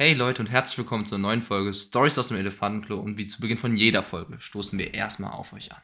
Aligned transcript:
Hey 0.00 0.14
Leute 0.14 0.42
und 0.42 0.48
herzlich 0.48 0.78
willkommen 0.78 1.06
zur 1.06 1.18
neuen 1.18 1.42
Folge 1.42 1.74
Stories 1.74 2.20
aus 2.20 2.28
dem 2.28 2.36
Elefantenklo 2.36 3.00
und 3.00 3.18
wie 3.18 3.26
zu 3.26 3.40
Beginn 3.40 3.58
von 3.58 3.74
jeder 3.74 4.04
Folge 4.04 4.40
stoßen 4.40 4.78
wir 4.78 4.94
erstmal 4.94 5.32
auf 5.32 5.52
euch 5.52 5.72
an. 5.72 5.82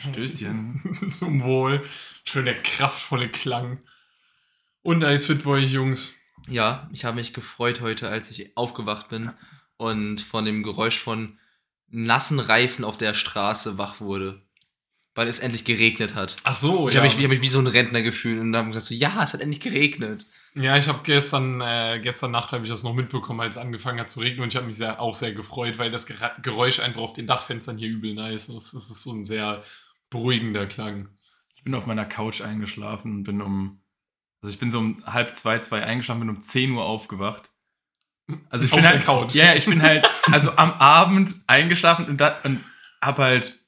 Stößchen. 0.00 1.08
Zum 1.16 1.44
Wohl. 1.44 1.88
Schön 2.24 2.44
der 2.44 2.60
kraftvolle 2.60 3.28
Klang. 3.28 3.78
Und 4.82 5.04
als 5.04 5.26
fit 5.26 5.44
bei 5.44 5.50
euch, 5.50 5.70
Jungs. 5.70 6.16
Ja, 6.48 6.90
ich 6.92 7.04
habe 7.04 7.14
mich 7.14 7.32
gefreut 7.32 7.80
heute, 7.82 8.08
als 8.08 8.32
ich 8.32 8.56
aufgewacht 8.56 9.10
bin 9.10 9.30
und 9.76 10.20
von 10.20 10.44
dem 10.44 10.64
Geräusch 10.64 10.98
von 10.98 11.38
nassen 11.86 12.40
Reifen 12.40 12.84
auf 12.84 12.98
der 12.98 13.14
Straße 13.14 13.78
wach 13.78 14.00
wurde. 14.00 14.42
Weil 15.14 15.28
es 15.28 15.40
endlich 15.40 15.64
geregnet 15.64 16.14
hat. 16.14 16.36
Ach 16.44 16.56
so, 16.56 16.88
Ich 16.88 16.94
ja. 16.94 17.00
habe 17.00 17.08
mich, 17.08 17.18
ich 17.18 17.24
hab 17.24 17.30
mich 17.30 17.42
wie 17.42 17.48
so 17.48 17.58
ein 17.58 17.66
Rentner 17.66 18.00
gefühlt 18.00 18.40
und 18.40 18.56
habe 18.56 18.68
gesagt, 18.68 18.86
so, 18.86 18.94
ja, 18.94 19.22
es 19.22 19.34
hat 19.34 19.40
endlich 19.40 19.60
geregnet. 19.60 20.24
ja, 20.54 20.76
ich 20.76 20.88
habe 20.88 21.00
gestern, 21.04 21.60
äh, 21.60 22.00
gestern 22.02 22.30
Nacht 22.30 22.52
habe 22.52 22.64
ich 22.64 22.70
das 22.70 22.82
noch 22.82 22.94
mitbekommen, 22.94 23.40
als 23.40 23.56
es 23.56 23.62
angefangen 23.62 24.00
hat 24.00 24.10
zu 24.10 24.20
regnen 24.20 24.42
und 24.42 24.48
ich 24.48 24.56
habe 24.56 24.66
mich 24.66 24.76
sehr, 24.76 25.00
auch 25.00 25.14
sehr 25.14 25.32
gefreut, 25.32 25.78
weil 25.78 25.90
das 25.90 26.06
Geräusch 26.42 26.80
einfach 26.80 27.02
auf 27.02 27.12
den 27.12 27.26
Dachfenstern 27.26 27.76
hier 27.76 27.88
übel 27.88 28.14
nice 28.14 28.48
ist. 28.48 28.72
Das 28.72 28.90
ist 28.90 29.02
so 29.02 29.12
ein 29.12 29.24
sehr 29.26 29.62
beruhigender 30.08 30.66
Klang. 30.66 31.08
Ich 31.56 31.62
bin 31.64 31.74
auf 31.74 31.86
meiner 31.86 32.04
Couch 32.06 32.40
eingeschlafen 32.40 33.12
und 33.18 33.24
bin 33.24 33.40
um. 33.42 33.80
Also 34.40 34.52
ich 34.52 34.58
bin 34.58 34.70
so 34.70 34.78
um 34.78 35.02
halb 35.06 35.36
zwei, 35.36 35.58
zwei 35.60 35.84
eingeschlafen, 35.84 36.20
bin 36.20 36.30
um 36.30 36.40
10 36.40 36.72
Uhr 36.72 36.84
aufgewacht. 36.84 37.50
Also 38.50 38.64
ich 38.64 38.72
Auf 38.72 38.78
bin 38.78 38.82
der 38.82 38.92
halt, 38.94 39.04
Couch. 39.04 39.34
Ja, 39.34 39.44
ja, 39.46 39.54
ich 39.54 39.66
bin 39.66 39.82
halt 39.82 40.08
also 40.32 40.56
am 40.56 40.72
Abend 40.72 41.34
eingeschlafen 41.46 42.06
und, 42.06 42.20
da, 42.20 42.40
und 42.42 42.64
hab 43.00 43.18
halt 43.18 43.58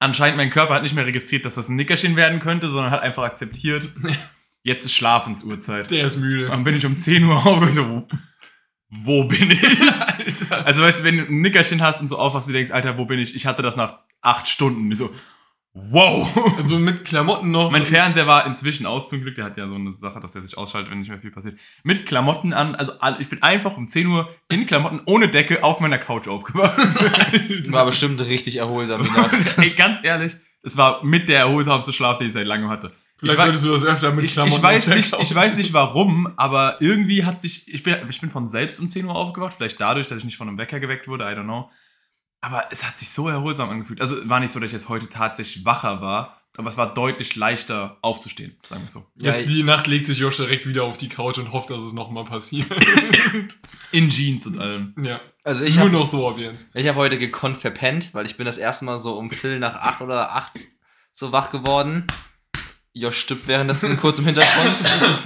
anscheinend 0.00 0.36
mein 0.36 0.50
Körper 0.50 0.74
hat 0.74 0.82
nicht 0.82 0.94
mehr 0.94 1.06
registriert, 1.06 1.44
dass 1.44 1.54
das 1.54 1.68
ein 1.68 1.76
Nickerchen 1.76 2.16
werden 2.16 2.40
könnte, 2.40 2.68
sondern 2.68 2.90
hat 2.90 3.02
einfach 3.02 3.22
akzeptiert, 3.22 3.88
jetzt 4.64 4.84
ist 4.84 4.94
Schlafensuhrzeit. 4.94 5.90
Der 5.92 6.06
ist 6.06 6.16
müde. 6.16 6.48
Dann 6.48 6.64
bin 6.64 6.74
ich 6.74 6.84
um 6.84 6.96
10 6.96 7.24
Uhr 7.24 7.36
aufgewacht, 7.36 7.74
so, 7.74 7.88
wo, 7.88 8.08
wo 8.88 9.24
bin 9.24 9.52
ich? 9.52 9.62
Alter. 10.50 10.66
Also 10.66 10.82
weißt 10.82 11.00
du, 11.00 11.04
wenn 11.04 11.18
du 11.18 11.24
ein 11.24 11.40
Nickerchen 11.40 11.82
hast 11.82 12.00
und 12.00 12.08
so 12.08 12.18
aufwachst, 12.18 12.48
du 12.48 12.52
denkst, 12.52 12.72
Alter, 12.72 12.98
wo 12.98 13.04
bin 13.04 13.18
ich? 13.18 13.34
Ich 13.36 13.46
hatte 13.46 13.62
das 13.62 13.76
nach 13.76 14.00
acht 14.20 14.48
Stunden. 14.48 14.90
Ich 14.90 14.98
so, 14.98 15.14
wow. 15.74 16.28
Also 16.56 16.78
mit 16.78 17.04
Klamotten 17.04 17.50
noch. 17.50 17.70
Mein 17.70 17.84
Fernseher 17.84 18.26
war 18.26 18.46
inzwischen 18.46 18.86
aus 18.86 19.08
zum 19.08 19.22
Glück. 19.22 19.34
Der 19.34 19.44
hat 19.44 19.56
ja 19.56 19.68
so 19.68 19.74
eine 19.74 19.92
Sache, 19.92 20.20
dass 20.20 20.32
der 20.32 20.42
sich 20.42 20.58
ausschaltet, 20.58 20.90
wenn 20.90 20.98
nicht 20.98 21.08
mehr 21.08 21.18
viel 21.18 21.30
passiert. 21.30 21.58
Mit 21.82 22.06
Klamotten 22.06 22.52
an. 22.52 22.74
Also 22.74 22.92
ich 23.18 23.28
bin 23.28 23.42
einfach 23.42 23.76
um 23.76 23.86
10 23.86 24.06
Uhr 24.06 24.28
in 24.48 24.66
Klamotten 24.66 25.00
ohne 25.06 25.28
Decke 25.28 25.64
auf 25.64 25.80
meiner 25.80 25.98
Couch 25.98 26.28
aufgewacht. 26.28 26.76
War 27.72 27.86
bestimmt 27.86 28.20
richtig 28.20 28.56
erholsam. 28.56 29.08
Ey, 29.56 29.70
ganz 29.70 30.04
ehrlich, 30.04 30.36
es 30.62 30.76
war 30.76 31.02
mit 31.04 31.28
der 31.28 31.40
erholsamste 31.40 31.92
Schlaf, 31.92 32.18
den 32.18 32.26
ich 32.28 32.34
seit 32.34 32.46
langem 32.46 32.68
hatte. 32.68 32.92
Vielleicht 33.16 33.38
ich, 33.38 33.44
solltest 33.44 33.64
du 33.64 33.72
das 33.72 33.84
öfter 33.84 34.12
mit 34.12 34.24
ich, 34.24 34.32
Klamotten 34.32 34.56
ich, 34.56 34.62
weiß 34.62 34.76
auf 34.78 34.84
der 34.84 34.96
nicht, 34.96 35.20
ich 35.20 35.34
weiß 35.34 35.56
nicht 35.56 35.72
warum, 35.72 36.32
aber 36.36 36.76
irgendwie 36.80 37.24
hat 37.24 37.42
sich. 37.42 37.72
Ich 37.72 37.82
bin, 37.82 37.96
ich 38.08 38.20
bin 38.20 38.30
von 38.30 38.48
selbst 38.48 38.80
um 38.80 38.88
10 38.88 39.04
Uhr 39.04 39.14
aufgewacht. 39.14 39.54
Vielleicht 39.56 39.80
dadurch, 39.80 40.08
dass 40.08 40.18
ich 40.18 40.24
nicht 40.24 40.36
von 40.36 40.48
einem 40.48 40.58
Wecker 40.58 40.80
geweckt 40.80 41.06
wurde, 41.06 41.24
I 41.24 41.34
don't 41.34 41.44
know. 41.44 41.70
Aber 42.40 42.64
es 42.70 42.86
hat 42.86 42.96
sich 42.96 43.10
so 43.10 43.28
erholsam 43.28 43.68
angefühlt. 43.68 44.00
Also 44.00 44.16
war 44.28 44.40
nicht 44.40 44.52
so, 44.52 44.60
dass 44.60 44.70
ich 44.70 44.74
jetzt 44.74 44.88
heute 44.88 45.08
tatsächlich 45.08 45.64
wacher 45.64 46.00
war, 46.00 46.40
aber 46.56 46.68
es 46.68 46.76
war 46.76 46.92
deutlich 46.94 47.36
leichter 47.36 47.98
aufzustehen, 48.02 48.56
sagen 48.68 48.82
wir 48.82 48.88
so. 48.88 49.06
Ja, 49.16 49.34
Jetzt 49.34 49.48
die 49.48 49.62
Nacht 49.62 49.86
legt 49.86 50.06
sich 50.06 50.18
Josh 50.18 50.36
direkt 50.36 50.66
wieder 50.66 50.84
auf 50.84 50.96
die 50.96 51.08
Couch 51.08 51.38
und 51.38 51.52
hofft, 51.52 51.70
dass 51.70 51.82
es 51.82 51.92
nochmal 51.92 52.24
passiert. 52.24 52.66
In 53.92 54.08
Jeans 54.08 54.46
und 54.46 54.58
allem. 54.58 54.94
ja. 55.02 55.20
Also 55.44 55.64
ich 55.64 55.76
Nur 55.76 55.86
habe 55.86 55.96
noch 55.96 56.06
so 56.08 56.28
ab 56.28 56.36
jetzt. 56.38 56.68
ich 56.74 56.86
hab 56.86 56.96
heute 56.96 57.18
gekonnt 57.18 57.58
verpennt, 57.58 58.12
weil 58.14 58.26
ich 58.26 58.36
bin 58.36 58.44
das 58.46 58.58
erste 58.58 58.84
Mal 58.84 58.98
so 58.98 59.16
um 59.16 59.30
Viertel 59.30 59.58
nach 59.58 59.74
acht 59.76 60.00
oder 60.02 60.32
acht 60.32 60.52
so 61.12 61.32
wach 61.32 61.50
geworden. 61.50 62.06
Josh 62.92 63.18
stirbt 63.20 63.46
währenddessen 63.46 63.96
kurz 63.98 64.18
im 64.18 64.26
Hintergrund. 64.26 64.78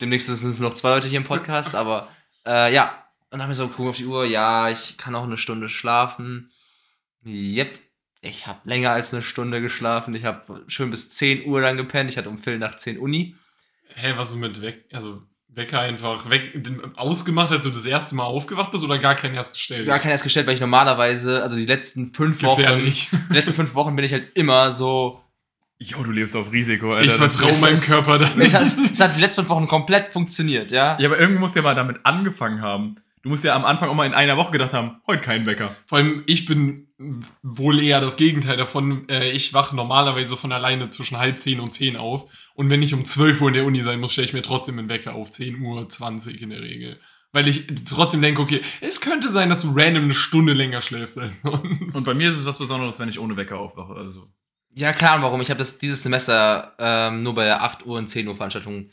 Demnächst 0.00 0.26
sind 0.26 0.50
es 0.50 0.58
noch 0.60 0.74
zwei 0.74 0.90
Leute 0.90 1.08
hier 1.08 1.18
im 1.18 1.24
Podcast, 1.24 1.74
aber 1.74 2.08
äh, 2.46 2.72
ja. 2.74 3.03
Und 3.34 3.38
dann 3.40 3.48
habe 3.48 3.52
ich 3.52 3.58
so 3.58 3.66
gucken 3.66 3.88
auf 3.88 3.96
die 3.96 4.06
Uhr, 4.06 4.24
ja, 4.24 4.70
ich 4.70 4.96
kann 4.96 5.12
auch 5.16 5.24
eine 5.24 5.36
Stunde 5.38 5.68
schlafen. 5.68 6.52
Yep, 7.26 7.80
ich 8.20 8.46
habe 8.46 8.60
länger 8.62 8.90
als 8.92 9.12
eine 9.12 9.22
Stunde 9.24 9.60
geschlafen. 9.60 10.14
Ich 10.14 10.24
habe 10.24 10.62
schön 10.68 10.88
bis 10.92 11.10
10 11.10 11.44
Uhr 11.46 11.60
lang 11.60 11.76
gepennt. 11.76 12.08
Ich 12.08 12.16
hatte 12.16 12.28
um 12.28 12.38
Viertel 12.38 12.60
nach 12.60 12.76
10 12.76 12.96
Uni. 12.96 13.34
Hä, 13.96 14.12
was 14.14 14.30
ist 14.30 14.36
mit 14.36 14.62
weg? 14.62 14.84
Also 14.92 15.20
Wecker 15.48 15.80
einfach 15.80 16.30
weg, 16.30 16.64
ausgemacht, 16.94 17.50
als 17.50 17.64
du 17.64 17.70
das 17.72 17.86
erste 17.86 18.14
Mal 18.14 18.22
aufgewacht 18.22 18.70
bist 18.70 18.84
oder 18.84 18.98
gar 19.00 19.16
keinen 19.16 19.34
erst 19.34 19.54
gestellt? 19.54 19.88
Gar 19.88 19.98
kein 19.98 20.12
erst 20.12 20.22
gestellt, 20.22 20.46
weil 20.46 20.54
ich 20.54 20.60
normalerweise, 20.60 21.42
also 21.42 21.56
die 21.56 21.66
letzten 21.66 22.14
fünf 22.14 22.40
Wochen, 22.44 22.60
Gefährlich. 22.62 23.10
die 23.30 23.34
letzten 23.34 23.54
fünf 23.54 23.74
Wochen 23.74 23.96
bin 23.96 24.04
ich 24.04 24.12
halt 24.12 24.28
immer 24.36 24.70
so 24.70 25.20
Jo, 25.80 26.04
du 26.04 26.12
lebst 26.12 26.36
auf 26.36 26.52
Risiko, 26.52 26.92
Ich 26.92 27.10
Alter. 27.10 27.18
Das- 27.24 27.34
vertraue 27.34 27.60
meinem 27.62 27.74
ist- 27.74 27.86
Körper 27.88 28.18
da 28.20 28.26
Es 28.30 28.36
nicht. 28.36 28.54
hat, 28.54 28.62
es 28.92 29.00
hat 29.00 29.16
die 29.16 29.20
letzten 29.20 29.40
fünf 29.40 29.48
Wochen 29.48 29.66
komplett 29.66 30.12
funktioniert, 30.12 30.70
ja? 30.70 30.96
ja, 31.00 31.08
aber 31.08 31.18
irgendwo 31.18 31.40
musst 31.40 31.56
du 31.56 31.58
ja 31.58 31.64
mal 31.64 31.74
damit 31.74 31.98
angefangen 32.06 32.62
haben. 32.62 32.94
Du 33.24 33.30
musst 33.30 33.42
ja 33.42 33.56
am 33.56 33.64
Anfang 33.64 33.88
auch 33.88 33.94
mal 33.94 34.04
in 34.06 34.12
einer 34.14 34.36
Woche 34.36 34.52
gedacht 34.52 34.74
haben, 34.74 35.00
heute 35.06 35.22
kein 35.22 35.46
Wecker. 35.46 35.74
Vor 35.86 35.96
allem, 35.98 36.22
ich 36.26 36.44
bin 36.44 36.88
wohl 37.42 37.82
eher 37.82 38.02
das 38.02 38.18
Gegenteil 38.18 38.58
davon. 38.58 39.08
Äh, 39.08 39.32
Ich 39.32 39.54
wache 39.54 39.74
normalerweise 39.74 40.36
von 40.36 40.52
alleine 40.52 40.90
zwischen 40.90 41.16
halb 41.18 41.38
zehn 41.40 41.58
und 41.58 41.72
zehn 41.72 41.96
auf. 41.96 42.30
Und 42.54 42.68
wenn 42.68 42.82
ich 42.82 42.92
um 42.92 43.06
12 43.06 43.40
Uhr 43.40 43.48
in 43.48 43.54
der 43.54 43.64
Uni 43.64 43.80
sein 43.80 43.98
muss, 43.98 44.12
stelle 44.12 44.26
ich 44.26 44.34
mir 44.34 44.42
trotzdem 44.42 44.78
einen 44.78 44.90
Wecker 44.90 45.14
auf 45.14 45.30
10 45.30 45.58
Uhr 45.62 45.88
20 45.88 46.40
in 46.42 46.50
der 46.50 46.60
Regel. 46.60 47.00
Weil 47.32 47.48
ich 47.48 47.66
trotzdem 47.88 48.20
denke, 48.20 48.42
okay, 48.42 48.60
es 48.82 49.00
könnte 49.00 49.30
sein, 49.32 49.48
dass 49.48 49.62
du 49.62 49.72
random 49.74 50.04
eine 50.04 50.14
Stunde 50.14 50.52
länger 50.52 50.82
schläfst 50.82 51.18
als 51.18 51.40
sonst. 51.40 51.94
Und 51.96 52.04
bei 52.04 52.12
mir 52.14 52.28
ist 52.28 52.36
es 52.36 52.46
was 52.46 52.58
Besonderes, 52.58 53.00
wenn 53.00 53.08
ich 53.08 53.18
ohne 53.18 53.36
Wecker 53.38 53.58
aufwache. 53.58 53.94
Also, 53.94 54.28
Ja, 54.74 54.92
klar, 54.92 55.22
warum? 55.22 55.40
Ich 55.40 55.48
habe 55.48 55.58
das 55.58 55.78
dieses 55.78 56.02
Semester 56.02 56.74
ähm, 56.78 57.22
nur 57.22 57.34
bei 57.34 57.44
der 57.46 57.62
8 57.62 57.86
Uhr 57.86 57.96
und 57.98 58.06
10 58.06 58.28
Uhr 58.28 58.36
Veranstaltung 58.36 58.90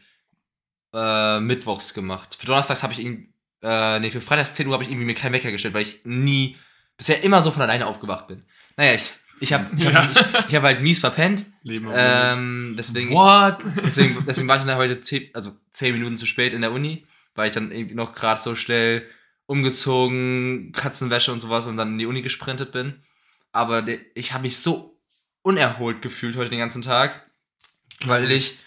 äh, 0.93 1.39
mittwochs 1.41 1.93
gemacht. 1.93 2.35
Für 2.39 2.45
Donnerstags 2.45 2.81
habe 2.81 2.93
ich 2.93 2.99
ihn, 2.99 3.30
äh, 3.61 3.99
nee, 3.99 4.11
für 4.11 4.21
Freitags 4.21 4.53
10 4.53 4.67
Uhr 4.67 4.73
habe 4.73 4.83
ich 4.83 4.89
irgendwie 4.89 5.05
mir 5.05 5.15
keinen 5.15 5.33
Wecker 5.33 5.51
gestellt, 5.51 5.73
weil 5.73 5.83
ich 5.83 6.01
nie, 6.03 6.57
bisher 6.97 7.23
immer 7.23 7.41
so 7.41 7.51
von 7.51 7.61
alleine 7.61 7.87
aufgewacht 7.87 8.27
bin. 8.27 8.43
Naja, 8.77 8.93
ich, 8.93 9.11
ich 9.41 9.53
habe 9.53 9.69
ich 9.75 9.85
hab, 9.85 9.93
Ja. 9.93 10.09
ich, 10.11 10.47
ich 10.49 10.55
hab 10.55 10.63
halt 10.63 10.81
mies 10.81 10.99
verpennt. 10.99 11.45
Leben. 11.63 11.89
Ähm, 11.93 12.75
deswegen, 12.77 13.11
what? 13.11 13.57
deswegen, 13.83 14.23
deswegen 14.27 14.47
war 14.47 14.57
ich 14.57 14.63
dann 14.63 14.77
heute 14.77 14.99
zehn, 14.99 15.29
also 15.33 15.51
zehn 15.71 15.93
Minuten 15.93 16.17
zu 16.17 16.25
spät 16.25 16.53
in 16.53 16.61
der 16.61 16.71
Uni, 16.71 17.05
weil 17.35 17.47
ich 17.47 17.53
dann 17.53 17.71
irgendwie 17.71 17.95
noch 17.95 18.13
gerade 18.13 18.41
so 18.41 18.55
schnell 18.55 19.07
umgezogen, 19.47 20.71
Katzenwäsche 20.73 21.31
und 21.31 21.39
sowas 21.39 21.67
und 21.67 21.77
dann 21.77 21.89
in 21.93 21.97
die 21.97 22.05
Uni 22.05 22.21
gesprintet 22.21 22.71
bin. 22.71 23.01
Aber 23.51 23.85
ich 24.15 24.33
habe 24.33 24.43
mich 24.43 24.57
so 24.57 24.97
unerholt 25.41 26.01
gefühlt 26.01 26.35
heute 26.35 26.49
den 26.49 26.59
ganzen 26.59 26.81
Tag, 26.81 27.25
weil 28.05 28.31
ich 28.31 28.59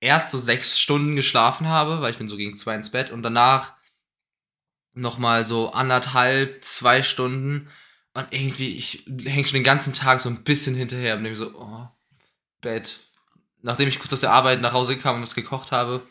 erst 0.00 0.30
so 0.30 0.38
sechs 0.38 0.78
Stunden 0.78 1.16
geschlafen 1.16 1.68
habe, 1.68 2.00
weil 2.00 2.10
ich 2.10 2.18
bin 2.18 2.28
so 2.28 2.36
gegen 2.36 2.56
zwei 2.56 2.74
ins 2.74 2.90
Bett 2.90 3.10
und 3.10 3.22
danach 3.22 3.72
nochmal 4.96 5.44
so 5.44 5.72
anderthalb, 5.72 6.64
zwei 6.64 7.02
Stunden 7.02 7.68
und 8.14 8.26
irgendwie, 8.30 8.76
ich 8.76 9.04
hänge 9.24 9.44
schon 9.44 9.54
den 9.54 9.64
ganzen 9.64 9.92
Tag 9.92 10.20
so 10.20 10.28
ein 10.28 10.42
bisschen 10.42 10.74
hinterher 10.74 11.16
und 11.16 11.24
denke 11.24 11.38
so, 11.38 11.52
oh, 11.54 11.86
Bett. 12.60 12.98
Nachdem 13.62 13.88
ich 13.88 13.98
kurz 13.98 14.12
aus 14.12 14.20
der 14.20 14.32
Arbeit 14.32 14.60
nach 14.60 14.72
Hause 14.72 14.96
kam 14.96 15.16
und 15.16 15.22
was 15.22 15.34
gekocht 15.34 15.72
habe, 15.72 16.02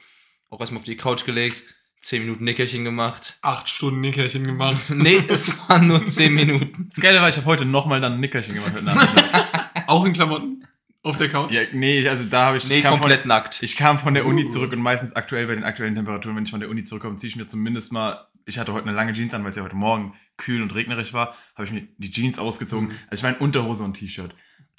auch 0.49 0.59
erstmal 0.59 0.79
auf 0.79 0.85
die 0.85 0.97
Couch 0.97 1.25
gelegt, 1.25 1.63
zehn 1.99 2.21
Minuten 2.21 2.43
Nickerchen 2.43 2.83
gemacht. 2.83 3.37
Acht 3.41 3.69
Stunden 3.69 4.01
Nickerchen 4.01 4.45
gemacht. 4.45 4.81
Nee, 4.89 5.23
es 5.27 5.57
waren 5.67 5.87
nur 5.87 6.05
zehn 6.05 6.33
Minuten. 6.33 6.87
Das 6.89 7.01
Geile 7.01 7.21
war, 7.21 7.29
ich 7.29 7.37
habe 7.37 7.45
heute 7.47 7.65
nochmal 7.65 8.01
dann 8.01 8.13
ein 8.13 8.19
Nickerchen 8.19 8.55
gemacht. 8.55 8.73
Auch 9.87 10.05
in 10.05 10.13
Klamotten? 10.13 10.67
Auf 11.01 11.17
der 11.17 11.29
Couch? 11.29 11.51
ja, 11.51 11.61
nee, 11.71 12.07
also 12.07 12.23
da 12.25 12.47
habe 12.47 12.57
ich, 12.57 12.67
Nee, 12.67 12.77
ich, 12.77 12.81
kam 12.83 12.93
von, 12.93 13.01
komplett 13.01 13.25
nackt. 13.27 13.61
ich 13.61 13.75
kam 13.75 13.99
von 13.99 14.15
der 14.15 14.25
Uni 14.25 14.45
Uh. 14.45 14.49
zurück 14.49 14.71
und 14.73 14.79
meistens 14.79 15.15
aktuell 15.15 15.45
bei 15.45 15.53
den 15.53 15.63
aktuellen 15.63 15.93
Temperaturen, 15.93 16.35
wenn 16.35 16.45
ich 16.45 16.49
von 16.51 16.59
der 16.59 16.69
Uni 16.69 16.83
zurückkomme, 16.83 17.15
ziehe 17.17 17.29
ich 17.29 17.35
mir 17.35 17.45
zumindest 17.45 17.91
mal, 17.91 18.27
ich 18.45 18.57
hatte 18.59 18.73
heute 18.73 18.87
eine 18.87 18.95
lange 18.95 19.13
Jeans 19.13 19.33
an, 19.33 19.43
weil 19.43 19.49
es 19.49 19.55
ja 19.55 19.63
heute 19.63 19.75
Morgen 19.75 20.13
kühl 20.37 20.61
und 20.61 20.73
regnerisch 20.75 21.13
war, 21.13 21.35
habe 21.55 21.65
ich 21.65 21.71
mir 21.71 21.87
die 21.97 22.11
Jeans 22.11 22.39
ausgezogen. 22.39 22.89
Mhm. 22.89 22.95
Also 23.09 23.19
ich 23.19 23.23
war 23.23 23.29
in 23.31 23.37
Unterhose 23.37 23.83
und 23.83 23.93
T-Shirt. 23.95 24.33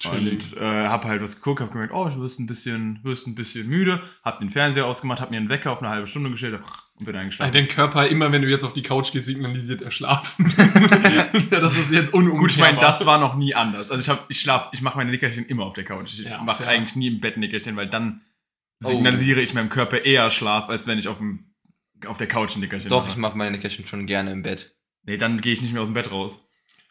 Und 0.05 0.55
äh, 0.61 0.85
habe 0.85 1.07
halt 1.07 1.23
was 1.23 1.37
geguckt, 1.37 1.59
habe 1.59 1.71
gemerkt, 1.71 1.91
oh, 1.91 2.07
du 2.07 2.21
wirst 2.21 2.39
ein 2.39 2.45
bisschen, 2.45 2.99
wirst 3.03 3.25
ein 3.25 3.33
bisschen 3.33 3.67
müde, 3.67 3.99
habe 4.23 4.37
den 4.39 4.51
Fernseher 4.51 4.85
ausgemacht, 4.85 5.19
habe 5.21 5.31
mir 5.31 5.37
einen 5.37 5.49
Wecker 5.49 5.71
auf 5.71 5.79
eine 5.81 5.89
halbe 5.89 6.05
Stunde 6.05 6.29
gestellt 6.29 6.59
und 6.99 7.05
bin 7.07 7.15
eingeschlafen. 7.15 7.51
dein 7.51 7.67
Körper 7.67 8.05
immer, 8.07 8.31
wenn 8.31 8.43
du 8.43 8.47
jetzt 8.47 8.63
auf 8.63 8.73
die 8.73 8.83
Couch 8.83 9.11
gehst, 9.11 9.25
signalisiert 9.25 9.81
er 9.81 9.89
schlafen. 9.89 10.53
ja, 11.51 11.59
das 11.59 11.75
ist 11.77 11.89
jetzt 11.89 12.13
unumkehrbar. 12.13 12.39
Gut, 12.39 12.51
ich 12.51 12.59
meine, 12.59 12.77
das 12.77 13.07
war 13.07 13.17
noch 13.19 13.35
nie 13.35 13.55
anders. 13.55 13.89
Also 13.89 13.99
ich 13.99 14.07
habe, 14.09 14.21
ich 14.29 14.39
schlaf, 14.39 14.69
ich 14.71 14.83
mache 14.83 14.97
meine 14.97 15.09
Nickerchen 15.09 15.47
immer 15.47 15.65
auf 15.65 15.73
der 15.73 15.83
Couch. 15.83 16.13
Ich 16.13 16.25
Ja, 16.25 16.43
mache 16.43 16.67
eigentlich 16.67 16.95
nie 16.95 17.07
im 17.07 17.19
Bett 17.19 17.37
Nickerchen, 17.37 17.75
weil 17.75 17.87
dann 17.87 18.21
Oh. 18.83 18.89
signalisiere 18.89 19.41
ich 19.41 19.55
meinem 19.55 19.69
Körper 19.69 20.05
eher 20.05 20.29
Schlaf, 20.29 20.69
als 20.69 20.85
wenn 20.85 20.99
ich 20.99 21.07
auf 21.07 21.17
dem 21.17 21.46
auf 22.05 22.17
der 22.17 22.27
Couch 22.27 22.55
ein 22.55 22.59
Nickerchen 22.59 22.89
Doch, 22.89 23.03
mache. 23.03 23.11
ich 23.11 23.17
mache 23.17 23.37
meine 23.37 23.51
Nickerchen 23.51 23.87
schon 23.87 24.05
gerne 24.05 24.31
im 24.31 24.43
Bett. 24.43 24.75
Nee, 25.03 25.17
dann 25.17 25.41
gehe 25.41 25.53
ich 25.53 25.61
nicht 25.61 25.73
mehr 25.73 25.81
aus 25.81 25.87
dem 25.87 25.93
Bett 25.93 26.11
raus. 26.11 26.39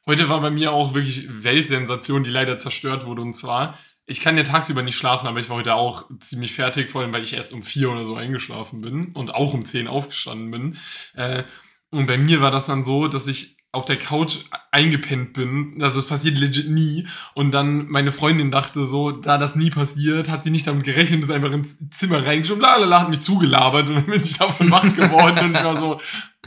Heute 0.07 0.29
war 0.29 0.41
bei 0.41 0.51
mir 0.51 0.73
auch 0.73 0.95
wirklich 0.95 1.27
Weltsensation, 1.43 2.25
die 2.25 2.31
leider 2.31 2.59
zerstört 2.59 3.07
wurde. 3.07 3.23
Und 3.23 3.35
zwar, 3.35 3.79
ich 4.07 4.21
kann 4.21 4.37
ja 4.37 4.45
tagsüber 4.45 4.83
nicht 4.83 4.97
schlafen, 4.97 5.27
aber 5.27 5.41
ich 5.41 5.49
war 5.49 5.57
heute 5.57 5.75
auch 5.75 6.09
ziemlich 6.21 6.55
fertig, 6.55 6.91
vor 6.91 7.03
allem 7.03 7.13
weil 7.13 7.25
ich 7.25 7.35
erst 7.35 7.53
um 7.53 7.63
vier 7.63 7.91
oder 7.91 8.07
so 8.07 8.15
eingeschlafen 8.15 8.81
bin 8.81 9.13
und 9.13 9.35
auch 9.35 9.53
um 9.53 9.65
zehn 9.65 9.89
aufgestanden 9.89 10.51
bin. 10.51 10.79
Äh, 11.15 11.45
und 11.91 12.07
bei 12.07 12.19
mir 12.19 12.41
war 12.41 12.51
das 12.51 12.67
dann 12.67 12.85
so, 12.85 13.09
dass 13.09 13.27
ich 13.27 13.57
auf 13.77 13.85
der 13.85 13.99
Couch 13.99 14.39
eingepennt 14.73 15.35
bin. 15.35 15.79
Also 15.81 16.01
das 16.01 16.09
passiert 16.09 16.39
legit 16.39 16.69
nie. 16.69 17.07
Und 17.35 17.53
dann 17.53 17.89
meine 17.89 18.11
Freundin 18.11 18.51
dachte 18.51 18.87
so, 18.87 19.11
da 19.13 19.39
das 19.39 19.55
nie 19.55 19.71
passiert, 19.71 20.31
hat 20.31 20.43
sie 20.43 20.51
nicht 20.51 20.67
damit 20.67 20.85
gerechnet, 20.85 21.23
ist 21.23 21.31
einfach 21.31 21.53
ins 21.53 21.91
Zimmer 21.91 22.27
reingeschoben, 22.27 22.63
lalala, 22.63 23.03
hat 23.03 23.11
mich 23.11 23.21
zugelabert 23.21 23.87
und 23.89 23.97
dann 23.97 24.07
bin 24.07 24.23
ich 24.23 24.39
davon 24.39 24.71
wach 24.71 24.97
geworden 24.97 25.39
und 25.45 25.57
ich 25.57 25.65
war 25.65 25.79
so, 25.79 26.01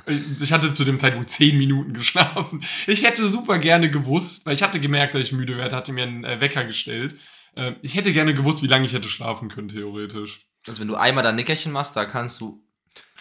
ich 0.07 0.51
hatte 0.51 0.73
zu 0.73 0.83
dem 0.83 0.97
Zeitpunkt 0.97 1.29
zehn 1.29 1.57
Minuten 1.57 1.93
geschlafen. 1.93 2.63
Ich 2.87 3.03
hätte 3.03 3.29
super 3.29 3.59
gerne 3.59 3.89
gewusst, 3.89 4.45
weil 4.45 4.55
ich 4.55 4.63
hatte 4.63 4.79
gemerkt, 4.79 5.13
dass 5.13 5.21
ich 5.21 5.31
müde 5.31 5.57
werde, 5.57 5.75
hatte 5.75 5.93
mir 5.93 6.03
einen 6.03 6.23
äh, 6.23 6.41
Wecker 6.41 6.65
gestellt. 6.65 7.15
Äh, 7.55 7.73
ich 7.81 7.95
hätte 7.95 8.11
gerne 8.11 8.33
gewusst, 8.33 8.63
wie 8.63 8.67
lange 8.67 8.85
ich 8.85 8.93
hätte 8.93 9.07
schlafen 9.07 9.49
können, 9.49 9.69
theoretisch. 9.69 10.39
Also 10.67 10.81
wenn 10.81 10.87
du 10.87 10.95
einmal 10.95 11.23
dein 11.23 11.35
Nickerchen 11.35 11.71
machst, 11.71 11.95
da 11.95 12.05
kannst 12.05 12.41
du. 12.41 12.63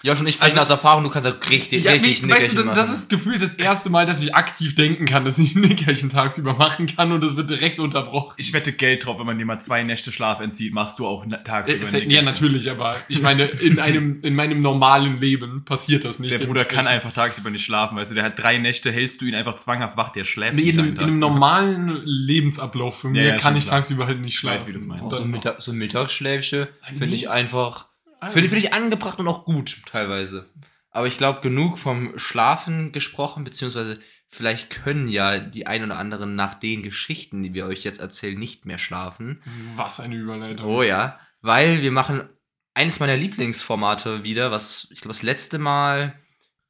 Josh 0.03 0.21
und 0.21 0.27
ich 0.29 0.37
sprechen 0.37 0.51
Also- 0.59 0.61
aus 0.63 0.71
Erfahrung, 0.71 1.03
du 1.05 1.11
kannst 1.11 1.29
auch 1.29 1.51
richtig, 1.51 1.85
Ja, 1.85 1.93
richtig 1.93 2.23
nee, 2.23 2.31
weißt 2.31 2.41
Nickerchen 2.53 2.57
du, 2.57 2.65
machen. 2.65 2.77
das 2.77 2.91
ist 2.97 3.09
gefühlt 3.11 3.43
das 3.43 3.55
erste 3.55 3.91
Mal, 3.91 4.07
dass 4.07 4.23
ich 4.23 4.35
aktiv 4.35 4.75
denken 4.77 5.07
kann, 5.07 5.25
dass 5.25 5.39
ich 5.39 5.55
ein 5.57 5.61
Nickerchen 5.69 6.09
tagsüber 6.11 6.55
machen 6.55 6.87
kann 6.87 7.11
und 7.13 7.21
das 7.23 7.35
wird 7.37 7.51
direkt 7.51 7.81
unterbrochen. 7.81 8.35
Ich 8.37 8.53
wette 8.53 8.73
Geld 8.73 9.05
drauf, 9.07 9.19
wenn 9.19 9.27
man 9.27 9.39
dir 9.39 9.45
mal 9.45 9.59
zwei 9.61 9.83
Nächte 9.83 10.13
Schlaf 10.13 10.41
entzieht, 10.41 10.73
machst 10.73 10.99
du 11.01 11.07
auch 11.07 11.27
tagsüber. 11.45 11.83
Es- 11.83 11.95
ein 11.95 12.11
ja, 12.11 12.23
natürlich, 12.23 12.71
aber 12.71 12.97
ich 13.09 13.21
meine, 13.23 13.47
in 13.47 13.81
einem, 13.81 14.21
in 14.23 14.35
meinem 14.35 14.61
normalen 14.61 15.21
Leben 15.21 15.65
passiert 15.65 16.05
das 16.05 16.19
nicht. 16.21 16.39
Der 16.39 16.47
Bruder 16.47 16.65
kann 16.65 16.87
einfach 16.87 17.13
tagsüber 17.13 17.51
nicht 17.51 17.65
schlafen, 17.65 17.97
weißt 17.99 18.11
du, 18.13 18.15
der 18.15 18.25
hat 18.25 18.39
drei 18.39 18.59
Nächte, 18.59 18.93
hältst 18.93 19.21
du 19.21 19.25
ihn 19.27 19.35
einfach 19.35 19.57
zwanghaft 19.57 19.97
wach, 19.97 20.11
der 20.11 20.25
schläft 20.25 20.55
Nee, 20.55 20.63
nicht 20.73 20.79
in, 20.79 20.87
in 20.87 20.99
einem 20.99 21.19
normalen 21.19 22.03
Lebensablauf 22.05 23.01
für 23.01 23.09
Ja, 23.09 23.13
mir 23.13 23.27
ja, 23.31 23.37
kann 23.37 23.57
ich 23.57 23.65
klar. 23.65 23.79
tagsüber 23.79 24.07
halt 24.07 24.21
nicht 24.21 24.35
Ich 24.35 24.39
schlafen. 24.39 24.59
weiß, 24.61 24.69
wie 24.69 24.73
du's 24.73 24.87
meinst. 24.87 25.05
Und 25.05 25.11
so, 25.11 25.17
ein 25.17 25.23
dann- 25.23 25.31
Mittag, 25.33 25.61
so 25.63 25.73
Mittagsschläfchen 25.73 26.69
finde 26.97 27.17
ich 27.17 27.29
einfach. 27.29 27.88
Ah, 28.21 28.31
Finde 28.31 28.49
find 28.49 28.65
ich 28.65 28.73
angebracht 28.73 29.19
und 29.19 29.29
auch 29.29 29.45
gut, 29.45 29.79
teilweise. 29.87 30.49
Aber 30.91 31.07
ich 31.07 31.19
glaube, 31.19 31.41
genug 31.41 31.79
vom 31.79 32.19
Schlafen 32.19 32.93
gesprochen, 32.93 33.45
beziehungsweise 33.45 34.01
vielleicht 34.29 34.71
können 34.71 35.09
ja 35.09 35.39
die 35.39 35.67
ein 35.67 35.85
oder 35.85 35.99
anderen 35.99 36.35
nach 36.35 36.55
den 36.55 36.83
Geschichten, 36.83 37.43
die 37.43 37.55
wir 37.55 37.67
euch 37.67 37.85
jetzt 37.85 38.01
erzählen, 38.01 38.39
nicht 38.39 38.67
mehr 38.67 38.79
schlafen. 38.79 39.43
Was 39.77 40.01
eine 40.01 40.17
Überleitung. 40.17 40.67
Oh 40.67 40.83
ja, 40.83 41.19
weil 41.43 41.83
wir 41.83 41.93
machen 41.93 42.29
eines 42.75 43.01
meiner 43.01 43.17
Lieblingsformate 43.17 44.25
wieder, 44.25 44.51
was 44.51 44.89
ich 44.91 45.01
glaube 45.01 45.15
das 45.15 45.23
letzte 45.23 45.59
Mal 45.59 46.19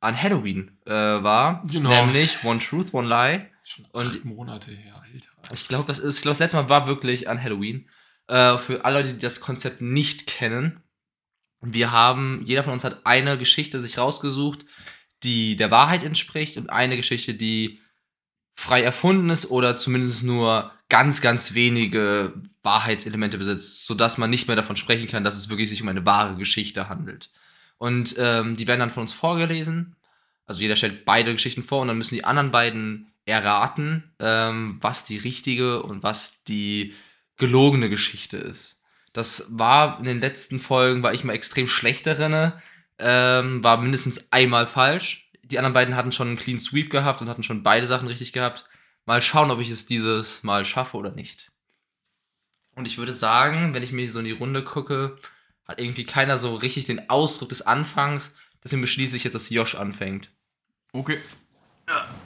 an 0.00 0.20
Halloween 0.20 0.78
äh, 0.86 0.92
war, 0.92 1.62
Genau. 1.70 1.90
nämlich 2.06 2.44
One 2.44 2.60
Truth, 2.60 2.94
One 2.94 3.08
Lie. 3.08 3.46
Schon 3.64 3.84
Und- 3.92 4.06
acht 4.06 4.24
Monate 4.24 4.70
her, 4.70 4.94
Alter. 5.02 5.52
Ich 5.54 5.66
glaube, 5.68 5.86
das 5.86 5.98
ist, 5.98 6.16
ich 6.16 6.22
glaube, 6.22 6.32
das 6.32 6.38
letzte 6.40 6.56
Mal 6.56 6.68
war 6.68 6.86
wirklich 6.86 7.28
an 7.28 7.42
Halloween. 7.42 7.88
Äh, 8.28 8.58
für 8.58 8.84
alle 8.84 9.00
Leute, 9.02 9.14
die 9.14 9.18
das 9.20 9.40
Konzept 9.40 9.80
nicht 9.80 10.26
kennen, 10.26 10.80
wir 11.60 11.90
haben, 11.90 12.42
jeder 12.44 12.62
von 12.62 12.72
uns 12.72 12.84
hat 12.84 13.04
eine 13.04 13.38
Geschichte 13.38 13.80
sich 13.80 13.98
rausgesucht, 13.98 14.64
die 15.22 15.56
der 15.56 15.70
Wahrheit 15.70 16.04
entspricht 16.04 16.56
und 16.56 16.70
eine 16.70 16.96
Geschichte, 16.96 17.34
die 17.34 17.80
frei 18.54 18.82
erfunden 18.82 19.30
ist 19.30 19.50
oder 19.50 19.76
zumindest 19.76 20.22
nur 20.22 20.72
ganz, 20.88 21.20
ganz 21.20 21.54
wenige 21.54 22.32
Wahrheitselemente 22.62 23.38
besitzt, 23.38 23.86
sodass 23.86 24.18
man 24.18 24.30
nicht 24.30 24.46
mehr 24.46 24.56
davon 24.56 24.76
sprechen 24.76 25.08
kann, 25.08 25.24
dass 25.24 25.36
es 25.36 25.48
wirklich 25.48 25.68
sich 25.68 25.82
um 25.82 25.88
eine 25.88 26.06
wahre 26.06 26.34
Geschichte 26.34 26.88
handelt. 26.88 27.30
Und 27.78 28.16
ähm, 28.18 28.56
die 28.56 28.66
werden 28.66 28.80
dann 28.80 28.90
von 28.90 29.02
uns 29.02 29.12
vorgelesen. 29.12 29.96
Also 30.46 30.60
jeder 30.60 30.76
stellt 30.76 31.04
beide 31.04 31.32
Geschichten 31.32 31.62
vor 31.62 31.82
und 31.82 31.88
dann 31.88 31.98
müssen 31.98 32.14
die 32.14 32.24
anderen 32.24 32.50
beiden 32.50 33.12
erraten, 33.26 34.12
ähm, 34.18 34.78
was 34.80 35.04
die 35.04 35.18
richtige 35.18 35.82
und 35.82 36.02
was 36.02 36.42
die 36.44 36.94
gelogene 37.36 37.88
Geschichte 37.88 38.38
ist. 38.38 38.77
Das 39.12 39.46
war 39.50 39.98
in 39.98 40.04
den 40.04 40.20
letzten 40.20 40.60
Folgen, 40.60 41.02
war 41.02 41.14
ich 41.14 41.24
mal 41.24 41.32
extrem 41.32 41.66
schlecht 41.66 42.06
darin, 42.06 42.52
ähm, 42.98 43.64
war 43.64 43.78
mindestens 43.78 44.32
einmal 44.32 44.66
falsch. 44.66 45.30
Die 45.42 45.58
anderen 45.58 45.74
beiden 45.74 45.96
hatten 45.96 46.12
schon 46.12 46.28
einen 46.28 46.36
Clean 46.36 46.60
Sweep 46.60 46.90
gehabt 46.90 47.20
und 47.20 47.28
hatten 47.28 47.42
schon 47.42 47.62
beide 47.62 47.86
Sachen 47.86 48.08
richtig 48.08 48.32
gehabt. 48.32 48.66
Mal 49.06 49.22
schauen, 49.22 49.50
ob 49.50 49.60
ich 49.60 49.70
es 49.70 49.86
dieses 49.86 50.42
Mal 50.42 50.64
schaffe 50.64 50.96
oder 50.96 51.10
nicht. 51.10 51.50
Und 52.74 52.86
ich 52.86 52.98
würde 52.98 53.12
sagen, 53.12 53.74
wenn 53.74 53.82
ich 53.82 53.92
mir 53.92 54.12
so 54.12 54.18
in 54.18 54.26
die 54.26 54.32
Runde 54.32 54.62
gucke, 54.62 55.16
hat 55.64 55.80
irgendwie 55.80 56.04
keiner 56.04 56.38
so 56.38 56.54
richtig 56.54 56.84
den 56.84 57.08
Ausdruck 57.10 57.48
des 57.48 57.62
Anfangs. 57.62 58.36
Deswegen 58.62 58.82
beschließe 58.82 59.16
ich 59.16 59.24
jetzt, 59.24 59.34
dass 59.34 59.50
Josh 59.50 59.74
anfängt. 59.74 60.30
Okay. 60.92 61.18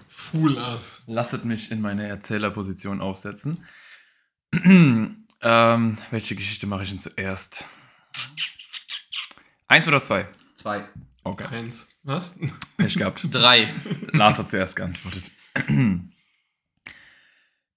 Fool 0.08 0.56
us. 0.56 1.02
Lasset 1.06 1.44
mich 1.44 1.70
in 1.70 1.81
meine 1.81 2.06
Erzählerposition 2.06 3.00
aufsetzen. 3.00 3.64
Ähm, 5.42 5.98
welche 6.10 6.34
Geschichte 6.34 6.66
mache 6.66 6.82
ich 6.82 6.90
denn 6.90 6.98
zuerst? 6.98 7.66
Eins 9.68 9.88
oder 9.88 10.02
zwei? 10.02 10.26
Zwei. 10.54 10.84
Okay. 11.24 11.46
Eins. 11.46 11.88
Was? 12.02 12.34
Pech 12.76 12.96
gehabt. 12.96 13.26
Drei. 13.30 13.72
Lars 14.12 14.38
hat 14.38 14.48
zuerst 14.48 14.76
geantwortet. 14.76 15.32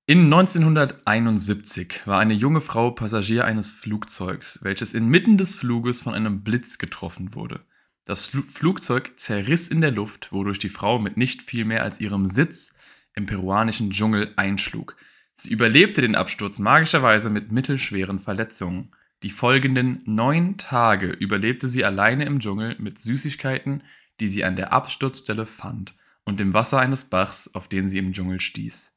In 0.07 0.25
1971 0.25 2.01
war 2.06 2.19
eine 2.19 2.33
junge 2.33 2.62
Frau 2.62 2.91
Passagier 2.91 3.45
eines 3.45 3.69
Flugzeugs, 3.69 4.59
welches 4.62 4.94
inmitten 4.94 5.38
des 5.38 5.53
Fluges 5.53 6.01
von 6.01 6.13
einem 6.13 6.44
Blitz 6.44 6.77
getroffen 6.77 7.33
wurde. 7.33 7.62
Das 8.03 8.27
Fl 8.27 8.44
Flugzeug 8.44 9.13
zerriss 9.17 9.67
in 9.67 9.81
der 9.81 9.91
Luft, 9.91 10.31
wodurch 10.31 10.59
die 10.59 10.69
Frau 10.69 11.00
mit 11.00 11.17
nicht 11.17 11.41
viel 11.41 11.65
mehr 11.65 11.81
als 11.81 12.00
ihrem 12.00 12.27
Sitz 12.27 12.75
im 13.15 13.25
peruanischen 13.25 13.89
Dschungel 13.89 14.31
einschlug. 14.35 14.95
Sie 15.36 15.50
überlebte 15.50 16.02
den 16.02 16.16
Absturz 16.16 16.60
magischerweise 16.60 17.30
mit 17.30 17.52
mittelschweren 17.52 18.20
Verletzungen. 18.20 18.92
Die 19.22 19.30
folgenden 19.30 20.02
neun 20.06 20.58
Tage 20.58 21.08
überlebte 21.08 21.68
sie 21.68 21.84
alleine 21.84 22.26
im 22.26 22.40
Dschungel 22.40 22.78
mit 22.80 23.00
Süßigkeiten, 23.00 23.84
die 24.22 24.30
sie 24.30 24.46
an 24.46 24.56
der 24.56 24.72
Absturzstelle 24.72 25.46
fand, 25.46 25.94
und 26.24 26.40
dem 26.40 26.54
Wasser 26.54 26.80
eines 26.80 27.06
Bachs, 27.06 27.54
auf 27.54 27.68
den 27.68 27.90
sie 27.90 27.98
im 27.98 28.14
Dschungel 28.14 28.40
stieß. 28.40 28.94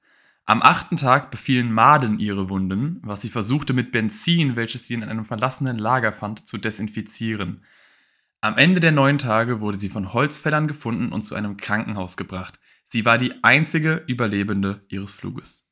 Am 0.47 0.63
achten 0.63 0.97
Tag 0.97 1.31
befielen 1.31 1.73
Maden 1.73 2.21
ihre 2.21 2.49
Wunden, 2.49 3.01
was 3.03 3.21
sie 3.21 3.29
versuchte 3.29 3.75
mit 3.75 3.93
Benzin, 3.93 4.57
welches 4.57 4.87
sie 4.87 4.95
in 4.95 5.03
einem 5.03 5.25
verlassenen 5.25 5.77
Lager 5.77 6.13
fand, 6.13 6.47
zu 6.47 6.57
desinfizieren. 6.57 7.65
Am 8.41 8.57
Ende 8.57 8.81
der 8.81 8.93
neun 8.93 9.19
Tage 9.19 9.61
wurde 9.61 9.79
sie 9.79 9.91
von 9.91 10.15
Holzfällern 10.15 10.69
gefunden 10.69 11.13
und 11.13 11.23
zu 11.23 11.35
einem 11.35 11.57
Krankenhaus 11.57 12.17
gebracht. 12.17 12.61
Sie 12.85 13.05
war 13.05 13.19
die 13.19 13.35
einzige 13.43 14.05
Überlebende 14.07 14.87
ihres 14.89 15.13
Fluges. 15.13 15.68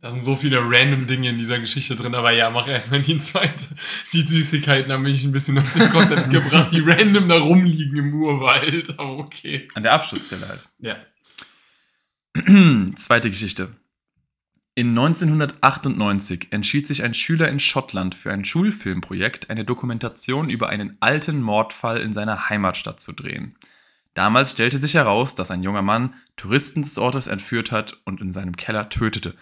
Da 0.00 0.12
sind 0.12 0.22
so 0.22 0.36
viele 0.36 0.60
random 0.60 1.08
Dinge 1.08 1.30
in 1.30 1.38
dieser 1.38 1.58
Geschichte 1.58 1.96
drin, 1.96 2.14
aber 2.14 2.30
ja, 2.30 2.50
mach 2.50 2.68
erstmal 2.68 3.02
die 3.02 3.18
zweite. 3.18 3.64
Die 4.12 4.22
Süßigkeiten 4.22 4.92
haben 4.92 5.02
mich 5.02 5.24
ein 5.24 5.32
bisschen 5.32 5.58
aus 5.58 5.74
dem 5.74 5.90
Konzept 5.90 6.30
gebracht, 6.30 6.70
die 6.70 6.80
random 6.80 7.28
da 7.28 7.38
rumliegen 7.38 7.96
im 7.96 8.14
Urwald. 8.14 8.96
Aber 8.98 9.18
okay. 9.18 9.66
An 9.74 9.82
der 9.82 9.92
Absturzstelle 9.92 10.48
halt. 10.48 10.68
Ja. 10.78 10.96
Zweite 12.94 13.30
Geschichte. 13.30 13.70
In 14.76 14.90
1998 14.90 16.52
entschied 16.52 16.86
sich 16.86 17.02
ein 17.02 17.12
Schüler 17.12 17.48
in 17.48 17.58
Schottland 17.58 18.14
für 18.14 18.30
ein 18.30 18.44
Schulfilmprojekt, 18.44 19.50
eine 19.50 19.64
Dokumentation 19.64 20.48
über 20.48 20.68
einen 20.68 20.96
alten 21.00 21.42
Mordfall 21.42 22.00
in 22.00 22.12
seiner 22.12 22.48
Heimatstadt 22.48 23.00
zu 23.00 23.12
drehen. 23.12 23.56
Damals 24.14 24.52
stellte 24.52 24.78
sich 24.78 24.94
heraus, 24.94 25.34
dass 25.34 25.50
ein 25.50 25.64
junger 25.64 25.82
Mann 25.82 26.14
Touristen 26.36 26.82
des 26.82 26.96
Ortes 26.98 27.26
entführt 27.26 27.72
hat 27.72 27.98
und 28.04 28.20
in 28.20 28.30
seinem 28.30 28.56
Keller 28.56 28.88
tötete. 28.88 29.34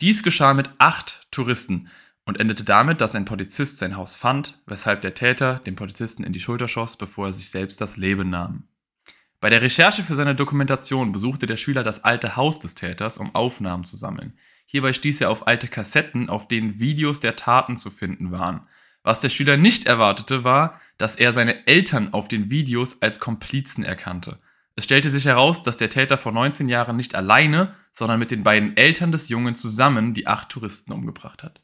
Dies 0.00 0.22
geschah 0.22 0.54
mit 0.54 0.70
acht 0.78 1.26
Touristen 1.30 1.88
und 2.24 2.40
endete 2.40 2.64
damit, 2.64 3.00
dass 3.00 3.14
ein 3.14 3.26
Polizist 3.26 3.78
sein 3.78 3.96
Haus 3.96 4.16
fand, 4.16 4.58
weshalb 4.66 5.02
der 5.02 5.14
Täter 5.14 5.60
dem 5.66 5.76
Polizisten 5.76 6.24
in 6.24 6.32
die 6.32 6.40
Schulter 6.40 6.68
schoss, 6.68 6.96
bevor 6.96 7.26
er 7.26 7.32
sich 7.32 7.50
selbst 7.50 7.80
das 7.80 7.96
Leben 7.96 8.30
nahm. 8.30 8.64
Bei 9.40 9.50
der 9.50 9.62
Recherche 9.62 10.04
für 10.04 10.14
seine 10.14 10.34
Dokumentation 10.34 11.12
besuchte 11.12 11.46
der 11.46 11.56
Schüler 11.56 11.82
das 11.82 12.04
alte 12.04 12.36
Haus 12.36 12.58
des 12.58 12.74
Täters, 12.74 13.18
um 13.18 13.34
Aufnahmen 13.34 13.84
zu 13.84 13.96
sammeln. 13.96 14.34
Hierbei 14.66 14.92
stieß 14.92 15.22
er 15.22 15.30
auf 15.30 15.46
alte 15.46 15.66
Kassetten, 15.66 16.28
auf 16.28 16.46
denen 16.46 16.78
Videos 16.78 17.20
der 17.20 17.36
Taten 17.36 17.76
zu 17.76 17.90
finden 17.90 18.30
waren. 18.32 18.66
Was 19.02 19.18
der 19.18 19.30
Schüler 19.30 19.56
nicht 19.56 19.86
erwartete, 19.86 20.44
war, 20.44 20.80
dass 20.98 21.16
er 21.16 21.32
seine 21.32 21.66
Eltern 21.66 22.12
auf 22.12 22.28
den 22.28 22.50
Videos 22.50 23.00
als 23.00 23.18
Komplizen 23.18 23.82
erkannte. 23.82 24.38
Es 24.76 24.84
stellte 24.84 25.10
sich 25.10 25.26
heraus, 25.26 25.62
dass 25.62 25.76
der 25.76 25.90
Täter 25.90 26.16
vor 26.16 26.32
19 26.32 26.68
Jahren 26.68 26.96
nicht 26.96 27.14
alleine, 27.14 27.74
sondern 27.92 28.18
mit 28.18 28.30
den 28.30 28.42
beiden 28.42 28.76
Eltern 28.76 29.12
des 29.12 29.28
Jungen 29.28 29.54
zusammen 29.54 30.14
die 30.14 30.26
acht 30.26 30.48
Touristen 30.48 30.92
umgebracht 30.92 31.42
hat. 31.42 31.60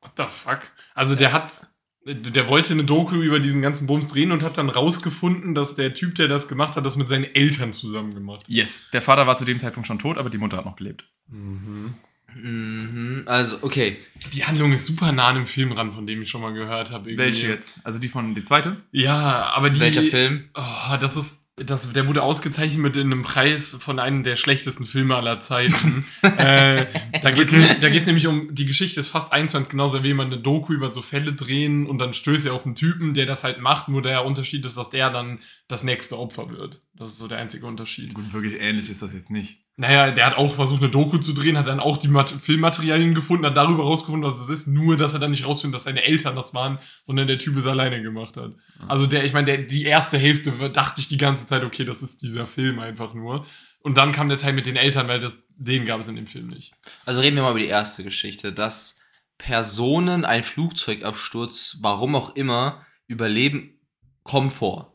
What 0.00 0.12
the 0.16 0.24
fuck? 0.28 0.60
Also 0.94 1.14
der 1.14 1.32
hat. 1.32 1.66
Der 2.04 2.48
wollte 2.48 2.72
eine 2.72 2.82
Doku 2.82 3.14
über 3.14 3.38
diesen 3.38 3.62
ganzen 3.62 3.86
Bums 3.86 4.08
drehen 4.08 4.32
und 4.32 4.42
hat 4.42 4.58
dann 4.58 4.70
rausgefunden, 4.70 5.54
dass 5.54 5.76
der 5.76 5.94
Typ, 5.94 6.16
der 6.16 6.26
das 6.26 6.48
gemacht 6.48 6.74
hat, 6.74 6.84
das 6.84 6.96
mit 6.96 7.08
seinen 7.08 7.22
Eltern 7.22 7.72
zusammen 7.72 8.12
gemacht 8.12 8.40
hat. 8.40 8.48
Yes, 8.48 8.90
der 8.92 9.02
Vater 9.02 9.28
war 9.28 9.36
zu 9.36 9.44
dem 9.44 9.60
Zeitpunkt 9.60 9.86
schon 9.86 10.00
tot, 10.00 10.18
aber 10.18 10.28
die 10.28 10.38
Mutter 10.38 10.56
hat 10.56 10.64
noch 10.64 10.74
gelebt. 10.74 11.04
Mhm. 11.28 11.94
Mhm. 12.34 13.22
Also, 13.26 13.58
okay. 13.62 13.98
Die 14.32 14.44
Handlung 14.44 14.72
ist 14.72 14.86
super 14.86 15.12
nah 15.12 15.28
an 15.28 15.36
dem 15.36 15.46
Film 15.46 15.72
ran, 15.72 15.92
von 15.92 16.06
dem 16.06 16.22
ich 16.22 16.30
schon 16.30 16.40
mal 16.40 16.52
gehört 16.52 16.90
habe. 16.90 17.10
irgendwie. 17.10 17.24
Welche 17.24 17.48
jetzt? 17.48 17.84
Also 17.84 17.98
die 17.98 18.08
von 18.08 18.34
die 18.34 18.44
zweite? 18.44 18.76
Ja, 18.90 19.50
aber 19.54 19.70
die. 19.70 19.80
Welcher 19.80 20.02
Film? 20.02 20.44
Oh, 20.54 20.96
das 21.00 21.16
ist. 21.16 21.42
das, 21.56 21.92
der 21.92 22.08
wurde 22.08 22.22
ausgezeichnet 22.22 22.80
mit 22.80 22.96
einem 22.96 23.22
Preis 23.22 23.76
von 23.78 23.98
einem 23.98 24.22
der 24.22 24.36
schlechtesten 24.36 24.86
Filme 24.86 25.16
aller 25.16 25.40
Zeiten. 25.40 26.04
äh, 26.22 26.86
da 27.20 27.30
geht 27.30 27.52
es 27.52 27.80
da 27.80 27.88
geht's 27.90 28.06
nämlich 28.06 28.26
um, 28.26 28.54
die 28.54 28.64
Geschichte 28.66 28.98
ist 28.98 29.08
fast 29.08 29.32
eins 29.32 29.52
zu 29.52 29.58
eins 29.58 29.68
genauso 29.68 30.02
wie 30.02 30.08
jemand 30.08 30.32
eine 30.32 30.42
Doku 30.42 30.72
über 30.72 30.92
so 30.92 31.02
Fälle 31.02 31.34
drehen 31.34 31.86
und 31.86 31.98
dann 31.98 32.14
stößt 32.14 32.46
er 32.46 32.54
auf 32.54 32.64
einen 32.64 32.74
Typen, 32.74 33.12
der 33.14 33.26
das 33.26 33.44
halt 33.44 33.60
macht, 33.60 33.88
nur 33.88 34.02
der 34.02 34.24
Unterschied 34.24 34.64
ist, 34.64 34.78
dass 34.78 34.90
der 34.90 35.10
dann 35.10 35.40
das 35.68 35.84
nächste 35.84 36.18
Opfer 36.18 36.48
wird. 36.50 36.80
Das 36.94 37.10
ist 37.10 37.18
so 37.18 37.28
der 37.28 37.38
einzige 37.38 37.66
Unterschied. 37.66 38.14
Gut, 38.14 38.32
wirklich 38.32 38.60
ähnlich 38.60 38.88
ist 38.88 39.02
das 39.02 39.12
jetzt 39.12 39.30
nicht. 39.30 39.60
Naja, 39.82 40.12
der 40.12 40.26
hat 40.26 40.36
auch 40.36 40.54
versucht, 40.54 40.80
eine 40.80 40.92
Doku 40.92 41.18
zu 41.18 41.32
drehen, 41.32 41.58
hat 41.58 41.66
dann 41.66 41.80
auch 41.80 41.96
die 41.96 42.06
Mat 42.06 42.30
Filmmaterialien 42.30 43.16
gefunden, 43.16 43.44
hat 43.44 43.56
darüber 43.56 43.82
rausgefunden, 43.82 44.30
was 44.30 44.38
es 44.38 44.48
ist, 44.48 44.68
nur 44.68 44.96
dass 44.96 45.12
er 45.12 45.18
dann 45.18 45.32
nicht 45.32 45.44
rausfindet, 45.44 45.74
dass 45.74 45.82
seine 45.82 46.04
Eltern 46.04 46.36
das 46.36 46.54
waren, 46.54 46.78
sondern 47.02 47.26
der 47.26 47.40
Typ 47.40 47.56
es 47.56 47.66
alleine 47.66 48.00
gemacht 48.00 48.36
hat. 48.36 48.52
Also 48.86 49.08
der, 49.08 49.24
ich 49.24 49.32
meine, 49.32 49.58
die 49.64 49.82
erste 49.82 50.18
Hälfte 50.18 50.52
dachte 50.70 51.00
ich 51.00 51.08
die 51.08 51.16
ganze 51.16 51.46
Zeit, 51.46 51.64
okay, 51.64 51.84
das 51.84 52.00
ist 52.00 52.22
dieser 52.22 52.46
Film 52.46 52.78
einfach 52.78 53.12
nur. 53.12 53.44
Und 53.80 53.98
dann 53.98 54.12
kam 54.12 54.28
der 54.28 54.38
Teil 54.38 54.52
mit 54.52 54.66
den 54.66 54.76
Eltern, 54.76 55.08
weil 55.08 55.18
das, 55.18 55.36
den 55.56 55.84
gab 55.84 55.98
es 55.98 56.06
in 56.06 56.14
dem 56.14 56.28
Film 56.28 56.46
nicht. 56.46 56.74
Also 57.04 57.20
reden 57.20 57.34
wir 57.34 57.42
mal 57.42 57.50
über 57.50 57.58
die 57.58 57.66
erste 57.66 58.04
Geschichte, 58.04 58.52
dass 58.52 59.00
Personen 59.36 60.24
einen 60.24 60.44
Flugzeugabsturz, 60.44 61.78
warum 61.80 62.14
auch 62.14 62.36
immer, 62.36 62.86
überleben, 63.08 63.80
kommt 64.22 64.52
vor. 64.52 64.91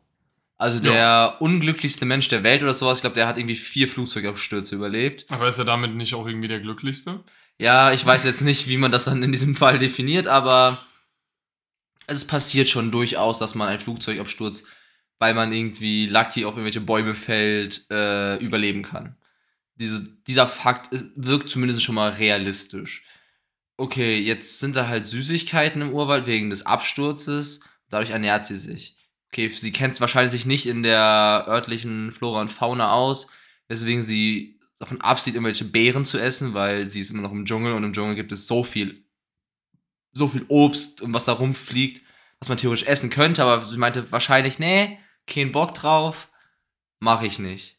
Also 0.60 0.80
der 0.80 1.38
unglücklichste 1.40 2.06
Mensch 2.06 2.30
der 2.30 2.42
Welt 2.42 2.64
oder 2.64 2.74
sowas, 2.74 2.98
ich 2.98 3.02
glaube, 3.02 3.14
der 3.14 3.28
hat 3.28 3.38
irgendwie 3.38 3.56
vier 3.56 3.88
Flugzeugabstürze 3.88 4.76
überlebt. 4.76 5.26
Aber 5.30 5.48
ist 5.48 5.60
er 5.60 5.66
damit 5.66 5.94
nicht 5.94 6.16
auch 6.16 6.26
irgendwie 6.26 6.48
der 6.48 6.60
glücklichste? 6.60 7.24
Ja, 7.60 7.92
ich 7.92 8.04
weiß 8.04 8.24
jetzt 8.24 8.42
nicht, 8.42 8.68
wie 8.68 8.78
man 8.78 8.92
das 8.92 9.06
dann 9.06 9.22
in 9.22 9.32
diesem 9.32 9.56
Fall 9.56 9.78
definiert, 9.78 10.28
aber 10.28 10.80
es 12.08 12.26
passiert 12.26 12.70
schon 12.70 12.92
durchaus, 12.92 13.38
dass 13.38 13.54
man 13.54 13.68
einen 13.68 13.80
Flugzeugabsturz, 13.80 14.64
weil 15.20 15.36
man 15.36 15.52
irgendwie 15.52 16.08
lucky 16.08 16.46
auf 16.46 16.54
irgendwelche 16.54 16.82
Bäume 16.82 17.14
fällt, 17.14 17.90
äh, 17.92 18.38
überleben 18.38 18.82
kann. 18.82 19.16
Diese, 19.76 20.04
dieser 20.28 20.48
Fakt 20.48 20.92
ist, 20.92 21.12
wirkt 21.16 21.50
zumindest 21.50 21.84
schon 21.84 21.96
mal 21.96 22.14
realistisch. 22.14 23.04
Okay, 23.76 24.20
jetzt 24.20 24.60
sind 24.60 24.76
da 24.76 24.88
halt 24.88 25.06
Süßigkeiten 25.06 25.84
im 25.84 25.94
Urwald 25.94 26.26
wegen 26.26 26.50
des 26.50 26.66
Absturzes, 26.66 27.60
dadurch 27.90 28.10
ernährt 28.10 28.46
sie 28.48 28.58
sich. 28.58 28.97
Okay, 29.32 29.50
sie 29.50 29.72
kennt 29.72 30.00
wahrscheinlich 30.00 30.32
sich 30.32 30.46
nicht 30.46 30.66
in 30.66 30.84
der 30.84 31.46
örtlichen 31.48 32.12
Flora 32.12 32.42
und 32.42 32.52
Fauna 32.52 32.92
aus, 32.92 33.30
weswegen 33.68 34.04
sie 34.04 34.60
davon 34.80 35.02
absieht, 35.02 35.34
irgendwelche 35.34 35.66
Beeren 35.66 36.06
zu 36.06 36.18
essen, 36.18 36.54
weil 36.54 36.88
sie 36.88 37.02
ist 37.02 37.10
immer 37.10 37.24
noch 37.24 37.32
im 37.32 37.46
Dschungel 37.46 37.74
und 37.74 37.84
im 37.84 37.94
Dschungel 37.94 38.16
gibt 38.16 38.32
es 38.32 38.48
so 38.48 38.64
viel, 38.64 39.04
so 40.14 40.28
viel 40.28 40.46
Obst 40.48 41.02
und 41.02 41.14
was 41.14 41.26
da 41.26 41.34
rumfliegt, 41.34 42.02
was 42.40 42.50
man 42.50 42.58
theoretisch 42.58 42.88
essen 42.88 43.10
könnte, 43.10 43.44
aber 43.44 43.66
sie 43.66 43.78
meinte 43.78 44.12
wahrscheinlich, 44.12 44.60
nee, 44.60 45.00
kein 45.26 45.52
Bock 45.52 45.74
drauf, 45.76 46.30
mache 47.00 47.26
ich 47.26 47.40
nicht. 47.40 47.78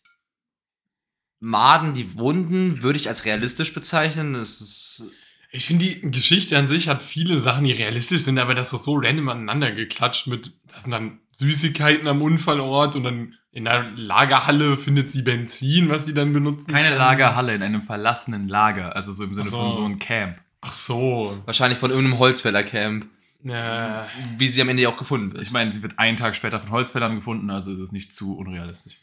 Maden, 1.41 1.95
die 1.95 2.17
Wunden, 2.17 2.83
würde 2.83 2.99
ich 2.99 3.09
als 3.09 3.25
realistisch 3.25 3.73
bezeichnen. 3.73 4.35
Das 4.35 4.61
ist 4.61 5.13
Ich 5.51 5.67
finde, 5.67 5.85
die 5.85 6.11
Geschichte 6.11 6.59
an 6.59 6.67
sich 6.67 6.89
hat 6.89 7.03
viele 7.03 7.39
Sachen, 7.39 7.65
die 7.65 7.73
realistisch 7.73 8.23
sind, 8.23 8.39
aber 8.39 8.55
das 8.55 8.73
ist 8.73 8.83
so 8.83 8.97
random 8.97 9.29
aneinander 9.29 9.71
geklatscht 9.71 10.27
mit, 10.27 10.53
das 10.67 10.83
sind 10.83 10.91
dann 10.91 11.21
Süßigkeiten 11.39 12.09
am 12.09 12.21
Unfallort 12.23 12.97
und 12.97 13.05
dann 13.05 13.35
in 13.53 13.65
der 13.65 13.91
Lagerhalle 13.97 14.77
findet 14.77 15.11
sie 15.11 15.23
Benzin, 15.23 15.89
was 15.89 16.05
sie 16.05 16.15
dann 16.15 16.33
benutzen 16.33 16.71
Keine 16.73 16.89
kann. 16.91 16.99
Lagerhalle 16.99 17.55
in 17.55 17.63
einem 17.63 17.83
verlassenen 17.83 18.49
Lager, 18.49 18.95
also 18.97 19.13
so 19.13 19.25
im 19.25 19.35
Sinne 19.35 19.49
so. 19.51 19.57
von 19.59 19.73
so 19.73 19.85
einem 19.85 19.99
Camp. 19.99 20.37
Ach 20.61 20.73
so. 20.73 21.41
wahrscheinlich 21.47 21.79
von 21.79 21.91
irgendeinem 21.91 22.19
Holzfällercamp, 22.19 23.07
Äh, 23.45 24.03
wie 24.37 24.49
sie 24.49 24.61
am 24.61 24.69
Ende 24.69 24.83
ja 24.83 24.89
auch 24.89 24.97
gefunden 24.97 25.33
wird. 25.33 25.43
Ich 25.43 25.53
meine, 25.53 25.73
sie 25.73 25.83
wird 25.83 25.99
einen 26.01 26.17
Tag 26.17 26.35
später 26.35 26.59
von 26.59 26.71
Holzfällern 26.73 27.15
gefunden, 27.15 27.51
also 27.51 27.73
ist 27.73 27.79
es 27.79 27.93
nicht 27.93 28.13
zu 28.15 28.37
unrealistisch. 28.37 28.97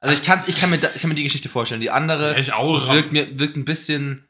Also 0.00 0.14
ich, 0.14 0.22
kann's, 0.22 0.46
ich, 0.46 0.56
kann 0.56 0.70
mir, 0.70 0.78
da- 0.78 0.92
ich 0.94 1.00
kann 1.02 1.08
mir 1.08 1.16
die 1.16 1.24
Geschichte 1.24 1.48
vorstellen. 1.48 1.80
Die 1.80 1.90
andere 1.90 2.38
ich 2.38 2.52
auch. 2.52 2.92
wirkt, 2.92 3.10
mir, 3.10 3.36
wirkt 3.40 3.56
ein 3.56 3.64
bisschen 3.64 4.28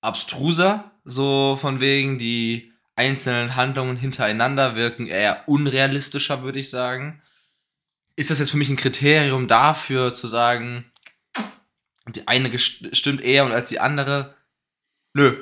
abstruser, 0.00 0.90
so 1.04 1.58
von 1.60 1.80
wegen 1.80 2.18
die 2.18 2.69
einzelnen 3.00 3.56
Handlungen 3.56 3.96
hintereinander 3.96 4.76
wirken 4.76 5.06
eher 5.06 5.48
unrealistischer, 5.48 6.42
würde 6.42 6.58
ich 6.58 6.68
sagen. 6.68 7.22
Ist 8.14 8.30
das 8.30 8.40
jetzt 8.40 8.50
für 8.50 8.58
mich 8.58 8.68
ein 8.68 8.76
Kriterium 8.76 9.48
dafür 9.48 10.12
zu 10.12 10.28
sagen, 10.28 10.84
die 12.08 12.28
eine 12.28 12.58
stimmt 12.58 13.22
eher 13.22 13.46
und 13.46 13.52
als 13.52 13.70
die 13.70 13.80
andere? 13.80 14.34
Nö. 15.14 15.34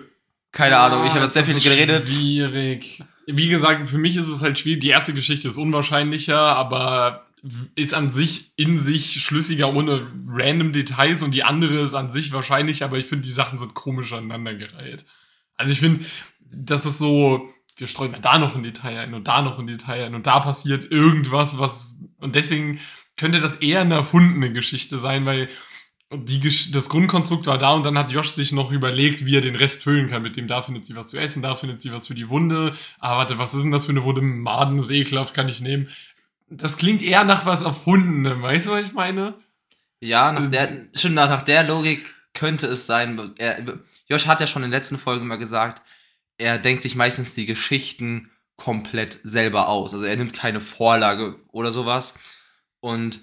Keine 0.53 0.79
Ahnung, 0.79 1.05
ich 1.05 1.13
habe 1.13 1.25
jetzt 1.25 1.35
sehr 1.35 1.45
viel 1.45 1.61
geredet. 1.61 2.09
Schwierig. 2.09 3.03
Wie 3.27 3.49
gesagt, 3.49 3.91
für 3.91 3.99
mich 3.99 4.17
ist 4.17 4.29
es 4.29 4.41
halt 4.41 4.59
schwierig. 4.61 4.81
Die 4.81 4.91
erste 4.91 5.13
Geschichte 5.13 5.49
ist 5.49 5.59
unwahrscheinlicher, 5.59 6.39
aber 6.39 7.27
ist 7.75 7.93
an 7.93 8.13
sich 8.13 8.53
in 8.55 8.79
sich 8.79 9.21
schlüssiger 9.21 9.75
ohne 9.75 10.07
random 10.29 10.73
Details 10.73 11.23
und 11.23 11.33
die 11.33 11.43
andere 11.43 11.83
ist 11.83 11.95
an 11.95 12.13
sich 12.13 12.31
wahrscheinlich, 12.31 12.85
aber 12.85 12.99
ich 12.99 13.07
finde, 13.07 13.27
die 13.27 13.33
Sachen 13.33 13.59
sind 13.59 13.75
komisch 13.75 14.13
aneinandergereiht. 14.13 15.05
Also 15.57 15.73
ich 15.73 15.81
finde, 15.81 16.05
das 16.51 16.87
ist 16.87 16.99
so, 16.99 17.49
wir 17.77 17.87
streuen 17.87 18.11
mal 18.11 18.21
da 18.21 18.39
noch 18.39 18.55
ein 18.55 18.63
Detail 18.63 18.99
ein 18.99 19.15
und 19.15 19.29
da 19.29 19.43
noch 19.43 19.59
ein 19.59 19.67
Detail 19.67 20.05
ein 20.05 20.15
und 20.15 20.27
da 20.27 20.41
passiert 20.41 20.91
irgendwas, 20.91 21.59
was, 21.59 22.05
und 22.19 22.35
deswegen 22.35 22.81
könnte 23.17 23.41
das 23.41 23.57
eher 23.57 23.81
eine 23.81 23.95
erfundene 23.95 24.53
Geschichte 24.53 24.99
sein, 24.99 25.27
weil 25.27 25.49
die, 26.11 26.41
das 26.73 26.89
Grundkonstrukt 26.89 27.47
war 27.47 27.59
da 27.59 27.73
und 27.73 27.85
dann 27.85 27.99
hat 27.99 28.11
Josh 28.11 28.29
sich 28.29 28.53
noch 28.53 28.73
überlegt, 28.73 29.27
wie 29.27 29.37
er 29.37 29.43
den 29.43 29.57
Rest 29.57 29.83
füllen 29.83 30.09
kann. 30.09 30.23
Mit 30.23 30.37
dem, 30.37 30.49
da 30.49 30.63
findet 30.63 30.87
sie 30.87 30.97
was 30.97 31.09
zu 31.09 31.19
essen, 31.19 31.43
da 31.43 31.55
findet 31.55 31.83
sie 31.83 31.93
was 31.93 32.07
für 32.07 32.15
die 32.15 32.31
Wunde. 32.31 32.75
Ah, 32.99 33.19
warte, 33.19 33.39
was 33.39 33.53
ist 33.53 33.63
denn 33.63 33.73
das 33.73 33.85
für 33.85 33.93
eine 33.93 34.05
Wunde? 34.05 34.23
Maden 34.23 34.79
ist 34.79 34.91
ekelhaft, 34.91 35.35
kann 35.35 35.49
ich 35.49 35.61
nehmen. 35.61 35.89
Das 36.49 36.79
klingt 36.79 37.03
eher 37.03 37.25
nach 37.25 37.45
was 37.45 37.61
Erfundenem, 37.61 38.41
weißt 38.41 38.67
du, 38.67 38.71
was 38.71 38.87
ich 38.87 38.95
meine? 38.95 39.35
Ja, 40.01 40.33
nach 40.33 40.49
der, 40.49 40.87
schon 40.95 41.13
nach, 41.13 41.29
nach 41.29 41.43
der 41.43 41.65
Logik 41.65 42.15
könnte 42.33 42.69
es 42.69 42.87
sein. 42.87 43.35
Er, 43.37 43.63
Josh 44.07 44.27
hat 44.27 44.41
ja 44.41 44.47
schon 44.47 44.63
in 44.63 44.71
den 44.71 44.77
letzten 44.77 44.97
Folgen 44.97 45.27
immer 45.27 45.37
gesagt, 45.37 45.83
er 46.39 46.59
denkt 46.59 46.83
sich 46.85 46.95
meistens 46.95 47.35
die 47.35 47.47
Geschichten 47.47 48.31
komplett 48.57 49.21
selber 49.23 49.69
aus. 49.69 49.93
Also 49.93 50.07
er 50.07 50.17
nimmt 50.17 50.33
keine 50.33 50.61
Vorlage 50.61 51.37
oder 51.49 51.73
sowas. 51.73 52.15
Und 52.81 53.21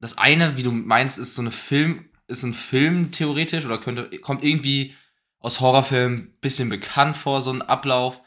das 0.00 0.18
eine, 0.18 0.56
wie 0.56 0.62
du 0.62 0.70
meinst, 0.70 1.18
ist 1.18 1.34
so 1.34 1.42
eine 1.42 1.50
Film, 1.50 2.08
ist 2.28 2.42
ein 2.42 2.54
Film 2.54 3.10
theoretisch 3.10 3.64
oder 3.64 3.78
könnte, 3.78 4.18
kommt 4.18 4.44
irgendwie 4.44 4.94
aus 5.38 5.60
Horrorfilmen 5.60 6.18
ein 6.18 6.38
bisschen 6.40 6.68
bekannt 6.68 7.16
vor, 7.16 7.42
so 7.42 7.52
ein 7.52 7.62
Ablauf. 7.62 8.20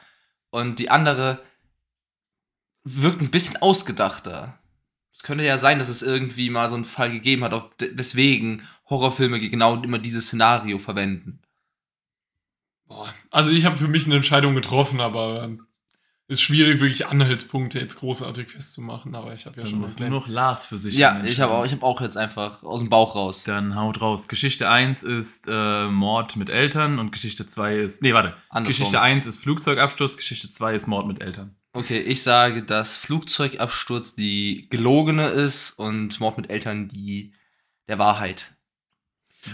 Und 0.50 0.80
die 0.80 0.90
andere 0.90 1.44
wirkt 2.84 3.22
ein 3.22 3.32
bisschen 3.32 3.58
ausgedachter. 3.58 4.60
Es 5.14 5.24
könnte 5.24 5.44
ja 5.44 5.58
sein, 5.58 5.80
dass 5.80 5.90
es 5.90 6.02
irgendwie 6.02 6.50
mal 6.50 6.70
so 6.70 6.76
einen 6.76 6.86
Fall 6.86 7.12
gegeben 7.12 7.44
hat, 7.44 7.74
weswegen 7.80 8.66
Horrorfilme 8.90 9.40
genau 9.40 9.76
immer 9.82 10.00
dieses 10.00 10.28
Szenario 10.28 10.80
verwenden. 10.80 11.39
Boah. 12.90 13.14
Also 13.30 13.52
ich 13.52 13.66
habe 13.66 13.78
für 13.78 13.88
mich 13.88 14.06
eine 14.06 14.16
Entscheidung 14.16 14.56
getroffen, 14.56 15.00
aber 15.00 15.44
ähm, 15.44 15.68
ist 16.28 16.42
schwierig, 16.42 16.82
wirklich 16.82 17.08
Anhaltspunkte 17.08 17.80
jetzt 17.80 17.98
großartig 17.98 18.50
festzumachen, 18.50 19.16
aber 19.16 19.34
ich 19.34 19.46
habe 19.46 19.58
ja 19.58 19.64
Dann 19.64 19.72
schon 19.72 19.80
muss 19.80 20.00
nur 20.00 20.10
noch 20.10 20.28
Lars 20.28 20.66
für 20.66 20.78
sich 20.78 20.96
Ja, 20.96 21.24
ich 21.24 21.40
habe 21.40 21.54
auch, 21.54 21.66
ich 21.66 21.72
hab 21.72 21.84
auch 21.84 22.02
jetzt 22.02 22.18
einfach 22.18 22.64
aus 22.64 22.82
dem 22.82 22.90
Bauch 22.90 23.16
raus. 23.16 23.44
Dann 23.44 23.76
haut 23.76 24.02
raus. 24.02 24.28
Geschichte 24.28 24.70
1 24.70 25.04
ist 25.04 25.48
äh, 25.48 25.88
Mord 25.88 26.36
mit 26.36 26.50
Eltern 26.50 27.00
und 27.00 27.12
Geschichte 27.12 27.48
2 27.48 27.78
ist. 27.78 28.02
Nee, 28.02 28.14
warte. 28.14 28.36
Andersrum. 28.50 28.66
Geschichte 28.66 29.02
1 29.02 29.26
ist 29.28 29.40
Flugzeugabsturz, 29.40 30.18
Geschichte 30.18 30.50
2 30.52 30.74
ist 30.76 30.88
Mord 30.88 31.08
mit 31.08 31.22
Eltern. 31.22 31.56
Okay, 31.74 32.00
ich 32.00 32.24
sage, 32.24 32.64
dass 32.64 32.98
Flugzeugabsturz 32.98 34.16
die 34.16 34.68
gelogene 34.70 35.28
ist 35.30 35.72
und 35.72 36.20
Mord 36.20 36.38
mit 36.38 36.50
Eltern 36.50 36.88
die 36.88 37.34
der 37.88 38.00
Wahrheit. 38.00 38.56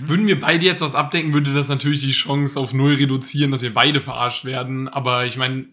Würden 0.01 0.27
wir 0.27 0.39
beide 0.39 0.65
jetzt 0.65 0.81
was 0.81 0.95
abdecken, 0.95 1.33
würde 1.33 1.53
das 1.53 1.69
natürlich 1.69 2.01
die 2.01 2.11
Chance 2.11 2.59
auf 2.59 2.73
null 2.73 2.95
reduzieren, 2.95 3.51
dass 3.51 3.61
wir 3.61 3.73
beide 3.73 4.01
verarscht 4.01 4.43
werden. 4.45 4.87
Aber 4.87 5.25
ich 5.25 5.37
meine, 5.37 5.67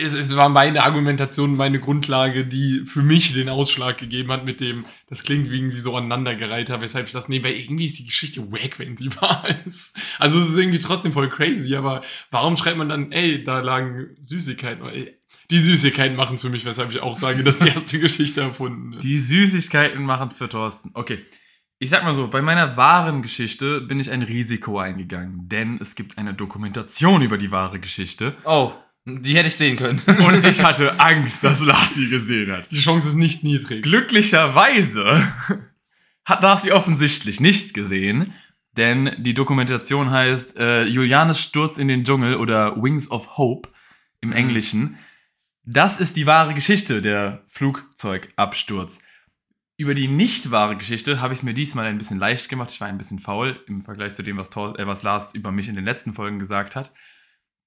es, 0.00 0.14
es 0.14 0.36
war 0.36 0.48
meine 0.48 0.82
Argumentation, 0.82 1.56
meine 1.56 1.80
Grundlage, 1.80 2.44
die 2.44 2.82
für 2.84 3.02
mich 3.02 3.32
den 3.32 3.48
Ausschlag 3.48 3.98
gegeben 3.98 4.30
hat 4.32 4.44
mit 4.44 4.60
dem, 4.60 4.84
das 5.08 5.22
klingt 5.22 5.50
wie 5.50 5.58
irgendwie 5.58 5.80
so 5.80 5.96
aneinandergereiht 5.96 6.68
weshalb 6.80 7.06
ich 7.06 7.12
das 7.12 7.28
nehme, 7.28 7.44
weil 7.44 7.54
irgendwie 7.54 7.86
ist 7.86 7.98
die 7.98 8.06
Geschichte 8.06 8.50
wack, 8.52 8.78
wenn 8.78 8.96
die 8.96 9.14
wahr 9.20 9.46
ist. 9.66 9.96
Also 10.18 10.40
es 10.40 10.50
ist 10.50 10.56
irgendwie 10.56 10.78
trotzdem 10.78 11.12
voll 11.12 11.30
crazy, 11.30 11.76
aber 11.76 12.02
warum 12.30 12.56
schreibt 12.56 12.76
man 12.78 12.88
dann, 12.88 13.12
ey, 13.12 13.42
da 13.42 13.60
lagen 13.60 14.16
Süßigkeiten? 14.24 14.84
Ey, 14.86 15.14
Die 15.50 15.58
Süßigkeiten 15.58 16.16
machen 16.16 16.34
es 16.34 16.42
für 16.42 16.50
mich, 16.50 16.64
weshalb 16.64 16.90
ich 16.90 17.00
auch 17.00 17.16
sage, 17.16 17.44
dass 17.44 17.58
die 17.58 17.68
erste 17.68 17.98
Geschichte 18.00 18.40
erfunden 18.40 18.92
ist. 18.92 19.04
Die 19.04 19.18
Süßigkeiten 19.18 20.02
machen 20.02 20.28
es 20.30 20.38
für 20.38 20.48
Thorsten. 20.48 20.90
Okay. 20.94 21.18
Ich 21.80 21.90
sag 21.90 22.02
mal 22.02 22.14
so, 22.14 22.26
bei 22.26 22.42
meiner 22.42 22.76
wahren 22.76 23.22
Geschichte 23.22 23.80
bin 23.80 24.00
ich 24.00 24.10
ein 24.10 24.22
Risiko 24.22 24.80
eingegangen, 24.80 25.48
denn 25.48 25.78
es 25.80 25.94
gibt 25.94 26.18
eine 26.18 26.34
Dokumentation 26.34 27.22
über 27.22 27.38
die 27.38 27.52
wahre 27.52 27.78
Geschichte. 27.78 28.36
Oh, 28.44 28.72
die 29.06 29.36
hätte 29.36 29.46
ich 29.46 29.54
sehen 29.54 29.76
können. 29.76 30.00
Und 30.26 30.44
ich 30.44 30.64
hatte 30.64 30.98
Angst, 30.98 31.44
dass 31.44 31.60
Lars 31.60 31.94
sie 31.94 32.08
gesehen 32.08 32.50
hat. 32.50 32.68
Die 32.72 32.80
Chance 32.80 33.10
ist 33.10 33.14
nicht 33.14 33.44
niedrig. 33.44 33.84
Glücklicherweise 33.84 35.22
hat 36.24 36.42
Lars 36.42 36.62
sie 36.62 36.72
offensichtlich 36.72 37.38
nicht 37.38 37.74
gesehen, 37.74 38.34
denn 38.76 39.14
die 39.18 39.34
Dokumentation 39.34 40.10
heißt 40.10 40.58
äh, 40.58 40.82
Julianes 40.84 41.40
Sturz 41.40 41.78
in 41.78 41.86
den 41.86 42.02
Dschungel 42.02 42.34
oder 42.34 42.82
Wings 42.82 43.08
of 43.08 43.38
Hope 43.38 43.68
im 44.20 44.32
Englischen. 44.32 44.98
Das 45.62 46.00
ist 46.00 46.16
die 46.16 46.26
wahre 46.26 46.54
Geschichte, 46.54 47.02
der 47.02 47.44
Flugzeugabsturz. 47.46 48.98
Über 49.78 49.94
die 49.94 50.08
nicht 50.08 50.50
wahre 50.50 50.76
Geschichte 50.76 51.20
habe 51.20 51.32
ich 51.32 51.38
es 51.38 51.42
mir 51.44 51.54
diesmal 51.54 51.86
ein 51.86 51.98
bisschen 51.98 52.18
leicht 52.18 52.48
gemacht. 52.48 52.70
Ich 52.70 52.80
war 52.80 52.88
ein 52.88 52.98
bisschen 52.98 53.20
faul 53.20 53.62
im 53.68 53.80
Vergleich 53.80 54.14
zu 54.14 54.24
dem, 54.24 54.36
was, 54.36 54.50
Thor, 54.50 54.78
äh, 54.78 54.86
was 54.86 55.04
Lars 55.04 55.34
über 55.34 55.52
mich 55.52 55.68
in 55.68 55.76
den 55.76 55.84
letzten 55.84 56.12
Folgen 56.12 56.40
gesagt 56.40 56.74
hat. 56.74 56.92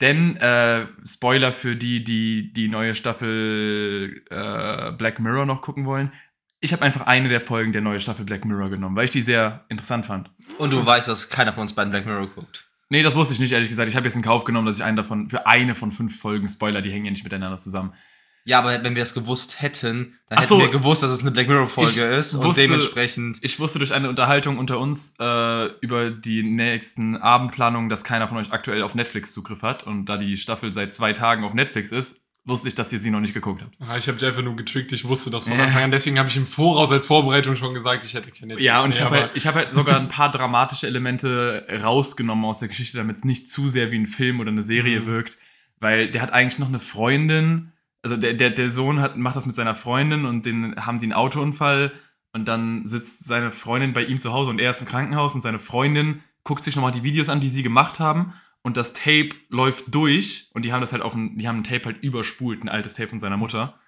Denn, 0.01 0.36
äh, 0.38 0.88
Spoiler 1.06 1.53
für 1.53 1.75
die, 1.75 2.03
die 2.03 2.51
die 2.51 2.68
neue 2.68 2.96
Staffel 2.96 4.25
äh, 4.30 4.91
Black 4.91 5.20
Mirror 5.20 5.46
noch 5.46 5.62
gucken 5.62 5.86
wollen. 5.86 6.12
Ich 6.60 6.74
habe 6.74 6.84
einfach 6.84 7.08
eine 7.08 7.30
der 7.30 7.39
Folgen 7.39 7.72
der 7.72 7.82
neuen 7.82 8.01
Staffel 8.01 8.25
Black 8.25 8.44
Mirror 8.44 8.70
genommen, 8.70 8.96
weil 8.96 9.06
ich 9.06 9.12
die 9.12 9.22
sehr 9.22 9.65
interessant 9.70 10.06
fand. 10.06 10.30
Und 10.58 10.74
du 10.74 10.86
weißt, 10.86 11.08
dass 11.08 11.30
keiner 11.30 11.53
von 11.53 11.62
uns 11.62 11.74
beiden 11.74 11.91
Black 11.91 12.06
Mirror 12.06 12.27
guckt. 12.27 12.68
Nee, 12.89 13.03
das 13.03 13.15
wusste 13.15 13.34
ich 13.34 13.39
nicht, 13.39 13.53
ehrlich 13.53 13.70
gesagt. 13.70 13.88
Ich 13.88 13.96
habe 13.96 14.06
jetzt 14.06 14.18
in 14.18 14.22
Kauf 14.22 14.44
genommen, 14.44 14.68
dass 14.68 14.77
ich 14.77 14.84
einen 14.84 14.98
davon, 14.98 15.30
für 15.30 15.48
eine 15.48 15.75
von 15.75 15.91
fünf 15.91 16.20
Folgen, 16.20 16.50
Spoiler, 16.50 16.82
die 16.82 16.91
hängen 16.91 17.06
ja 17.06 17.12
nicht 17.12 17.24
miteinander 17.24 17.58
zusammen. 17.58 17.94
Ja, 18.43 18.60
aber 18.60 18.83
wenn 18.83 18.95
wir 18.95 19.03
es 19.03 19.13
gewusst 19.13 19.62
hätten, 19.62 20.15
dann 20.27 20.38
Ach 20.39 20.41
hätten 20.41 20.48
so. 20.50 20.60
wir 20.60 20.69
gewusst, 20.69 21.03
dass 21.03 21.12
es 21.12 21.21
eine 21.21 21.29
Black 21.31 21.48
Mirror-Folge 21.48 21.91
Ich 21.91 21.98
ist. 22.17 22.33
Und 22.33 22.43
wusste- 22.45 22.63
dementsprechend. 22.63 23.38
Ich 23.41 23.60
wusste 23.60 23.77
durch 23.79 23.93
eine 23.93 24.10
Unterhaltung 24.10 24.57
unter 24.57 24.79
uns 24.79 25.15
äh, 25.19 25.65
über 25.81 26.10
die 26.10 26.41
nächsten 26.43 27.15
Abendplanungen, 27.17 27.89
dass 27.89 28.03
keiner 28.03 28.27
von 28.27 28.38
euch 28.38 28.51
aktuell 28.51 28.81
auf 28.83 28.95
Netflix 28.95 29.31
Zugriff 29.33 29.62
hat. 29.62 29.83
Und 29.83 30.05
da 30.05 30.17
die 30.17 30.38
Staffel 30.38 30.74
seit 30.74 30.93
zwei 30.93 31.13
Tagen 31.13 31.43
auf 31.43 31.53
Netflix 31.53 31.91
ist, 31.91 32.21
wusste 32.43 32.67
ich, 32.69 32.74
dass 32.74 32.91
ihr 32.91 32.98
sie 32.98 33.12
noch 33.12 33.19
nicht 33.19 33.36
geguckt 33.36 33.62
habt. 33.62 33.75
Ah, 33.79 33.98
Ich 33.98 34.07
habe 34.07 34.17
dich 34.17 34.27
einfach 34.27 34.41
nur 34.41 34.55
getrickt, 34.55 34.91
ich 34.91 35.05
wusste 35.05 35.29
das 35.29 35.43
von. 35.43 35.60
Anfang 35.60 35.83
an. 35.83 35.91
Deswegen 35.91 36.17
habe 36.17 36.27
ich 36.27 36.36
im 36.38 36.48
Voraus 36.48 36.91
als 36.91 37.05
Vorbereitung 37.05 37.55
schon 37.55 37.75
gesagt, 37.75 38.03
ich 38.03 38.15
hätte 38.15 38.31
keine 38.31 38.60
Ja, 38.60 38.81
und 38.81 38.95
ich 38.95 39.01
habe 39.03 39.15
halt, 39.17 39.31
ich 39.36 39.45
hab 39.45 39.53
halt 39.53 39.71
sogar 39.74 40.00
ein 40.00 40.07
paar 40.07 40.31
dramatische 40.31 40.88
Elemente 40.88 41.67
rausgenommen 41.83 42.43
aus 42.45 42.57
der 42.57 42.69
Geschichte, 42.69 42.98
damit 42.98 43.17
es 43.17 43.24
nicht 43.25 43.48
zu 43.51 43.69
sehr 43.69 43.91
wie 43.91 44.00
ein 44.00 44.07
Film 44.07 44.39
oder 44.39 44.50
eine 44.50 44.63
Serie 44.63 45.01
Mhm. 45.01 45.05
wirkt. 45.05 45.38
Weil 45.79 46.10
der 46.10 46.24
hat 46.24 46.33
eigentlich 46.33 46.57
noch 46.57 46.67
eine 46.69 46.79
Freundin. 46.79 47.70
Also 48.03 48.17
der, 48.17 48.34
der, 48.34 48.50
der 48.50 48.70
Sohn 48.70 49.00
hat, 49.00 49.17
macht 49.17 49.36
das 49.36 49.46
mit 49.46 49.55
seiner 49.55 49.75
Freundin 49.75 50.25
und 50.25 50.46
den 50.46 50.75
haben 50.75 51.00
die 51.00 51.05
einen 51.05 51.13
Autounfall 51.13 51.91
und 52.34 52.48
dann 52.48 52.86
sitzt 52.86 53.25
seine 53.25 53.51
Freundin 53.51 53.93
bei 53.93 54.03
ihm 54.03 54.17
zu 54.17 54.34
Hause 54.34 54.50
und 54.50 54.60
er 54.60 54.72
ist 54.72 54.81
im 54.81 54.88
Krankenhaus 54.88 55.36
und 55.36 55.41
seine 55.41 55.60
Freundin 55.60 56.22
guckt 56.43 56.63
sich 56.63 56.75
nochmal 56.75 56.91
die 56.91 57.03
Videos 57.03 57.29
an, 57.29 57.41
die 57.41 57.50
sie 57.50 57.63
gemacht 57.63 58.00
haben 58.00 58.34
und 58.63 58.77
das 58.77 58.93
Tape 58.93 59.29
läuft 59.50 59.93
durch 59.93 60.50
und 60.53 60.65
die 60.65 60.74
haben 60.74 60.81
das 60.81 60.93
halt 60.93 61.03
auf 61.03 61.13
ein, 61.13 61.38
die 61.38 61.48
haben 61.48 61.58
ein 61.58 61.63
Tape 61.63 61.86
halt 61.86 62.03
überspult, 62.03 62.63
ein 62.63 62.70
altes 62.70 62.96
Tape 62.96 63.10
von 63.10 63.20
seiner 63.20 63.38
Mutter. 63.38 63.79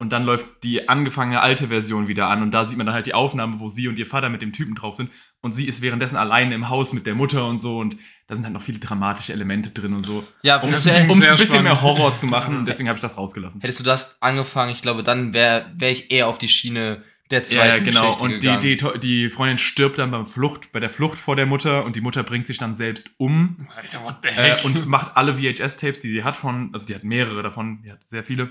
Und 0.00 0.10
dann 0.12 0.24
läuft 0.24 0.46
die 0.64 0.88
angefangene 0.88 1.40
alte 1.40 1.68
Version 1.68 2.08
wieder 2.08 2.28
an 2.28 2.42
und 2.42 2.50
da 2.50 2.64
sieht 2.64 2.78
man 2.78 2.86
dann 2.86 2.94
halt 2.94 3.06
die 3.06 3.14
Aufnahme, 3.14 3.60
wo 3.60 3.68
sie 3.68 3.86
und 3.86 3.98
ihr 3.98 4.06
Vater 4.06 4.30
mit 4.30 4.40
dem 4.42 4.52
Typen 4.52 4.74
drauf 4.74 4.96
sind 4.96 5.10
und 5.42 5.52
sie 5.52 5.66
ist 5.66 5.82
währenddessen 5.82 6.16
alleine 6.16 6.54
im 6.54 6.70
Haus 6.70 6.92
mit 6.94 7.06
der 7.06 7.14
Mutter 7.14 7.46
und 7.46 7.58
so 7.58 7.78
und 7.78 7.96
da 8.26 8.34
sind 8.34 8.44
halt 8.44 8.54
noch 8.54 8.62
viele 8.62 8.78
dramatische 8.78 9.32
Elemente 9.34 9.70
drin 9.70 9.92
und 9.92 10.02
so. 10.02 10.26
Ja, 10.42 10.60
Um 10.62 10.70
es 10.70 10.86
ein 10.86 11.06
bisschen 11.06 11.62
mehr 11.62 11.76
spannend. 11.76 11.82
Horror 11.82 12.14
zu 12.14 12.26
machen 12.26 12.56
und 12.56 12.64
deswegen 12.66 12.88
habe 12.88 12.96
ich 12.96 13.02
das 13.02 13.18
rausgelassen. 13.18 13.60
hättest 13.60 13.80
du 13.80 13.84
das 13.84 14.16
angefangen, 14.22 14.72
ich 14.72 14.80
glaube, 14.82 15.02
dann 15.02 15.34
wäre 15.34 15.70
wär 15.76 15.90
ich 15.92 16.10
eher 16.10 16.28
auf 16.28 16.38
die 16.38 16.48
Schiene 16.48 17.04
der 17.30 17.44
zweiten 17.44 17.68
ja, 17.68 17.78
genau. 17.78 18.00
Geschichte 18.00 18.24
Und 18.24 18.30
die, 18.32 18.68
gegangen. 18.70 19.00
die, 19.00 19.00
die 19.00 19.30
Freundin 19.30 19.58
stirbt 19.58 19.98
dann 19.98 20.10
beim 20.10 20.26
Flucht, 20.26 20.72
bei 20.72 20.80
der 20.80 20.90
Flucht 20.90 21.18
vor 21.18 21.36
der 21.36 21.46
Mutter 21.46 21.84
und 21.84 21.94
die 21.94 22.00
Mutter 22.00 22.22
bringt 22.22 22.46
sich 22.46 22.58
dann 22.58 22.74
selbst 22.74 23.10
um 23.18 23.68
Alter, 23.76 24.02
what 24.02 24.16
the 24.22 24.28
äh, 24.28 24.32
heck? 24.32 24.64
und 24.64 24.86
macht 24.86 25.16
alle 25.16 25.34
VHS-Tapes, 25.34 26.00
die 26.00 26.08
sie 26.08 26.24
hat 26.24 26.36
von, 26.36 26.70
also 26.72 26.86
die 26.86 26.94
hat 26.94 27.04
mehrere 27.04 27.42
davon, 27.42 27.82
die 27.82 27.92
hat 27.92 28.00
sehr 28.08 28.24
viele, 28.24 28.50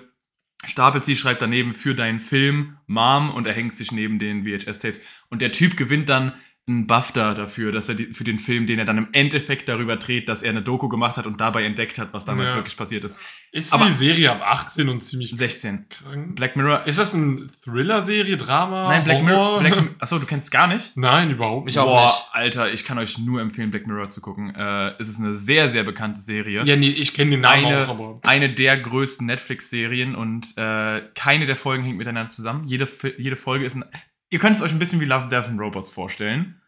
stapelt 0.66 1.06
sie, 1.06 1.16
schreibt 1.16 1.42
daneben 1.42 1.74
für 1.74 1.96
deinen 1.96 2.20
Film 2.20 2.78
Mom 2.88 3.32
und 3.32 3.48
er 3.48 3.54
hängt 3.54 3.76
sich 3.76 3.92
neben 3.92 4.20
den 4.20 4.44
VHS-Tapes. 4.44 5.02
Und 5.30 5.42
der 5.42 5.52
Typ 5.52 5.78
gewinnt 5.78 6.10
dann 6.10 6.34
einen 6.70 6.88
BAFTA 6.88 7.34
dafür, 7.34 7.72
dass 7.72 7.90
er 7.90 7.96
die, 7.96 8.06
für 8.14 8.24
den 8.24 8.38
Film, 8.38 8.68
den 8.68 8.78
er 8.80 8.86
dann 8.86 8.98
im 8.98 9.08
Endeffekt 9.12 9.68
darüber 9.68 9.96
dreht, 9.98 10.30
dass 10.30 10.44
er 10.44 10.52
eine 10.52 10.62
Doku 10.62 10.88
gemacht 10.88 11.18
hat 11.18 11.26
und 11.26 11.42
dabei 11.42 11.64
entdeckt 11.64 11.98
hat, 11.98 12.14
was 12.14 12.26
damals 12.26 12.52
Ja. 12.52 12.56
wirklich 12.58 12.78
passiert 12.78 13.04
ist. 13.04 13.16
ist 13.52 13.74
aber- 13.74 13.86
die 13.88 13.92
Serie 13.94 14.32
ab 14.32 14.42
18 14.44 14.88
und 14.90 15.02
ziemlich 15.02 15.32
16. 15.36 15.88
krank? 15.90 16.36
Black 16.36 16.56
Mirror. 16.56 16.86
Ist 16.86 17.00
das 17.00 17.16
eine 17.16 17.48
Thriller-Serie, 17.64 18.38
Drama, 18.38 18.88
Nein, 18.90 19.04
Black 19.04 19.18
Horror? 19.24 19.62
Mirror. 19.62 19.78
Black, 19.82 19.96
achso, 20.00 20.20
du 20.20 20.26
kennst 20.28 20.46
es 20.46 20.52
gar 20.52 20.68
nicht? 20.68 20.96
Nein, 20.96 21.32
überhaupt 21.32 21.68
Ich 21.68 21.76
nicht. 21.76 21.82
auch 21.84 21.88
Boah, 21.88 22.06
nicht. 22.06 22.26
Alter, 22.34 22.72
ich 22.72 22.86
kann 22.86 23.00
euch 23.00 23.18
nur 23.18 23.42
empfehlen, 23.42 23.72
Black 23.72 23.88
Mirror 23.88 24.12
zu 24.12 24.22
gucken. 24.22 24.54
Äh, 24.54 24.92
es 25.00 25.10
ist 25.10 25.20
eine 25.20 25.34
sehr, 25.34 25.68
sehr 25.70 25.84
bekannte 25.84 26.22
Serie. 26.22 26.64
Ja, 26.64 26.76
nee, 26.76 26.90
ich 26.90 27.14
kenne 27.16 27.32
den 27.32 27.40
Namen 27.42 27.66
eine, 27.66 27.86
auch, 27.86 27.90
aber. 27.90 28.20
eine 28.24 28.54
der 28.54 28.78
größten 28.78 29.26
Netflix-Serien 29.26 30.14
und 30.14 30.56
äh, 30.58 31.02
keine 31.16 31.48
der 31.48 31.56
Folgen 31.56 31.84
hängt 31.84 31.98
miteinander 31.98 32.30
zusammen. 32.30 32.68
Jede, 32.68 32.88
jede 33.18 33.36
Folge 33.36 33.66
ist 33.66 33.76
ein. 33.78 33.86
Ihr 34.30 34.40
könnt 34.40 34.56
es 34.56 34.62
euch 34.62 34.72
ein 34.72 34.80
bisschen 34.80 35.00
wie 35.02 35.06
Love, 35.06 35.28
Death 35.30 35.46
and 35.48 35.60
Robots 35.60 35.90
vorstellen. 35.92 36.62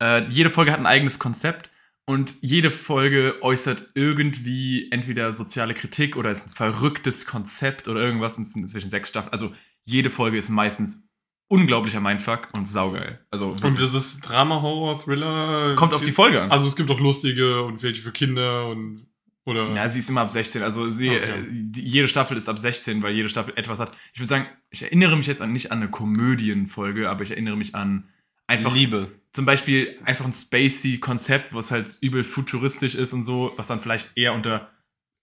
Äh, 0.00 0.24
jede 0.28 0.50
Folge 0.50 0.72
hat 0.72 0.78
ein 0.78 0.86
eigenes 0.86 1.18
Konzept 1.18 1.70
und 2.04 2.36
jede 2.40 2.70
Folge 2.70 3.36
äußert 3.40 3.90
irgendwie 3.94 4.90
entweder 4.92 5.32
soziale 5.32 5.74
Kritik 5.74 6.16
oder 6.16 6.30
ist 6.30 6.46
ein 6.48 6.52
verrücktes 6.54 7.26
Konzept 7.26 7.88
oder 7.88 8.00
irgendwas. 8.00 8.36
Und 8.38 8.44
es 8.44 8.52
sind 8.52 8.62
inzwischen 8.62 8.90
sechs 8.90 9.08
Staffeln. 9.08 9.32
Also 9.32 9.52
jede 9.82 10.10
Folge 10.10 10.38
ist 10.38 10.48
meistens 10.48 11.08
unglaublicher 11.48 12.00
Mindfuck 12.00 12.48
und 12.54 12.68
saugeil. 12.68 13.20
Also 13.30 13.50
Und 13.50 13.62
wirklich. 13.62 13.80
das 13.80 13.94
ist 13.94 14.20
Drama, 14.20 14.62
Horror, 14.62 15.02
Thriller. 15.02 15.74
kommt 15.76 15.94
auf 15.94 16.02
die 16.02 16.12
Folge 16.12 16.42
an. 16.42 16.50
Also 16.50 16.66
es 16.66 16.76
gibt 16.76 16.90
auch 16.90 17.00
lustige 17.00 17.62
und 17.62 17.82
welche 17.82 18.02
für 18.02 18.12
Kinder 18.12 18.68
und. 18.68 19.06
Oder. 19.46 19.72
Ja, 19.74 19.88
sie 19.88 20.00
ist 20.00 20.10
immer 20.10 20.20
ab 20.22 20.30
16. 20.30 20.62
Also 20.62 20.88
sie, 20.88 21.08
Okay. 21.08 21.20
äh, 21.40 21.80
jede 21.80 22.08
Staffel 22.08 22.36
ist 22.36 22.48
ab 22.48 22.58
16, 22.58 23.02
weil 23.02 23.14
jede 23.14 23.28
Staffel 23.30 23.54
etwas 23.56 23.78
hat. 23.78 23.96
Ich 24.12 24.18
würde 24.18 24.28
sagen, 24.28 24.46
ich 24.70 24.82
erinnere 24.82 25.16
mich 25.16 25.26
jetzt 25.28 25.40
an, 25.40 25.52
nicht 25.52 25.72
an 25.72 25.78
eine 25.78 25.88
Komödienfolge, 25.90 27.08
aber 27.08 27.22
ich 27.22 27.30
erinnere 27.30 27.56
mich 27.56 27.74
an 27.74 28.08
einfach 28.48 28.74
Liebe. 28.74 29.10
zum 29.32 29.44
Beispiel 29.46 29.96
einfach 30.04 30.24
ein 30.24 30.32
spacey-Konzept, 30.32 31.54
was 31.54 31.70
halt 31.70 31.96
übel 32.00 32.24
futuristisch 32.24 32.94
ist 32.96 33.12
und 33.12 33.22
so, 33.22 33.52
was 33.56 33.68
dann 33.68 33.78
vielleicht 33.80 34.10
eher 34.16 34.34
unter 34.34 34.68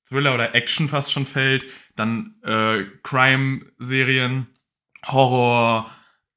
Thriller 0.07 0.33
oder 0.33 0.55
Action 0.55 0.87
fast 0.89 1.11
schon 1.11 1.25
fällt. 1.25 1.65
Dann 1.95 2.35
äh, 2.43 2.85
Crime-Serien, 3.03 4.47
Horror, 5.05 5.89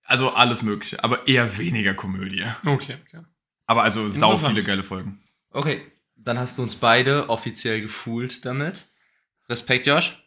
also 0.05 0.31
alles 0.31 0.63
Mögliche, 0.63 1.03
aber 1.05 1.27
eher 1.29 1.57
weniger 1.59 1.95
Komödie. 1.95 2.45
Okay, 2.65 2.97
okay. 3.07 3.23
Aber 3.67 3.83
also 3.83 4.09
sau 4.09 4.37
viele 4.37 4.63
geile 4.63 4.83
Folgen. 4.83 5.21
Okay, 5.51 5.81
dann 6.17 6.39
hast 6.39 6.59
du 6.59 6.63
uns 6.63 6.75
beide 6.75 7.29
offiziell 7.29 7.81
gefühlt 7.81 8.45
damit. 8.45 8.87
Respekt, 9.49 9.87
Josh. 9.87 10.23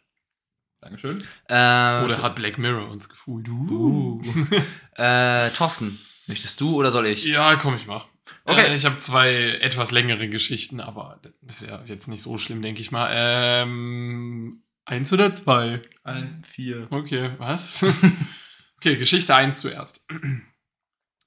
Dankeschön. 0.80 1.22
Äh, 1.46 2.04
Oder 2.04 2.22
hat 2.22 2.36
Black 2.36 2.56
Mirror 2.56 2.88
uns 2.88 3.08
gefühlt? 3.08 3.48
Uh. 3.48 4.22
äh, 4.96 5.50
Thorsten, 5.50 5.98
möchtest 6.26 6.60
du 6.60 6.76
oder 6.76 6.90
soll 6.90 7.06
ich? 7.06 7.24
Ja, 7.24 7.56
komm, 7.56 7.76
ich 7.76 7.86
mach. 7.86 8.06
Okay. 8.44 8.68
Äh, 8.68 8.74
ich 8.74 8.86
habe 8.86 8.96
zwei 8.98 9.58
etwas 9.60 9.90
längere 9.90 10.28
Geschichten, 10.28 10.80
aber 10.80 11.20
das 11.42 11.60
ist 11.60 11.68
ja 11.68 11.82
jetzt 11.84 12.08
nicht 12.08 12.22
so 12.22 12.38
schlimm, 12.38 12.62
denke 12.62 12.80
ich 12.80 12.92
mal. 12.92 13.10
Ähm, 13.12 14.62
eins 14.86 15.12
oder 15.12 15.34
zwei? 15.34 15.82
Eins, 16.02 16.46
vier. 16.46 16.86
Okay, 16.90 17.32
was? 17.36 17.84
okay, 18.78 18.96
Geschichte 18.96 19.34
1 19.34 19.60
zuerst. 19.60 20.10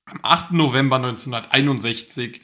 Am 0.05 0.19
8. 0.23 0.51
November 0.53 0.95
1961 0.95 2.41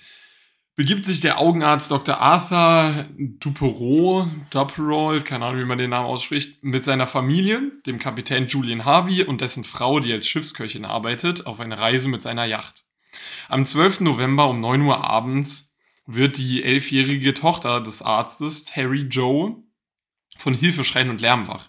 begibt 0.79 1.05
sich 1.05 1.19
der 1.19 1.39
Augenarzt 1.39 1.91
Dr. 1.91 2.21
Arthur 2.21 3.05
Duperot, 3.17 4.29
Duperol, 4.49 5.21
keine 5.21 5.45
Ahnung, 5.45 5.59
wie 5.59 5.65
man 5.65 5.77
den 5.77 5.89
Namen 5.89 6.05
ausspricht, 6.05 6.63
mit 6.63 6.85
seiner 6.85 7.05
Familie, 7.05 7.73
dem 7.85 7.99
Kapitän 7.99 8.47
Julian 8.47 8.85
Harvey 8.85 9.23
und 9.23 9.41
dessen 9.41 9.65
Frau, 9.65 9.99
die 9.99 10.13
als 10.13 10.25
Schiffsköchin 10.25 10.85
arbeitet, 10.85 11.47
auf 11.47 11.59
eine 11.59 11.77
Reise 11.77 12.07
mit 12.07 12.23
seiner 12.23 12.45
Yacht. 12.45 12.85
Am 13.49 13.65
12. 13.65 13.99
November 13.99 14.47
um 14.47 14.61
9 14.61 14.81
Uhr 14.83 15.03
abends 15.03 15.75
wird 16.05 16.37
die 16.37 16.63
elfjährige 16.63 17.33
Tochter 17.33 17.81
des 17.81 18.01
Arztes, 18.01 18.63
Terry 18.63 19.01
Joe, 19.01 19.57
von 20.37 20.53
Hilfeschreien 20.53 21.09
und 21.09 21.19
Lärm 21.19 21.49
wach. 21.49 21.67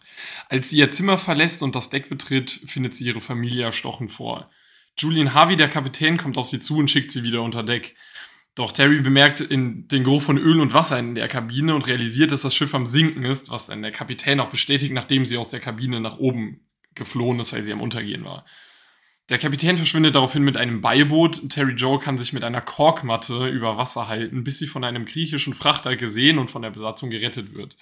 Als 0.49 0.70
sie 0.70 0.79
ihr 0.79 0.92
Zimmer 0.92 1.18
verlässt 1.18 1.64
und 1.64 1.75
das 1.75 1.90
Deck 1.90 2.11
betritt, 2.11 2.61
findet 2.64 2.94
sie 2.94 3.07
ihre 3.07 3.20
Familie 3.20 3.64
erstochen 3.64 4.09
vor. 4.09 4.49
Julian 4.96 5.35
Harvey, 5.35 5.57
der 5.57 5.68
Kapitän, 5.68 6.16
kommt 6.16 6.38
auf 6.38 6.46
sie 6.46 6.61
zu 6.61 6.77
und 6.77 6.92
schickt 6.92 7.11
sie 7.11 7.25
wieder 7.25 7.42
unter 7.42 7.64
Deck. 7.64 7.96
Doch 8.56 8.72
Terry 8.72 9.00
bemerkt 9.00 9.40
in 9.40 9.86
den 9.88 10.04
Geruch 10.04 10.22
von 10.22 10.36
Öl 10.36 10.60
und 10.60 10.74
Wasser 10.74 10.98
in 10.98 11.14
der 11.14 11.28
Kabine 11.28 11.74
und 11.74 11.86
realisiert, 11.86 12.32
dass 12.32 12.42
das 12.42 12.54
Schiff 12.54 12.74
am 12.74 12.84
Sinken 12.84 13.24
ist, 13.24 13.50
was 13.50 13.66
dann 13.66 13.82
der 13.82 13.92
Kapitän 13.92 14.40
auch 14.40 14.50
bestätigt, 14.50 14.92
nachdem 14.92 15.24
sie 15.24 15.36
aus 15.36 15.50
der 15.50 15.60
Kabine 15.60 16.00
nach 16.00 16.18
oben 16.18 16.68
geflohen 16.94 17.38
ist, 17.38 17.52
weil 17.52 17.62
sie 17.62 17.72
am 17.72 17.80
Untergehen 17.80 18.24
war. 18.24 18.44
Der 19.28 19.38
Kapitän 19.38 19.76
verschwindet 19.76 20.16
daraufhin 20.16 20.42
mit 20.42 20.56
einem 20.56 20.80
Beiboot. 20.80 21.48
Terry 21.50 21.74
Joe 21.74 22.00
kann 22.00 22.18
sich 22.18 22.32
mit 22.32 22.42
einer 22.42 22.60
Korkmatte 22.60 23.48
über 23.48 23.76
Wasser 23.76 24.08
halten, 24.08 24.42
bis 24.42 24.58
sie 24.58 24.66
von 24.66 24.82
einem 24.82 25.04
griechischen 25.04 25.54
Frachter 25.54 25.94
gesehen 25.94 26.38
und 26.38 26.50
von 26.50 26.62
der 26.62 26.70
Besatzung 26.70 27.10
gerettet 27.10 27.54
wird. 27.54 27.76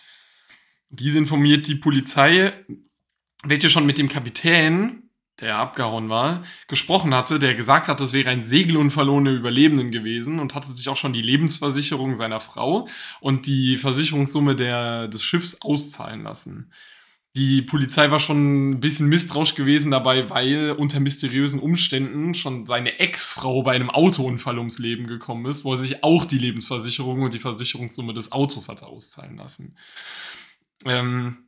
Diese 0.91 1.17
informiert 1.17 1.67
die 1.67 1.77
Polizei, 1.77 2.53
welche 3.45 3.71
schon 3.71 3.87
mit 3.87 3.97
dem 3.97 4.11
Kapitän, 4.11 5.08
der 5.41 5.57
abgehauen 5.57 6.09
war, 6.09 6.43
gesprochen 6.67 7.15
hatte, 7.15 7.39
der 7.39 7.55
gesagt 7.55 7.89
hat, 7.89 8.01
es 8.01 8.13
wäre 8.13 8.31
ein 8.31 8.45
Segelunfall 8.45 9.09
ohne 9.09 9.31
Überlebenden 9.31 9.91
gewesen 9.91 10.41
und 10.41 10.55
hatte 10.55 10.73
sich 10.73 10.89
auch 10.89 10.97
schon 10.97 11.13
die 11.13 11.23
Lebensversicherung 11.23 12.15
seiner 12.15 12.41
Frau 12.41 12.89
und 13.21 13.47
die 13.47 13.77
Versicherungssumme 13.77 14.57
der, 14.57 15.09
des 15.09 15.23
Schiffs 15.23 15.63
auszahlen 15.63 16.25
lassen. 16.25 16.73
Die 17.37 17.63
Polizei 17.63 18.11
war 18.11 18.19
schon 18.19 18.71
ein 18.71 18.81
bisschen 18.81 19.09
misstrauisch 19.09 19.55
gewesen 19.55 19.93
dabei, 19.93 20.29
weil 20.29 20.73
unter 20.73 20.99
mysteriösen 20.99 21.61
Umständen 21.61 22.35
schon 22.35 22.67
seine 22.67 22.99
Ex-Frau 22.99 23.63
bei 23.63 23.75
einem 23.75 23.91
Autounfall 23.91 24.59
ums 24.59 24.81
Leben 24.81 25.07
gekommen 25.07 25.47
ist, 25.47 25.65
wo 25.65 25.73
er 25.73 25.77
sich 25.77 26.03
auch 26.03 26.25
die 26.25 26.39
Lebensversicherung 26.39 27.23
und 27.23 27.35
die 27.35 27.39
Versicherungssumme 27.39 28.13
des 28.13 28.33
Autos 28.33 28.69
hatte 28.69 28.87
auszahlen 28.87 29.37
lassen. 29.37 29.77
Ähm, 30.85 31.45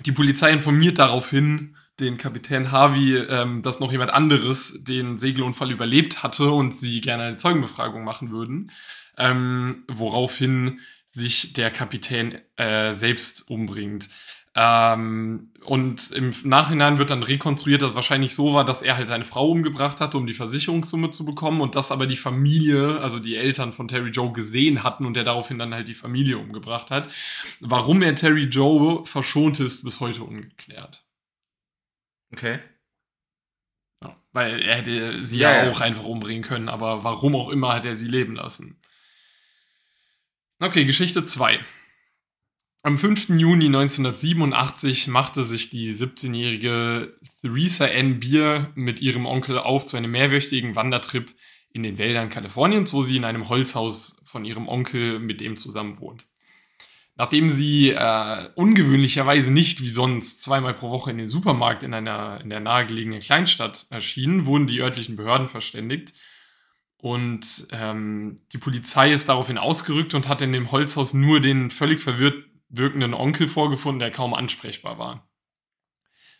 die 0.00 0.12
Polizei 0.12 0.50
informiert 0.50 0.98
daraufhin 0.98 1.76
den 2.00 2.18
Kapitän 2.18 2.72
Harvey, 2.72 3.16
ähm, 3.16 3.62
dass 3.62 3.80
noch 3.80 3.92
jemand 3.92 4.12
anderes 4.12 4.84
den 4.84 5.18
Segelunfall 5.18 5.70
überlebt 5.70 6.22
hatte 6.22 6.50
und 6.50 6.74
sie 6.74 7.00
gerne 7.00 7.24
eine 7.24 7.36
Zeugenbefragung 7.36 8.04
machen 8.04 8.30
würden. 8.30 8.72
Ähm, 9.16 9.84
woraufhin 9.88 10.80
sich 11.08 11.52
der 11.52 11.70
Kapitän 11.70 12.38
äh, 12.56 12.92
selbst 12.92 13.48
umbringt. 13.48 14.08
Ähm, 14.56 15.50
und 15.64 16.12
im 16.12 16.32
Nachhinein 16.44 16.98
wird 16.98 17.10
dann 17.10 17.24
rekonstruiert, 17.24 17.82
dass 17.82 17.90
es 17.90 17.94
wahrscheinlich 17.96 18.34
so 18.34 18.54
war, 18.54 18.64
dass 18.64 18.82
er 18.82 18.96
halt 18.96 19.08
seine 19.08 19.24
Frau 19.24 19.48
umgebracht 19.48 20.00
hatte, 20.00 20.16
um 20.16 20.26
die 20.26 20.34
Versicherungssumme 20.34 21.10
zu 21.10 21.24
bekommen 21.24 21.60
und 21.60 21.74
dass 21.74 21.90
aber 21.90 22.06
die 22.06 22.16
Familie, 22.16 23.00
also 23.00 23.18
die 23.18 23.34
Eltern 23.34 23.72
von 23.72 23.88
Terry 23.88 24.10
Joe 24.10 24.32
gesehen 24.32 24.82
hatten 24.84 25.06
und 25.06 25.16
er 25.16 25.24
daraufhin 25.24 25.58
dann 25.58 25.74
halt 25.74 25.88
die 25.88 25.94
Familie 25.94 26.38
umgebracht 26.38 26.90
hat. 26.90 27.08
Warum 27.60 28.02
er 28.02 28.14
Terry 28.14 28.44
Joe 28.44 29.04
verschont 29.04 29.58
ist, 29.58 29.82
bis 29.84 29.98
heute 30.00 30.22
ungeklärt. 30.22 31.03
Okay. 32.34 32.58
Ja, 34.02 34.16
weil 34.32 34.60
er 34.60 34.76
hätte 34.78 35.24
sie 35.24 35.38
Ja, 35.38 35.64
ja, 35.64 35.70
auch 35.70 35.80
einfach 35.80 36.04
umbringen 36.04 36.42
können, 36.42 36.68
aber 36.68 37.04
warum 37.04 37.36
auch 37.36 37.48
immer 37.48 37.72
hat 37.72 37.84
er 37.84 37.94
sie 37.94 38.08
leben 38.08 38.34
lassen. 38.34 38.80
Okay, 40.58 40.84
Geschichte 40.84 41.24
2. 41.24 41.60
Am 42.82 42.98
5. 42.98 43.28
Juni 43.28 43.66
1987 43.66 45.06
machte 45.06 45.44
sich 45.44 45.70
die 45.70 45.94
17-jährige 45.94 47.16
Theresa 47.40 47.86
Ann 47.86 48.18
Beer 48.18 48.72
mit 48.74 49.00
ihrem 49.00 49.26
Onkel 49.26 49.58
auf 49.58 49.86
zu 49.86 49.96
einem 49.96 50.10
mehrwöchigen 50.10 50.74
Wandertrip 50.74 51.32
in 51.70 51.84
den 51.84 51.98
Wäldern 51.98 52.30
Kaliforniens, 52.30 52.92
wo 52.92 53.04
sie 53.04 53.16
in 53.16 53.24
einem 53.24 53.48
Holzhaus 53.48 54.22
von 54.26 54.44
ihrem 54.44 54.66
Onkel 54.66 55.20
mit 55.20 55.40
dem 55.40 55.56
zusammen 55.56 56.00
wohnt. 56.00 56.26
Nachdem 57.16 57.48
sie 57.48 57.90
äh, 57.90 58.50
ungewöhnlicherweise 58.56 59.52
nicht 59.52 59.80
wie 59.80 59.88
sonst 59.88 60.42
zweimal 60.42 60.74
pro 60.74 60.90
Woche 60.90 61.12
in 61.12 61.18
den 61.18 61.28
Supermarkt 61.28 61.84
in 61.84 61.94
einer 61.94 62.40
in 62.42 62.50
der 62.50 62.60
nahegelegenen 62.60 63.20
Kleinstadt 63.20 63.86
erschienen, 63.90 64.46
wurden 64.46 64.66
die 64.66 64.80
örtlichen 64.80 65.14
Behörden 65.14 65.46
verständigt. 65.46 66.12
Und 66.96 67.68
ähm, 67.70 68.40
die 68.52 68.58
Polizei 68.58 69.12
ist 69.12 69.28
daraufhin 69.28 69.58
ausgerückt 69.58 70.14
und 70.14 70.26
hat 70.26 70.42
in 70.42 70.52
dem 70.52 70.72
Holzhaus 70.72 71.14
nur 71.14 71.40
den 71.40 71.70
völlig 71.70 72.00
verwirrt 72.00 72.44
wirkenden 72.68 73.14
Onkel 73.14 73.46
vorgefunden, 73.46 74.00
der 74.00 74.10
kaum 74.10 74.34
ansprechbar 74.34 74.98
war. 74.98 75.28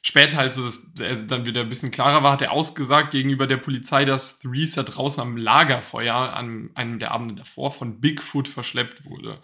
Später, 0.03 0.39
als 0.39 0.59
es 0.59 0.93
dann 1.29 1.47
wieder 1.47 1.63
ein 1.63 1.69
bisschen 1.69 1.91
klarer 1.91 2.23
war, 2.23 2.33
hat 2.33 2.43
er 2.43 2.53
ausgesagt 2.53 3.13
gegenüber 3.13 3.47
der 3.47 3.57
Polizei, 3.57 4.05
dass 4.05 4.39
Theresa 4.39 4.83
draußen 4.83 5.23
am 5.23 5.37
Lagerfeuer 5.37 6.15
an 6.15 6.71
einem 6.75 6.99
der 6.99 7.13
Abende 7.13 7.37
davor 7.37 7.71
von 7.71 8.01
Bigfoot 8.01 8.49
verschleppt 8.49 9.07
wurde. 9.07 9.41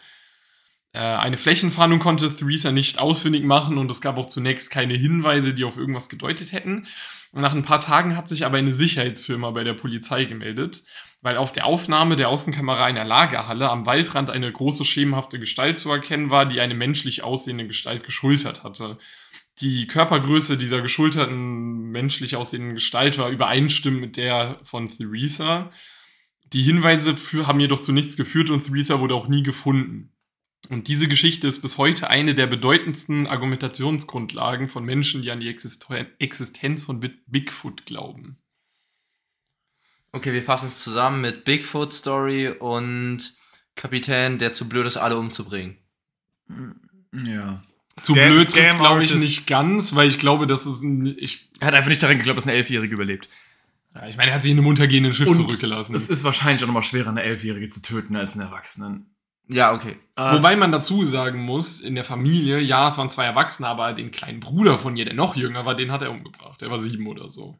Äh, 0.92 0.98
eine 0.98 1.36
Flächenfahndung 1.36 2.00
konnte 2.00 2.34
Theresa 2.34 2.72
nicht 2.72 2.98
ausfindig 2.98 3.44
machen 3.44 3.78
und 3.78 3.90
es 3.90 4.00
gab 4.00 4.18
auch 4.18 4.26
zunächst 4.26 4.70
keine 4.70 4.94
Hinweise, 4.94 5.54
die 5.54 5.64
auf 5.64 5.76
irgendwas 5.76 6.08
gedeutet 6.08 6.52
hätten. 6.52 6.86
Nach 7.32 7.54
ein 7.54 7.62
paar 7.62 7.80
Tagen 7.80 8.16
hat 8.16 8.28
sich 8.28 8.44
aber 8.44 8.56
eine 8.58 8.72
Sicherheitsfirma 8.72 9.50
bei 9.52 9.62
der 9.62 9.74
Polizei 9.74 10.24
gemeldet, 10.24 10.82
weil 11.22 11.36
auf 11.36 11.52
der 11.52 11.66
Aufnahme 11.66 12.16
der 12.16 12.28
Außenkamera 12.28 12.84
einer 12.84 13.04
Lagerhalle 13.04 13.70
am 13.70 13.86
Waldrand 13.86 14.30
eine 14.30 14.50
große 14.50 14.84
schemenhafte 14.84 15.38
Gestalt 15.38 15.78
zu 15.78 15.90
erkennen 15.92 16.30
war, 16.30 16.46
die 16.46 16.60
eine 16.60 16.74
menschlich 16.74 17.22
aussehende 17.22 17.68
Gestalt 17.68 18.02
geschultert 18.02 18.64
hatte. 18.64 18.98
Die 19.60 19.86
Körpergröße 19.86 20.56
dieser 20.56 20.80
geschulterten, 20.80 21.90
menschlich 21.90 22.34
aussehenden 22.34 22.74
Gestalt 22.74 23.18
war 23.18 23.28
übereinstimmend 23.28 24.00
mit 24.00 24.16
der 24.16 24.58
von 24.64 24.88
Theresa. 24.88 25.70
Die 26.52 26.62
Hinweise 26.62 27.14
für, 27.14 27.46
haben 27.46 27.60
jedoch 27.60 27.80
zu 27.80 27.92
nichts 27.92 28.16
geführt 28.16 28.50
und 28.50 28.64
Theresa 28.64 28.98
wurde 28.98 29.14
auch 29.14 29.28
nie 29.28 29.44
gefunden. 29.44 30.12
Und 30.70 30.86
diese 30.86 31.08
Geschichte 31.08 31.48
ist 31.48 31.62
bis 31.62 31.78
heute 31.78 32.08
eine 32.10 32.34
der 32.36 32.46
bedeutendsten 32.46 33.26
Argumentationsgrundlagen 33.26 34.68
von 34.68 34.84
Menschen, 34.84 35.20
die 35.22 35.32
an 35.32 35.40
die 35.40 35.48
Existen- 35.48 36.06
Existenz 36.20 36.84
von 36.84 37.00
Bigfoot 37.26 37.86
glauben. 37.86 38.38
Okay, 40.12 40.32
wir 40.32 40.44
fassen 40.44 40.68
es 40.68 40.78
zusammen 40.78 41.20
mit 41.22 41.44
Bigfoot 41.44 41.92
Story 41.92 42.48
und 42.48 43.34
Kapitän, 43.74 44.38
der 44.38 44.52
zu 44.52 44.68
blöd 44.68 44.86
ist, 44.86 44.96
alle 44.96 45.18
umzubringen. 45.18 45.76
Ja. 47.12 47.62
Zu 47.96 48.12
Scam- 48.14 48.28
blöd 48.30 48.46
Scam 48.48 48.78
glaube 48.78 49.02
ich 49.04 49.14
nicht 49.14 49.48
ganz, 49.48 49.94
weil 49.96 50.06
ich 50.08 50.20
glaube, 50.20 50.46
dass 50.46 50.66
es 50.66 50.82
ein, 50.82 51.06
ich, 51.18 51.48
Er 51.58 51.66
hat 51.68 51.74
einfach 51.74 51.88
nicht 51.88 52.02
daran 52.02 52.16
geglaubt, 52.18 52.38
dass 52.38 52.46
eine 52.46 52.56
Elfjährige 52.56 52.94
überlebt. 52.94 53.28
ja, 53.96 54.06
ich 54.08 54.16
meine, 54.16 54.30
er 54.30 54.36
hat 54.36 54.42
sich 54.44 54.52
in 54.52 54.58
einem 54.58 54.68
untergehenden 54.68 55.14
Schiff 55.14 55.28
Und 55.28 55.34
zurückgelassen. 55.34 55.96
Es 55.96 56.08
ist 56.08 56.22
wahrscheinlich 56.22 56.62
auch 56.62 56.68
nochmal 56.68 56.84
schwerer, 56.84 57.08
eine 57.10 57.22
Elfjährige 57.24 57.68
zu 57.68 57.82
töten 57.82 58.14
als 58.14 58.34
einen 58.36 58.46
Erwachsenen. 58.46 59.14
Ja, 59.52 59.74
okay. 59.74 59.98
Wobei 60.16 60.54
man 60.56 60.70
dazu 60.70 61.04
sagen 61.04 61.40
muss, 61.44 61.80
in 61.80 61.94
der 61.94 62.04
Familie, 62.04 62.60
ja, 62.60 62.88
es 62.88 62.98
waren 62.98 63.10
zwei 63.10 63.24
Erwachsene, 63.24 63.66
aber 63.68 63.92
den 63.94 64.10
kleinen 64.10 64.38
Bruder 64.40 64.76
von 64.78 64.96
ihr, 64.96 65.04
der 65.06 65.14
noch 65.14 65.34
jünger 65.34 65.64
war, 65.64 65.74
den 65.74 65.90
hat 65.90 66.02
er 66.02 66.10
umgebracht. 66.10 66.60
Der 66.60 66.70
war 66.70 66.78
sieben 66.78 67.06
oder 67.06 67.28
so. 67.28 67.58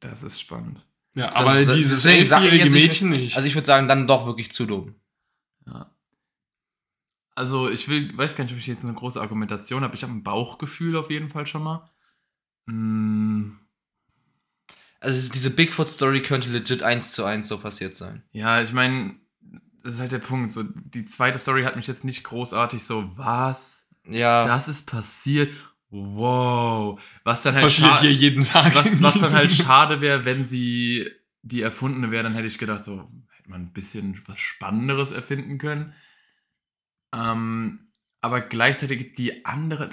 Das 0.00 0.22
ist 0.22 0.40
spannend. 0.40 0.84
Ja, 1.14 1.26
Das 1.28 1.36
aber 1.36 1.58
ist- 1.58 1.72
dieses 1.72 2.04
elfjährige 2.04 2.70
Mädchen 2.70 3.10
nicht. 3.10 3.36
Also 3.36 3.46
ich 3.46 3.54
würde 3.54 3.66
sagen, 3.66 3.88
dann 3.88 4.06
doch 4.06 4.26
wirklich 4.26 4.50
zu 4.52 4.64
dumm. 4.66 4.94
Ja. 5.66 5.94
Also 7.34 7.68
ich 7.70 7.88
will, 7.88 8.16
weiß 8.16 8.36
gar 8.36 8.44
nicht, 8.44 8.52
ob 8.52 8.58
ich 8.58 8.66
jetzt 8.66 8.84
eine 8.84 8.94
große 8.94 9.20
Argumentation 9.20 9.82
habe. 9.82 9.94
Ich 9.94 10.02
habe 10.02 10.12
ein 10.12 10.22
Bauchgefühl 10.22 10.96
auf 10.96 11.10
jeden 11.10 11.28
Fall 11.28 11.46
schon 11.46 11.62
mal. 11.62 11.88
Mm, 12.66 13.52
Also 15.00 15.32
diese 15.32 15.50
Bigfoot 15.50 15.88
Story 15.88 16.22
könnte 16.22 16.50
legit 16.50 16.82
eins 16.82 17.12
zu 17.12 17.24
eins 17.24 17.48
so 17.48 17.58
passiert 17.58 17.96
sein. 17.96 18.22
ja, 18.32 18.62
ich 18.62 18.72
meine, 18.72 19.16
das 19.82 19.94
ist 19.94 20.00
halt 20.00 20.12
der 20.12 20.18
Punkt. 20.18 20.50
So, 20.50 20.62
die 20.62 21.06
zweite 21.06 21.38
Story 21.38 21.64
hat 21.64 21.76
mich 21.76 21.86
jetzt 21.86 22.04
nicht 22.04 22.22
großartig 22.22 22.84
so, 22.84 23.10
was? 23.16 23.94
Ja. 24.04 24.44
Das 24.44 24.68
ist 24.68 24.86
passiert. 24.86 25.54
Wow. 25.88 27.00
Was 27.24 27.42
dann 27.42 27.54
halt 27.54 27.64
passiert 27.64 28.00
hier 28.00 28.12
jeden 28.12 28.44
Tag. 28.44 28.74
was, 28.74 29.02
was 29.02 29.20
dann 29.20 29.32
halt 29.32 29.52
schade 29.52 30.00
wäre, 30.00 30.24
wenn 30.24 30.44
sie 30.44 31.10
die 31.42 31.62
erfundene 31.62 32.10
wäre, 32.10 32.22
dann 32.22 32.34
hätte 32.34 32.46
ich 32.46 32.58
gedacht, 32.58 32.84
so 32.84 33.08
hätte 33.36 33.50
man 33.50 33.62
ein 33.62 33.72
bisschen 33.72 34.20
was 34.26 34.38
Spannenderes 34.38 35.10
erfinden 35.10 35.58
können. 35.58 35.94
Ähm, 37.14 37.90
aber 38.20 38.42
gleichzeitig 38.42 39.14
die 39.14 39.44
andere, 39.46 39.90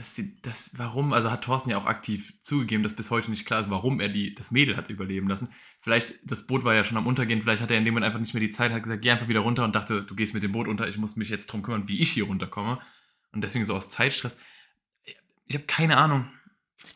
dass 0.00 0.14
sie, 0.14 0.34
das, 0.40 0.78
warum, 0.78 1.12
also 1.12 1.30
hat 1.30 1.44
Thorsten 1.44 1.68
ja 1.68 1.76
auch 1.76 1.84
aktiv 1.84 2.32
zugegeben, 2.40 2.82
dass 2.82 2.96
bis 2.96 3.10
heute 3.10 3.30
nicht 3.30 3.44
klar 3.44 3.60
ist, 3.60 3.68
warum 3.68 4.00
er 4.00 4.08
die, 4.08 4.34
das 4.34 4.50
Mädel 4.50 4.78
hat 4.78 4.88
überleben 4.88 5.28
lassen. 5.28 5.50
Vielleicht, 5.82 6.14
das 6.24 6.46
Boot 6.46 6.64
war 6.64 6.74
ja 6.74 6.84
schon 6.84 6.96
am 6.96 7.06
Untergehen, 7.06 7.42
vielleicht 7.42 7.60
hat 7.60 7.70
er 7.70 7.76
in 7.76 7.84
dem 7.84 7.92
Moment 7.92 8.06
einfach 8.06 8.18
nicht 8.18 8.32
mehr 8.32 8.40
die 8.40 8.48
Zeit, 8.48 8.72
hat 8.72 8.82
gesagt, 8.82 9.02
geh 9.02 9.10
einfach 9.10 9.28
wieder 9.28 9.40
runter 9.40 9.62
und 9.62 9.74
dachte, 9.74 10.02
du 10.02 10.14
gehst 10.14 10.32
mit 10.32 10.42
dem 10.42 10.52
Boot 10.52 10.68
unter, 10.68 10.88
ich 10.88 10.96
muss 10.96 11.16
mich 11.16 11.28
jetzt 11.28 11.48
drum 11.48 11.60
kümmern, 11.62 11.86
wie 11.86 12.00
ich 12.00 12.12
hier 12.12 12.24
runterkomme. 12.24 12.78
Und 13.32 13.42
deswegen 13.42 13.66
so 13.66 13.74
aus 13.74 13.90
Zeitstress. 13.90 14.38
Ich 15.46 15.54
habe 15.54 15.66
keine 15.66 15.98
Ahnung. 15.98 16.30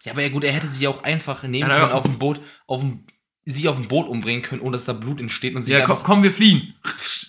Ja, 0.03 0.13
aber 0.13 0.23
ja 0.23 0.31
gut, 0.31 0.43
er 0.45 0.55
hätte 0.55 0.71
sie 0.71 0.85
ja 0.85 0.89
auch 0.89 1.03
einfach 1.03 1.43
nehmen 1.43 1.69
Ja, 1.69 1.81
können, 1.81 1.93
auf 1.93 2.05
dem 2.05 2.19
Boot, 2.19 2.41
auf 2.67 2.81
dem, 2.81 3.05
sie 3.45 3.69
auf 3.69 3.77
dem 3.77 3.87
Boot 3.87 4.09
umbringen 4.09 4.41
können, 4.41 4.63
ohne 4.63 4.73
dass 4.73 4.87
da 4.87 4.95
Blut 4.95 5.21
entsteht 5.21 5.55
und 5.55 5.63
sie 5.65 5.73
Ja, 5.73 5.85
komm, 5.85 6.03
komm, 6.03 6.23
wir 6.23 6.33
fliehen. 6.33 6.75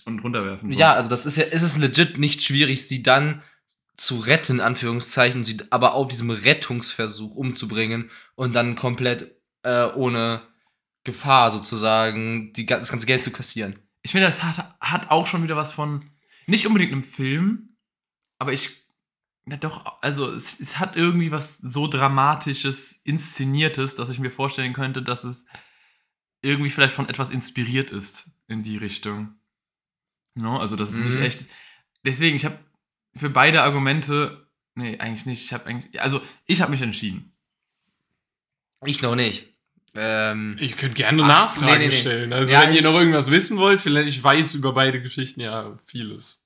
Und 0.06 0.20
runterwerfen. 0.24 0.72
so. 0.72 0.80
Ja, 0.80 0.94
also 0.94 1.10
das 1.10 1.26
ist 1.26 1.36
ja, 1.36 1.44
ist 1.44 1.64
es 1.64 1.78
legit 1.78 2.18
nicht 2.18 2.44
schwierig, 2.44 2.88
sie 2.88 3.04
dann 3.04 3.42
zu 3.97 4.19
retten, 4.19 4.62
Anführungszeichen, 4.62 5.45
sie 5.45 5.58
aber 5.69 5.93
auf 5.93 6.08
diesem 6.08 6.29
Rettungsversuch 6.29 7.36
umzubringen 7.36 8.12
und 8.36 8.53
dann 8.53 8.75
komplett 8.75 9.36
äh, 9.63 9.86
ohne 9.93 10.41
Gefahr 11.03 11.51
sozusagen 11.51 12.51
die, 12.53 12.65
das 12.65 12.89
ganze 12.89 13.05
Geld 13.05 13.23
zu 13.23 13.31
kassieren. 13.31 13.79
Ich 14.01 14.12
finde, 14.12 14.27
das 14.27 14.43
hat, 14.43 14.75
hat 14.79 15.10
auch 15.12 15.27
schon 15.27 15.43
wieder 15.43 15.55
was 15.55 15.71
von, 15.71 16.03
nicht 16.47 16.67
unbedingt 16.67 16.91
einem 16.91 17.03
Film, 17.03 17.77
aber 18.38 18.53
ich, 18.53 18.86
na 19.45 19.58
doch, 19.58 20.01
also 20.01 20.31
es, 20.31 20.60
es 20.60 20.79
hat 20.79 20.95
irgendwie 20.95 21.31
was 21.31 21.58
so 21.58 21.88
Dramatisches, 21.88 23.01
Inszeniertes, 23.03 23.95
dass 23.95 24.10
ich 24.10 24.19
mir 24.19 24.31
vorstellen 24.31 24.73
könnte, 24.73 25.01
dass 25.01 25.23
es 25.23 25.47
irgendwie 26.41 26.69
vielleicht 26.69 26.93
von 26.93 27.10
etwas 27.10 27.31
inspiriert 27.31 27.91
ist 27.91 28.31
in 28.47 28.63
die 28.63 28.77
Richtung. 28.77 29.36
No, 30.36 30.58
also 30.58 30.75
das 30.75 30.91
ist 30.91 30.97
nicht 30.99 31.17
Mhm. 31.17 31.23
echt. 31.23 31.45
Deswegen, 32.03 32.36
ich 32.36 32.45
habe 32.45 32.60
für 33.15 33.30
beide 33.30 33.62
Argumente, 33.62 34.47
nee, 34.75 34.97
eigentlich 34.99 35.25
nicht. 35.25 35.43
Ich 35.43 35.54
habe 35.54 35.65
eigentlich, 35.65 36.01
also 36.01 36.21
ich 36.45 36.62
habe 36.62 36.71
mich 36.71 36.82
entschieden. 36.82 37.32
Ich 38.86 39.01
noch 39.01 39.15
nicht. 39.15 39.47
Ähm, 39.95 40.58
Ich 40.60 40.75
könnte 40.75 40.95
gerne 40.95 41.23
Ach, 41.23 41.28
Nachfragen 41.28 41.71
nee, 41.73 41.78
nee, 41.78 41.88
nee. 41.88 41.99
stellen. 41.99 42.34
Also 42.34 42.51
Ja, 42.51 42.63
wenn 42.63 42.73
ihr 42.75 42.82
noch 42.82 42.93
irgendwas 42.95 43.32
wissen 43.32 43.58
wollt, 43.58 43.82
vielleicht 43.82 44.10
ich 44.10 44.23
weiß 44.23 44.54
über 44.56 44.73
beide 44.73 45.01
Geschichten 45.01 45.39
ja 45.39 45.78
vieles. 45.86 46.41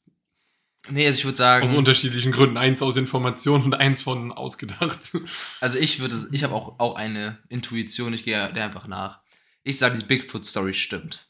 nee, 0.90 1.06
also 1.08 1.18
ich 1.18 1.26
würde 1.26 1.38
sagen, 1.38 1.64
Aus 1.66 1.74
unterschiedlichen 1.74 2.32
Gründen. 2.32 2.58
Eins 2.58 2.82
aus 2.82 2.96
Information 2.98 3.64
und 3.64 3.74
eins 3.76 4.02
von 4.02 4.32
ausgedacht. 4.32 5.12
also 5.62 5.80
ich 5.80 6.00
würde, 6.00 6.16
ich 6.32 6.44
habe 6.44 6.54
auch, 6.54 6.80
auch 6.80 6.96
eine 6.96 7.40
Intuition, 7.50 8.14
ich 8.14 8.24
gehe 8.24 8.54
der 8.54 8.66
einfach 8.66 8.88
nach. 8.88 9.20
Ich 9.64 9.78
sage, 9.78 9.98
die 9.98 10.06
Bigfoot-Story 10.06 10.74
stimmt. 10.74 11.26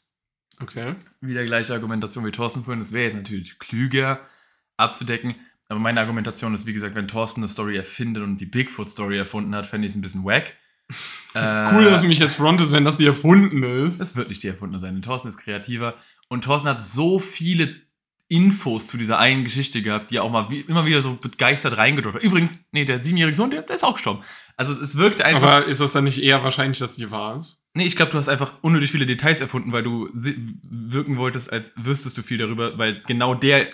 Okay. 0.62 0.94
wieder 1.22 1.44
gleiche 1.46 1.72
Argumentation 1.72 2.26
wie 2.26 2.30
Thorsten 2.30 2.64
vorhin. 2.64 2.82
Es 2.82 2.92
wäre 2.92 3.04
jetzt 3.06 3.16
natürlich 3.16 3.58
klüger 3.58 4.20
abzudecken. 4.80 5.36
Aber 5.68 5.78
meine 5.78 6.00
Argumentation 6.00 6.52
ist, 6.52 6.66
wie 6.66 6.72
gesagt, 6.72 6.96
wenn 6.96 7.06
Thorsten 7.06 7.40
eine 7.40 7.48
Story 7.48 7.76
erfindet 7.76 8.24
und 8.24 8.38
die 8.38 8.46
Bigfoot-Story 8.46 9.16
erfunden 9.16 9.54
hat, 9.54 9.68
fände 9.68 9.86
ich 9.86 9.92
es 9.92 9.96
ein 9.96 10.02
bisschen 10.02 10.24
wack. 10.24 10.54
Äh, 11.32 11.68
Cool, 11.72 11.84
dass 11.84 12.00
du 12.02 12.08
mich 12.08 12.18
jetzt 12.18 12.34
frontest, 12.34 12.72
wenn 12.72 12.84
das 12.84 12.96
die 12.96 13.06
erfunden 13.06 13.62
ist. 13.62 14.00
Es 14.00 14.16
wird 14.16 14.28
nicht 14.28 14.42
die 14.42 14.48
erfundene 14.48 14.80
sein, 14.80 14.94
denn 14.94 15.02
Thorsten 15.02 15.28
ist 15.28 15.38
kreativer. 15.38 15.94
Und 16.26 16.42
Thorsten 16.42 16.68
hat 16.68 16.82
so 16.82 17.20
viele 17.20 17.76
Infos 18.30 18.86
zu 18.86 18.96
dieser 18.96 19.18
einen 19.18 19.42
Geschichte 19.44 19.82
gehabt, 19.82 20.10
die 20.10 20.16
er 20.16 20.24
auch 20.24 20.30
mal 20.30 20.50
wie, 20.50 20.60
immer 20.60 20.86
wieder 20.86 21.02
so 21.02 21.14
begeistert 21.14 21.76
reingedrückt 21.76 22.16
hat. 22.16 22.22
Übrigens, 22.22 22.68
nee, 22.70 22.84
der 22.84 23.00
siebenjährige 23.00 23.36
Sohn, 23.36 23.50
der, 23.50 23.62
der 23.62 23.74
ist 23.76 23.84
auch 23.84 23.94
gestorben. 23.94 24.24
Also 24.56 24.72
es 24.72 24.96
wirkte 24.96 25.24
einfach. 25.24 25.42
Aber 25.42 25.66
ist 25.66 25.80
das 25.80 25.92
dann 25.92 26.04
nicht 26.04 26.22
eher 26.22 26.42
wahrscheinlich, 26.44 26.78
dass 26.78 26.94
die 26.94 27.10
wahr 27.10 27.38
ist? 27.38 27.64
Nee, 27.74 27.86
ich 27.86 27.96
glaube, 27.96 28.12
du 28.12 28.18
hast 28.18 28.28
einfach 28.28 28.54
unnötig 28.60 28.92
viele 28.92 29.06
Details 29.06 29.40
erfunden, 29.40 29.72
weil 29.72 29.82
du 29.82 30.08
wirken 30.12 31.16
wolltest, 31.16 31.52
als 31.52 31.74
wüsstest 31.76 32.18
du 32.18 32.22
viel 32.22 32.38
darüber, 32.38 32.78
weil 32.78 33.02
genau 33.06 33.34
der 33.34 33.68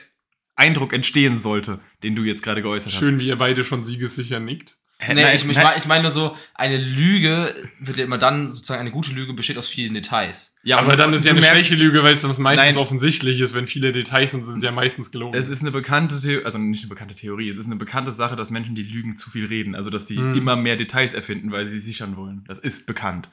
Eindruck 0.57 0.93
entstehen 0.93 1.37
sollte, 1.37 1.79
den 2.03 2.15
du 2.17 2.25
jetzt 2.25 2.43
gerade 2.43 2.63
geäußert 2.63 2.93
hast. 2.93 2.99
Schön, 2.99 3.19
wie 3.21 3.29
ihr 3.29 3.37
beide 3.37 3.63
schon 3.65 3.85
siegessicher 3.85 4.41
nickt. 4.41 4.79
Nee, 5.07 5.13
nein, 5.13 5.37
ich, 5.37 5.45
ich, 5.45 5.59
ich 5.77 5.85
meine 5.85 6.05
nur 6.05 6.11
so, 6.11 6.35
eine 6.55 6.79
Lüge 6.79 7.55
wird 7.81 7.99
ja 7.99 8.05
immer 8.05 8.17
dann, 8.17 8.49
sozusagen 8.49 8.81
eine 8.81 8.91
gute 8.91 9.13
Lüge 9.13 9.35
besteht 9.35 9.59
aus 9.59 9.69
vielen 9.69 9.93
Details. 9.93 10.57
ja, 10.63 10.79
aber 10.79 10.93
und 10.93 10.97
dann 10.99 11.13
ist 11.13 11.27
ja 11.27 11.33
eine 11.33 11.43
schlechte 11.43 11.75
Lüge, 11.75 12.03
weil 12.03 12.15
es 12.15 12.23
dann 12.23 12.31
meistens 12.41 12.77
Nein. 12.77 12.77
offensichtlich 12.79 13.39
ist. 13.41 13.53
Wenn 13.53 13.67
viele 13.67 13.93
Details 13.93 14.31
sind, 14.31 14.45
ist 14.45 14.49
es 14.49 14.63
ja 14.63 14.71
meistens 14.73 15.11
gelogen. 15.11 15.37
Es 15.39 15.49
ist 15.51 15.61
eine 15.61 15.71
bekannte 15.71 16.19
Theorie, 16.19 16.47
also 16.47 16.57
nicht 16.57 16.81
eine 16.83 16.89
bekannte 16.89 17.15
Theorie, 17.15 17.51
es 17.51 17.59
ist 17.59 17.67
eine 17.67 17.77
bekannte 17.77 18.11
Sache, 18.11 18.37
dass 18.37 18.51
Menschen, 18.51 18.75
die 18.75 18.85
lügen, 18.85 19.17
zu 19.17 19.29
viel 19.29 19.45
reden. 19.45 19.75
Also, 19.75 19.91
dass 19.91 20.09
sie 20.09 20.17
Hm. 20.17 20.35
immer 20.35 20.57
mehr 20.57 20.77
Details 20.77 21.13
erfinden, 21.13 21.53
weil 21.53 21.67
sie 21.67 21.79
sichern 21.79 22.17
wollen. 22.17 22.45
Das 22.49 22.59
ist 22.59 22.87
bekannt. 22.87 23.29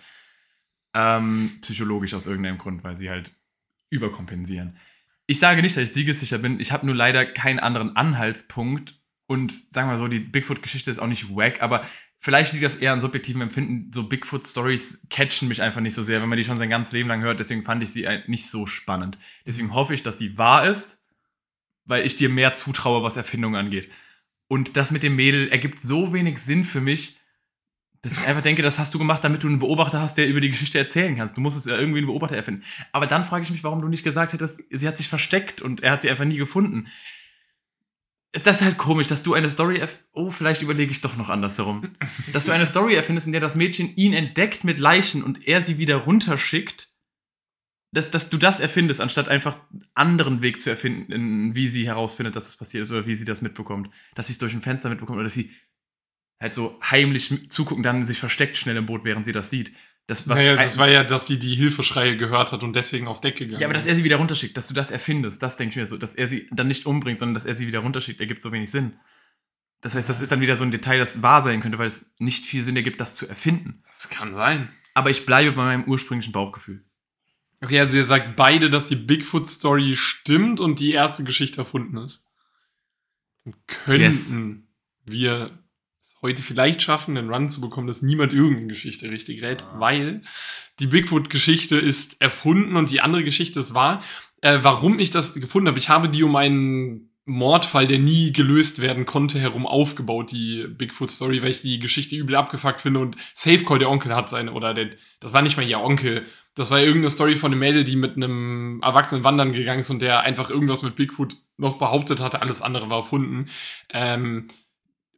Ähm, 0.94 1.50
psychologisch 1.62 2.14
aus 2.14 2.28
irgendeinem 2.28 2.58
Grund, 2.58 2.84
weil 2.84 2.98
sie 2.98 3.10
halt 3.10 3.32
überkompensieren. 3.90 4.76
Ich 5.26 5.40
sage 5.40 5.62
nicht, 5.62 5.76
dass 5.78 5.84
ich 5.84 5.94
siegessicher 5.94 6.38
bin. 6.38 6.60
Ich 6.60 6.72
habe 6.72 6.86
nur 6.86 6.96
leider 6.96 7.26
keinen 7.26 7.60
anderen 7.60 7.96
Anhaltspunkt. 7.96 9.00
Und 9.26 9.54
sagen 9.74 9.88
wir 9.88 9.94
mal 9.94 9.98
so, 9.98 10.08
die 10.08 10.20
Bigfoot-Geschichte 10.20 10.92
ist 10.92 11.00
auch 11.00 11.08
nicht 11.08 11.34
wack, 11.34 11.62
aber 11.62 11.88
vielleicht 12.20 12.52
liegt 12.52 12.66
das 12.66 12.76
eher 12.76 12.92
an 12.92 13.00
subjektivem 13.00 13.42
Empfinden. 13.42 13.92
So 13.94 14.04
Bigfoot-Stories 14.04 15.08
catchen 15.10 15.48
mich 15.48 15.62
einfach 15.62 15.82
nicht 15.82 15.96
so 15.96 16.04
sehr, 16.04 16.22
wenn 16.22 16.30
man 16.30 16.38
die 16.38 16.44
schon 16.44 16.58
sein 16.58 16.70
ganzes 16.70 16.94
Leben 16.94 17.10
lang 17.10 17.22
hört. 17.22 17.40
Deswegen 17.40 17.64
fand 17.64 17.82
ich 17.84 17.90
sie 17.90 18.08
halt 18.08 18.28
nicht 18.28 18.50
so 18.50 18.68
spannend. 18.68 19.18
Deswegen 19.46 19.74
hoffe 19.74 19.94
ich, 19.94 20.04
dass 20.04 20.18
sie 20.18 20.38
wahr 20.38 20.68
ist, 20.68 21.08
weil 21.86 22.06
ich 22.06 22.18
dir 22.18 22.30
mehr 22.30 22.54
zutraue, 22.54 23.02
was 23.02 23.18
Erfindung 23.18 23.56
angeht. 23.56 23.90
Und 24.48 24.78
das 24.78 24.92
mit 24.92 25.04
dem 25.04 25.16
Mädel 25.16 25.48
ergibt 25.48 25.80
so 25.80 26.14
wenig 26.14 26.40
Sinn 26.40 26.64
für 26.64 26.82
mich, 26.82 27.20
dass 28.04 28.20
ich 28.20 28.28
einfach 28.28 28.44
denke, 28.44 28.62
das 28.62 28.80
hast 28.80 28.94
du 28.94 29.00
gemacht, 29.00 29.24
damit 29.24 29.44
du 29.44 29.48
einen 29.48 29.60
Beobachter 29.60 30.02
hast, 30.02 30.18
der 30.18 30.28
über 30.28 30.42
die 30.42 30.50
Geschichte 30.50 30.78
erzählen 30.78 31.16
kannst. 31.16 31.38
Du 31.38 31.42
musstest 31.42 31.68
ja 31.68 31.78
irgendwie 31.78 32.00
einen 32.00 32.08
Beobachter 32.08 32.36
erfinden. 32.36 32.64
Aber 32.92 33.08
dann 33.08 33.24
frage 33.24 33.44
ich 33.44 33.50
mich, 33.52 33.64
warum 33.64 33.82
du 33.82 33.88
nicht 33.88 34.04
gesagt 34.04 34.34
hättest, 34.34 34.62
sie 34.70 34.88
hat 34.88 34.98
sich 34.98 35.08
versteckt 35.08 35.62
und 35.62 35.82
er 35.82 35.92
hat 35.92 36.02
sie 36.02 36.10
einfach 36.10 36.26
nie 36.26 36.36
gefunden. 36.36 36.88
Das 38.34 38.58
ist 38.58 38.66
halt 38.66 38.78
komisch, 38.78 39.08
dass 39.08 39.24
du 39.24 39.34
eine 39.34 39.50
Story 39.50 39.78
erf 39.78 40.04
Oh, 40.12 40.30
vielleicht 40.32 40.62
überlege 40.62 40.92
ich 40.92 41.00
doch 41.00 41.16
noch 41.16 41.30
andersherum. 41.30 41.92
dass 42.34 42.46
du 42.46 42.52
eine 42.52 42.66
Story 42.66 42.94
erfindest, 42.94 43.28
in 43.28 43.32
der 43.32 43.42
das 43.42 43.56
Mädchen 43.56 43.96
ihn 43.96 44.14
entdeckt 44.14 44.66
mit 44.66 44.80
Leichen 44.80 45.24
und 45.24 45.48
er 45.48 45.62
sie 45.62 45.78
wieder 45.78 45.96
runterschickt. 45.96 46.90
Dass, 47.94 48.10
dass 48.10 48.30
du 48.30 48.38
das 48.38 48.60
erfindest, 48.60 49.00
anstatt 49.00 49.30
einfach 49.30 49.58
anderen 49.94 50.42
Weg 50.42 50.60
zu 50.60 50.72
erfinden, 50.72 51.54
wie 51.56 51.68
sie 51.68 51.86
herausfindet, 51.86 52.36
dass 52.36 52.46
das 52.46 52.58
passiert 52.58 52.84
ist 52.84 52.92
oder 52.92 53.06
wie 53.06 53.16
sie 53.16 53.24
das 53.24 53.44
mitbekommt. 53.44 53.90
Dass 54.16 54.28
sie 54.28 54.34
es 54.34 54.40
durch 54.40 54.56
ein 54.56 54.64
Fenster 54.64 54.90
mitbekommt 54.90 55.18
oder 55.18 55.26
dass 55.26 55.36
sie 55.36 55.52
halt 56.44 56.54
so 56.54 56.80
heimlich 56.84 57.50
zugucken, 57.50 57.84
dann 57.84 58.06
sich 58.06 58.20
versteckt 58.20 58.58
schnell 58.58 58.78
im 58.78 58.86
Boot, 58.86 59.04
während 59.04 59.26
sie 59.26 59.32
das 59.32 59.50
sieht. 59.50 59.72
Das, 60.06 60.28
was, 60.28 60.38
naja, 60.38 60.56
das 60.56 60.78
war 60.78 60.90
ja, 60.90 61.06
dass 61.06 61.28
sie 61.28 61.40
die 61.40 61.56
Hilfeschreie 61.56 62.18
gehört 62.18 62.52
hat 62.52 62.62
und 62.62 62.74
deswegen 62.76 63.08
auf 63.08 63.22
Deck 63.22 63.38
gegangen 63.38 63.62
ja, 63.62 63.68
aber 63.68 63.74
dass 63.74 63.84
ist. 63.86 63.90
er 63.90 63.96
sie 63.96 64.04
wieder 64.04 64.18
runterschickt, 64.18 64.56
dass 64.58 64.68
du 64.68 64.74
das 64.74 64.92
erfindest, 64.92 65.42
das 65.42 65.56
denke 65.56 65.72
ich 65.72 65.76
mir 65.78 65.88
so, 65.88 65.98
dass 65.98 66.14
er 66.14 66.28
sie 66.28 66.48
dann 66.52 66.68
nicht 66.68 66.86
umbringt, 66.86 67.20
sondern 67.20 67.34
dass 67.34 67.46
er 67.46 67.56
sie 67.56 67.68
wieder 67.68 67.80
runterschickt, 67.80 68.20
ergibt 68.20 68.42
so 68.42 68.52
wenig 68.52 68.70
Sinn. 68.70 68.94
Das 69.80 69.96
heißt, 69.96 70.10
das 70.10 70.20
ist 70.22 70.32
dann 70.32 70.42
wieder 70.42 70.58
so 70.58 70.66
ein 70.66 70.72
Detail, 70.72 70.98
das 71.00 71.22
wahr 71.24 71.42
sein 71.42 71.62
könnte, 71.62 71.78
weil 71.78 71.88
es 71.88 72.14
nicht 72.20 72.46
viel 72.46 72.64
Sinn 72.64 72.76
ergibt, 72.76 73.00
das 73.00 73.16
zu 73.16 73.28
erfinden. 73.28 73.84
Das 73.94 74.10
kann 74.10 74.36
sein. 74.36 74.70
Aber 74.94 75.10
ich 75.10 75.26
bleibe 75.26 75.54
bei 75.54 75.64
meinem 75.64 75.86
ursprünglichen 75.86 76.34
Bauchgefühl. 76.34 76.84
Okay, 77.62 77.80
also 77.80 77.96
ihr 77.96 78.04
sagt 78.06 78.36
beide, 78.36 78.70
dass 78.70 78.88
die 78.88 78.98
Bigfoot-Story 78.98 79.96
stimmt 79.96 80.60
und 80.60 80.80
die 80.82 80.92
erste 80.92 81.24
Geschichte 81.24 81.60
erfunden 81.60 81.96
ist. 81.98 82.24
Dann 83.46 83.54
könnten 83.68 84.02
Yes. 84.02 84.36
wir 85.06 85.63
heute 86.24 86.42
vielleicht 86.42 86.82
schaffen, 86.82 87.18
einen 87.18 87.30
Run 87.30 87.50
zu 87.50 87.62
bekommen, 87.62 87.88
dass 87.88 88.02
niemand 88.02 88.34
irgendeine 88.34 88.68
Geschichte 88.68 89.12
richtig 89.12 89.44
rät, 89.44 89.64
weil 89.76 90.24
die 90.80 90.88
Bigfoot-Geschichte 90.88 91.78
ist 91.78 92.22
erfunden 92.22 92.76
und 92.76 92.90
die 92.90 93.02
andere 93.02 93.24
Geschichte 93.24 93.60
ist 93.60 93.76
wahr. 93.76 94.04
Äh, 94.42 94.60
warum 94.64 94.98
ich 94.98 95.12
das 95.12 95.36
gefunden 95.36 95.68
habe, 95.68 95.80
ich 95.80 95.90
habe 95.90 96.10
die 96.10 96.24
um 96.24 96.36
einen 96.36 97.12
Mordfall, 97.26 97.88
der 97.88 98.00
nie 98.00 98.34
gelöst 98.34 98.82
werden 98.82 99.06
konnte, 99.06 99.40
herum 99.40 99.66
aufgebaut, 99.66 100.32
die 100.32 100.66
Bigfoot-Story, 100.68 101.42
weil 101.42 101.52
ich 101.52 101.62
die 101.62 101.80
Geschichte 101.80 102.16
übel 102.16 102.36
abgefuckt 102.36 102.82
finde 102.82 103.00
und 103.00 103.16
Safecall, 103.34 103.80
der 103.80 103.90
Onkel 103.90 104.14
hat 104.14 104.28
seine, 104.28 104.52
oder 104.52 104.74
der, 104.74 104.90
das 105.22 105.34
war 105.34 105.42
nicht 105.42 105.56
mal 105.56 105.66
ihr 105.66 105.80
Onkel, 105.80 106.26
das 106.56 106.70
war 106.70 106.80
irgendeine 106.80 107.10
Story 107.10 107.36
von 107.36 107.52
einem 107.52 107.60
Mädel, 107.60 107.86
die 107.86 107.96
mit 107.96 108.18
einem 108.18 108.82
Erwachsenen 108.84 109.24
wandern 109.24 109.54
gegangen 109.54 109.80
ist 109.80 109.90
und 109.90 110.02
der 110.02 110.22
einfach 110.22 110.50
irgendwas 110.50 110.82
mit 110.82 110.96
Bigfoot 110.96 111.38
noch 111.58 111.78
behauptet 111.78 112.20
hatte, 112.20 112.42
alles 112.42 112.62
andere 112.62 112.90
war 112.90 112.98
erfunden. 112.98 113.50
Ähm, 113.90 114.50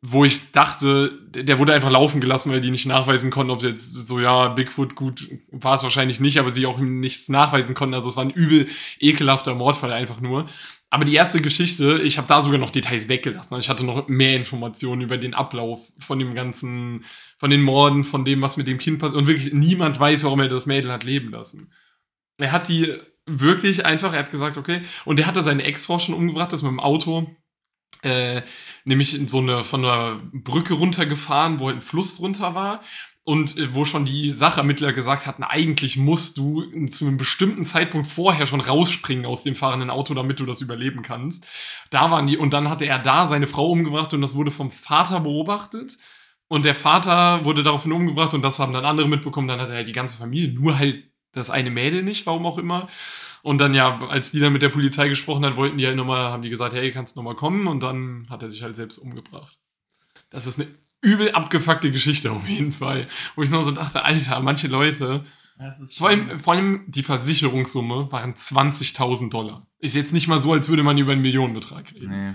wo 0.08 0.24
ich 0.24 0.52
dachte, 0.52 1.20
der 1.34 1.58
wurde 1.58 1.74
einfach 1.74 1.90
laufen 1.90 2.22
gelassen, 2.22 2.52
weil 2.52 2.62
die 2.62 2.70
nicht 2.70 2.86
nachweisen 2.86 3.32
konnten, 3.32 3.52
ob 3.52 3.62
sie 3.62 3.70
jetzt 3.70 3.92
so, 3.92 4.20
ja, 4.20 4.50
Bigfoot 4.50 4.94
gut 4.96 5.30
war 5.52 5.74
es 5.74 5.84
wahrscheinlich 5.84 6.20
nicht, 6.20 6.38
aber 6.38 6.52
sie 6.52 6.68
auch 6.68 6.78
nichts 6.78 7.28
nachweisen 7.28 7.74
konnten. 7.74 7.96
Also 7.96 8.10
es 8.10 8.16
war 8.16 8.24
ein 8.24 8.30
übel 8.30 8.68
ekelhafter 9.00 9.56
Mordfall 9.56 9.92
einfach 9.92 10.22
nur. 10.22 10.46
Aber 10.92 11.06
die 11.06 11.16
erste 11.16 11.42
Geschichte, 11.42 12.02
ich 12.04 12.18
habe 12.18 12.28
da 12.28 12.42
sogar 12.42 12.60
noch 12.60 12.70
Details 12.70 13.08
weggelassen. 13.08 13.56
Also 13.56 13.66
ich 13.66 13.70
hatte 13.70 13.84
noch 13.84 14.08
mehr 14.08 14.36
Informationen 14.36 15.02
über 15.02 15.18
den 15.18 15.34
Ablauf 15.34 15.92
von 16.00 16.20
dem 16.20 16.36
ganzen, 16.36 17.04
von 17.38 17.50
den 17.50 17.64
Morden, 17.64 18.04
von 18.04 18.26
dem, 18.26 18.42
was 18.42 18.58
mit 18.58 18.68
dem 18.68 18.78
Kind 18.78 19.00
passiert. 19.00 19.18
Und 19.18 19.28
wirklich 19.28 19.54
niemand 19.54 20.00
weiß, 20.00 20.24
warum 20.24 20.40
er 20.40 20.50
das 20.50 20.68
Mädel 20.68 20.92
hat 20.92 21.04
leben 21.04 21.32
lassen. 21.32 21.72
Er 22.38 22.52
hat 22.52 22.70
die 22.70 22.94
wirklich 23.26 23.86
einfach, 23.86 24.14
er 24.14 24.20
hat 24.20 24.32
gesagt, 24.32 24.58
okay, 24.58 24.82
und 25.04 25.20
er 25.20 25.26
hatte 25.26 25.42
seine 25.42 25.64
Ex-Frau 25.64 25.98
schon 25.98 26.16
umgebracht, 26.16 26.54
das 26.54 26.62
mit 26.62 26.72
dem 26.72 26.80
Auto, 26.80 27.36
äh, 28.04 28.42
nämlich 28.84 29.16
in 29.16 29.28
so 29.28 29.40
eine, 29.40 29.64
von 29.64 29.84
einer 29.84 30.20
Brücke 30.34 30.76
runtergefahren, 30.76 31.60
wo 31.60 31.68
halt 31.68 31.78
ein 31.78 31.82
Fluss 31.82 32.18
drunter 32.18 32.56
war. 32.56 32.82
Und 33.28 33.58
äh, 33.58 33.74
wo 33.74 33.86
schon 33.86 34.06
die 34.06 34.32
Sachermittler 34.32 34.94
gesagt 34.94 35.26
hatten, 35.26 35.44
eigentlich 35.44 35.98
musst 35.98 36.38
du 36.38 36.64
zu 36.90 37.08
einem 37.08 37.18
bestimmten 37.18 37.66
Zeitpunkt 37.66 38.06
vorher 38.08 38.46
schon 38.46 38.62
rausspringen 38.62 39.26
aus 39.26 39.44
dem 39.44 39.56
fahrenden 39.56 39.90
Auto, 39.90 40.14
damit 40.14 40.40
du 40.40 40.46
das 40.46 40.62
überleben 40.62 41.02
kannst. 41.02 41.48
Da 41.90 42.12
waren 42.12 42.28
die, 42.28 42.38
und 42.38 42.54
dann 42.54 42.70
hatte 42.70 42.86
er 42.86 43.00
da 43.00 43.26
seine 43.26 43.48
Frau 43.48 43.72
umgebracht 43.72 44.14
und 44.14 44.22
das 44.22 44.36
wurde 44.36 44.52
vom 44.52 44.70
Vater 44.70 45.22
beobachtet. 45.22 45.98
Und 46.48 46.66
der 46.66 46.76
Vater 46.76 47.44
wurde 47.44 47.64
daraufhin 47.64 47.92
umgebracht 47.92 48.36
und 48.36 48.44
das 48.44 48.60
haben 48.60 48.74
dann 48.74 48.86
andere 48.86 49.08
mitbekommen. 49.08 49.48
Dann 49.48 49.60
hat 49.60 49.70
er 49.70 49.78
halt 49.78 49.88
die 49.88 49.94
ganze 49.94 50.18
Familie, 50.18 50.54
nur 50.54 50.78
halt 50.78 51.04
das 51.32 51.50
eine 51.50 51.72
Mädel 51.72 52.04
nicht, 52.04 52.28
warum 52.28 52.46
auch 52.46 52.60
immer. 52.60 52.88
Und 53.46 53.60
dann 53.60 53.76
ja, 53.76 54.02
als 54.08 54.32
die 54.32 54.40
dann 54.40 54.54
mit 54.54 54.64
der 54.64 54.70
Polizei 54.70 55.08
gesprochen 55.08 55.46
hat, 55.46 55.56
wollten 55.56 55.78
die 55.78 55.86
halt 55.86 55.96
nochmal, 55.96 56.32
haben 56.32 56.42
die 56.42 56.50
gesagt, 56.50 56.74
hey, 56.74 56.90
kannst 56.92 57.16
du 57.16 57.20
nochmal 57.20 57.36
kommen? 57.36 57.68
Und 57.68 57.84
dann 57.84 58.26
hat 58.28 58.42
er 58.42 58.50
sich 58.50 58.64
halt 58.64 58.76
selbst 58.76 58.98
umgebracht. 58.98 59.60
Das 60.32 60.48
ist 60.48 60.60
eine 60.60 60.68
übel 61.02 61.30
abgefuckte 61.30 61.92
Geschichte 61.92 62.32
auf 62.32 62.50
jeden 62.50 62.72
Fall. 62.72 63.08
Wo 63.36 63.44
ich 63.44 63.52
nur 63.52 63.64
so 63.64 63.70
dachte, 63.70 64.04
Alter, 64.04 64.40
manche 64.40 64.66
Leute, 64.66 65.26
vor 65.96 66.08
allem, 66.08 66.40
vor 66.40 66.56
allem 66.56 66.86
die 66.88 67.04
Versicherungssumme 67.04 68.12
waren 68.12 68.34
20.000 68.34 69.30
Dollar. 69.30 69.68
Ist 69.78 69.96
jetzt 69.96 70.12
nicht 70.12 70.28
mal 70.28 70.42
so, 70.42 70.52
als 70.52 70.68
würde 70.68 70.82
man 70.82 70.98
über 70.98 71.12
einen 71.12 71.22
Millionenbetrag 71.22 71.94
reden. 71.94 72.32
Nee. 72.32 72.34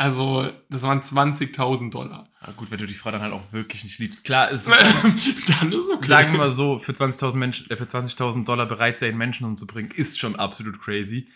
Also, 0.00 0.50
das 0.70 0.82
waren 0.82 1.02
20.000 1.02 1.90
Dollar. 1.90 2.26
Aber 2.40 2.54
gut, 2.54 2.70
wenn 2.70 2.78
du 2.78 2.86
die 2.86 2.94
Frau 2.94 3.10
dann 3.10 3.20
halt 3.20 3.34
auch 3.34 3.52
wirklich 3.52 3.84
nicht 3.84 3.98
liebst. 3.98 4.24
Klar, 4.24 4.50
es 4.50 4.64
dann 5.60 5.72
ist 5.72 5.90
okay. 5.90 6.06
sagen 6.06 6.32
wir 6.32 6.38
mal 6.38 6.50
so, 6.50 6.78
für 6.78 6.92
20.000 6.92 7.36
Menschen, 7.36 7.70
äh, 7.70 7.76
für 7.76 7.84
20.000 7.84 8.46
Dollar 8.46 8.64
bereit 8.64 8.98
sein, 8.98 9.18
Menschen 9.18 9.44
umzubringen, 9.44 9.90
ist 9.90 10.18
schon 10.18 10.36
absolut 10.36 10.80
crazy. 10.80 11.28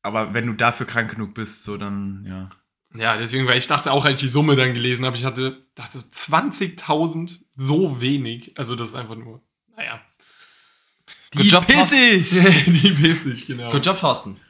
Aber 0.00 0.32
wenn 0.32 0.46
du 0.46 0.54
dafür 0.54 0.86
krank 0.86 1.10
genug 1.10 1.34
bist, 1.34 1.64
so 1.64 1.76
dann, 1.76 2.24
ja. 2.26 2.48
Ja, 2.98 3.18
deswegen, 3.18 3.46
weil 3.46 3.58
ich 3.58 3.66
dachte 3.66 3.92
auch, 3.92 4.06
als 4.06 4.14
ich 4.14 4.28
die 4.28 4.32
Summe 4.32 4.56
dann 4.56 4.72
gelesen 4.72 5.04
habe, 5.04 5.18
ich 5.18 5.26
hatte, 5.26 5.66
dachte 5.74 6.00
so, 6.00 6.06
20.000, 6.06 7.38
so 7.54 8.00
wenig. 8.00 8.56
Also, 8.56 8.76
das 8.76 8.88
ist 8.88 8.94
einfach 8.94 9.16
nur, 9.16 9.42
naja. 9.76 10.00
Good 11.36 11.52
job, 11.52 11.66
pissig! 11.66 12.30
die 12.66 12.92
pissig, 12.92 13.44
genau. 13.46 13.70
Good 13.70 13.84
job, 13.84 14.00
Thorsten. 14.00 14.40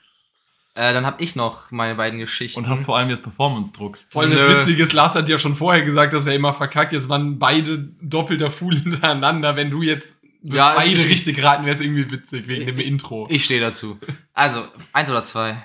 Äh, 0.75 0.93
dann 0.93 1.05
habe 1.05 1.23
ich 1.23 1.35
noch 1.37 1.71
meine 1.73 1.97
beiden 1.97 2.19
Geschichten. 2.21 2.59
Und 2.61 2.69
hast 2.69 2.85
vor 2.85 2.97
allem 2.97 3.11
jetzt 3.11 3.23
Performance-Druck. 3.23 3.99
Vor 4.09 4.23
allem 4.23 4.31
das. 4.33 4.49
Witzige 4.49 4.85
ist, 4.85 4.93
Lars 4.93 5.15
hat 5.17 5.29
ja 5.29 5.37
schon 5.37 5.57
vorher 5.57 5.85
gesagt, 5.85 6.13
dass 6.13 6.27
er 6.27 6.35
immer 6.35 6.55
verkackt. 6.55 6.93
Jetzt 6.93 7.09
waren 7.09 7.39
beide 7.39 7.79
doppelter 8.01 8.51
Fool 8.51 8.77
hintereinander. 8.81 9.57
Wenn 9.57 9.71
du 9.71 9.83
jetzt 9.83 10.17
Ja, 10.43 10.75
beide 10.75 10.95
ich- 10.95 11.09
richtig 11.09 11.43
raten, 11.43 11.65
wäre 11.67 11.75
es 11.75 11.81
irgendwie 11.83 12.11
witzig 12.11 12.47
wegen 12.47 12.67
dem 12.67 12.79
Intro. 12.79 13.27
Ich 13.31 13.45
stehe 13.45 13.61
dazu. 13.61 13.99
Also, 14.33 14.67
eins 14.93 15.11
oder 15.11 15.25
zwei? 15.25 15.63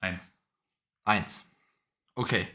Eins. 0.00 0.30
Eins. 1.04 1.50
Okay. 2.14 2.46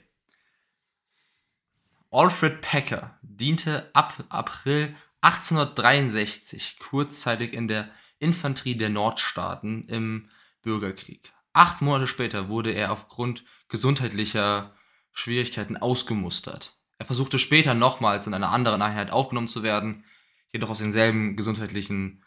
Alfred 2.12 2.62
Packer 2.62 3.18
diente 3.22 3.90
ab 3.94 4.24
April 4.30 4.96
1863 5.22 6.78
kurzzeitig 6.80 7.54
in 7.54 7.68
der 7.68 7.90
Infanterie 8.20 8.76
der 8.76 8.90
Nordstaaten 8.90 9.88
im 9.88 10.30
Bürgerkrieg. 10.62 11.34
Acht 11.54 11.82
Monate 11.82 12.08
später 12.08 12.48
wurde 12.48 12.72
er 12.72 12.92
aufgrund 12.92 13.44
gesundheitlicher 13.68 14.76
Schwierigkeiten 15.12 15.78
ausgemustert. 15.78 16.78
Er 16.98 17.06
versuchte 17.06 17.40
später 17.40 17.74
nochmals 17.74 18.28
in 18.28 18.34
einer 18.34 18.52
anderen 18.52 18.82
Einheit 18.82 19.12
aufgenommen 19.12 19.48
zu 19.48 19.64
werden, 19.64 20.06
jedoch 20.54 20.70
aus 20.70 20.80
denselben 20.80 21.36
gesundheitlichen 21.36 22.24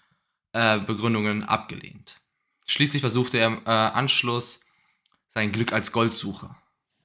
äh, 0.52 0.78
Begründungen 0.78 1.44
abgelehnt. 1.44 2.20
Schließlich 2.66 3.00
versuchte 3.00 3.38
er 3.38 3.46
im 3.46 3.62
äh, 3.66 3.70
Anschluss 3.70 4.60
sein 5.28 5.52
Glück 5.52 5.72
als 5.72 5.92
Goldsucher. 5.92 6.56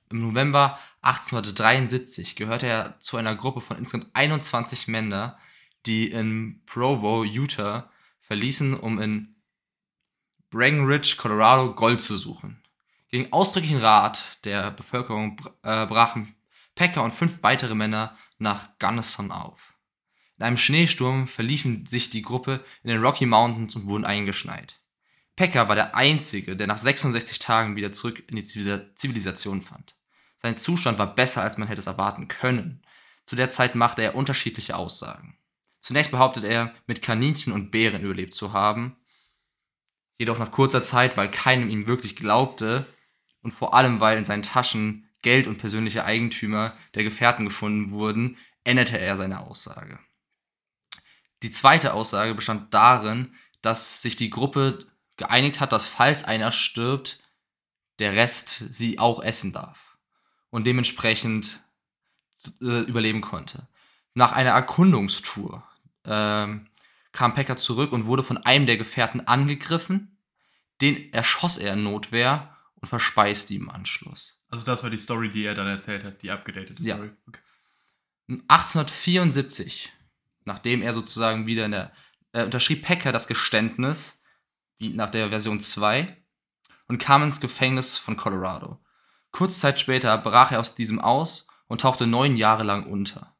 Im 0.09 0.21
November 0.21 0.79
1873 1.01 2.35
gehörte 2.35 2.65
er 2.65 2.99
zu 2.99 3.17
einer 3.17 3.35
Gruppe 3.35 3.61
von 3.61 3.77
insgesamt 3.77 4.09
21 4.13 4.87
Männern, 4.87 5.35
die 5.85 6.09
in 6.09 6.61
Provo, 6.65 7.23
Utah 7.23 7.91
verließen, 8.19 8.73
um 8.73 8.99
in 8.99 9.35
Breckenridge, 10.49 11.15
Colorado 11.17 11.73
Gold 11.73 12.01
zu 12.01 12.17
suchen. 12.17 12.61
Gegen 13.09 13.31
ausdrücklichen 13.33 13.79
Rat 13.79 14.25
der 14.43 14.71
Bevölkerung 14.71 15.41
äh, 15.63 15.85
brachen 15.85 16.35
Packer 16.75 17.03
und 17.03 17.13
fünf 17.13 17.43
weitere 17.43 17.75
Männer 17.75 18.17
nach 18.37 18.69
Gunnison 18.79 19.31
auf. 19.31 19.73
In 20.37 20.45
einem 20.45 20.57
Schneesturm 20.57 21.27
verliefen 21.27 21.85
sich 21.85 22.09
die 22.09 22.21
Gruppe 22.21 22.63
in 22.83 22.89
den 22.89 23.01
Rocky 23.01 23.25
Mountains 23.25 23.75
und 23.75 23.87
wurden 23.87 24.05
eingeschneit. 24.05 24.79
Packer 25.35 25.67
war 25.67 25.75
der 25.75 25.95
Einzige, 25.95 26.55
der 26.55 26.67
nach 26.67 26.77
66 26.77 27.39
Tagen 27.39 27.75
wieder 27.75 27.91
zurück 27.91 28.23
in 28.27 28.37
die 28.37 28.43
Zivilisation 28.43 29.61
fand. 29.61 29.95
Sein 30.37 30.55
Zustand 30.55 30.97
war 30.97 31.13
besser, 31.13 31.41
als 31.41 31.57
man 31.57 31.67
hätte 31.67 31.81
es 31.81 31.87
erwarten 31.87 32.29
können. 32.29 32.81
Zu 33.25 33.35
der 33.35 33.49
Zeit 33.49 33.75
machte 33.75 34.01
er 34.01 34.15
unterschiedliche 34.15 34.77
Aussagen. 34.77 35.37
Zunächst 35.81 36.11
behauptet 36.11 36.45
er, 36.45 36.73
mit 36.87 37.01
Kaninchen 37.01 37.53
und 37.53 37.71
Bären 37.71 38.03
überlebt 38.03 38.33
zu 38.33 38.53
haben. 38.53 38.97
Jedoch 40.19 40.37
nach 40.37 40.51
kurzer 40.51 40.83
Zeit, 40.83 41.17
weil 41.17 41.31
keinem 41.31 41.69
ihm 41.69 41.87
wirklich 41.87 42.15
glaubte 42.15 42.85
und 43.41 43.53
vor 43.53 43.73
allem, 43.73 43.99
weil 43.99 44.17
in 44.19 44.25
seinen 44.25 44.43
Taschen 44.43 45.09
Geld 45.21 45.47
und 45.47 45.57
persönliche 45.57 46.05
Eigentümer 46.05 46.77
der 46.93 47.03
Gefährten 47.03 47.45
gefunden 47.45 47.91
wurden, 47.91 48.37
änderte 48.63 48.99
er 48.99 49.17
seine 49.17 49.39
Aussage. 49.39 49.97
Die 51.41 51.51
zweite 51.51 51.93
Aussage 51.93 52.35
bestand 52.35 52.73
darin, 52.73 53.33
dass 53.61 54.01
sich 54.01 54.15
die 54.15 54.29
Gruppe 54.29 54.79
geeinigt 55.17 55.59
hat, 55.59 55.71
dass 55.71 55.87
falls 55.87 56.23
einer 56.23 56.51
stirbt, 56.51 57.23
der 57.99 58.13
Rest 58.13 58.63
sie 58.69 58.99
auch 58.99 59.21
essen 59.21 59.51
darf 59.51 59.97
und 60.49 60.65
dementsprechend 60.65 61.61
äh, 62.61 62.81
überleben 62.81 63.21
konnte. 63.21 63.67
Nach 64.13 64.31
einer 64.31 64.51
Erkundungstour 64.51 65.63
ähm, 66.05 66.68
kam 67.19 67.33
Packer 67.33 67.57
zurück 67.57 67.91
und 67.91 68.05
wurde 68.05 68.23
von 68.23 68.37
einem 68.37 68.65
der 68.65 68.77
Gefährten 68.77 69.27
angegriffen. 69.27 70.17
Den 70.79 71.11
erschoss 71.11 71.57
er 71.57 71.73
in 71.73 71.83
Notwehr 71.83 72.55
und 72.75 72.87
verspeiste 72.87 73.53
ihm 73.53 73.63
im 73.63 73.69
Anschluss. 73.69 74.39
Also 74.47 74.63
das 74.63 74.83
war 74.83 74.89
die 74.89 74.95
Story, 74.95 75.29
die 75.29 75.43
er 75.43 75.53
dann 75.53 75.67
erzählt 75.67 76.05
hat, 76.05 76.21
die 76.21 76.31
abgedatete 76.31 76.81
Ja. 76.81 76.95
Story. 76.95 77.11
Okay. 77.27 77.41
1874, 78.47 79.91
nachdem 80.45 80.81
er 80.81 80.93
sozusagen 80.93 81.45
wieder 81.45 81.65
in 81.65 81.71
der, 81.71 81.91
äh, 82.31 82.45
unterschrieb 82.45 82.83
Packer 82.83 83.11
das 83.11 83.27
Geständnis, 83.27 84.21
wie 84.77 84.91
nach 84.91 85.11
der 85.11 85.27
Version 85.27 85.59
2, 85.59 86.15
und 86.87 86.99
kam 86.99 87.23
ins 87.23 87.41
Gefängnis 87.41 87.97
von 87.97 88.15
Colorado. 88.15 88.81
Kurze 89.31 89.59
Zeit 89.59 89.81
später 89.81 90.17
brach 90.19 90.53
er 90.53 90.61
aus 90.61 90.73
diesem 90.73 91.01
aus 91.01 91.47
und 91.67 91.81
tauchte 91.81 92.07
neun 92.07 92.37
Jahre 92.37 92.63
lang 92.63 92.85
unter. 92.85 93.35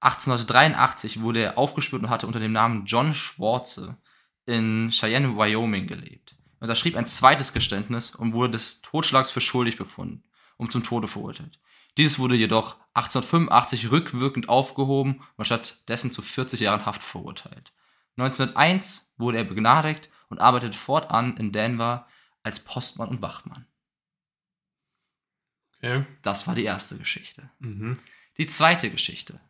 1883 0.00 1.20
wurde 1.20 1.42
er 1.42 1.58
aufgespürt 1.58 2.02
und 2.02 2.10
hatte 2.10 2.26
unter 2.26 2.40
dem 2.40 2.52
Namen 2.52 2.86
John 2.86 3.14
Schwarze 3.14 3.98
in 4.46 4.90
Cheyenne, 4.90 5.36
Wyoming 5.36 5.86
gelebt. 5.86 6.34
Er 6.58 6.62
unterschrieb 6.62 6.96
ein 6.96 7.06
zweites 7.06 7.52
Geständnis 7.52 8.14
und 8.14 8.32
wurde 8.32 8.52
des 8.52 8.82
Totschlags 8.82 9.30
für 9.30 9.40
schuldig 9.40 9.76
befunden 9.76 10.22
und 10.56 10.72
zum 10.72 10.82
Tode 10.82 11.08
verurteilt. 11.08 11.58
Dieses 11.96 12.18
wurde 12.18 12.34
jedoch 12.34 12.76
1885 12.94 13.90
rückwirkend 13.90 14.48
aufgehoben 14.48 15.22
und 15.36 15.44
stattdessen 15.44 16.10
zu 16.10 16.22
40 16.22 16.60
Jahren 16.60 16.86
Haft 16.86 17.02
verurteilt. 17.02 17.72
1901 18.16 19.14
wurde 19.16 19.38
er 19.38 19.44
begnadigt 19.44 20.08
und 20.28 20.40
arbeitete 20.40 20.76
fortan 20.76 21.36
in 21.36 21.52
Denver 21.52 22.06
als 22.42 22.60
Postmann 22.60 23.08
und 23.08 23.22
Wachmann. 23.22 23.66
Okay. 25.78 26.04
Das 26.22 26.46
war 26.46 26.54
die 26.54 26.64
erste 26.64 26.98
Geschichte. 26.98 27.50
Mhm. 27.58 27.98
Die 28.36 28.46
zweite 28.46 28.90
Geschichte. 28.90 29.40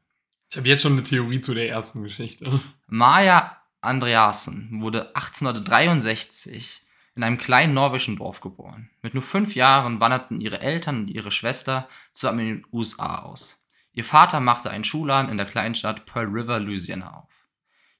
Ich 0.50 0.56
habe 0.56 0.68
jetzt 0.68 0.82
schon 0.82 0.94
eine 0.94 1.04
Theorie 1.04 1.38
zu 1.38 1.54
der 1.54 1.68
ersten 1.68 2.02
Geschichte. 2.02 2.60
Maya 2.88 3.56
Andreasen 3.80 4.80
wurde 4.82 5.14
1863 5.14 6.82
in 7.14 7.22
einem 7.22 7.38
kleinen 7.38 7.72
norwegischen 7.72 8.16
Dorf 8.16 8.40
geboren. 8.40 8.90
Mit 9.00 9.14
nur 9.14 9.22
fünf 9.22 9.54
Jahren 9.54 10.00
wanderten 10.00 10.40
ihre 10.40 10.60
Eltern 10.60 11.02
und 11.02 11.08
ihre 11.08 11.30
Schwester 11.30 11.88
zusammen 12.12 12.40
in 12.40 12.46
den 12.46 12.66
USA 12.72 13.20
aus. 13.20 13.64
Ihr 13.92 14.04
Vater 14.04 14.40
machte 14.40 14.70
einen 14.70 14.82
Schulladen 14.82 15.30
in 15.30 15.36
der 15.36 15.46
kleinen 15.46 15.76
Stadt 15.76 16.04
Pearl 16.04 16.26
River, 16.26 16.58
Louisiana 16.58 17.14
auf. 17.14 17.32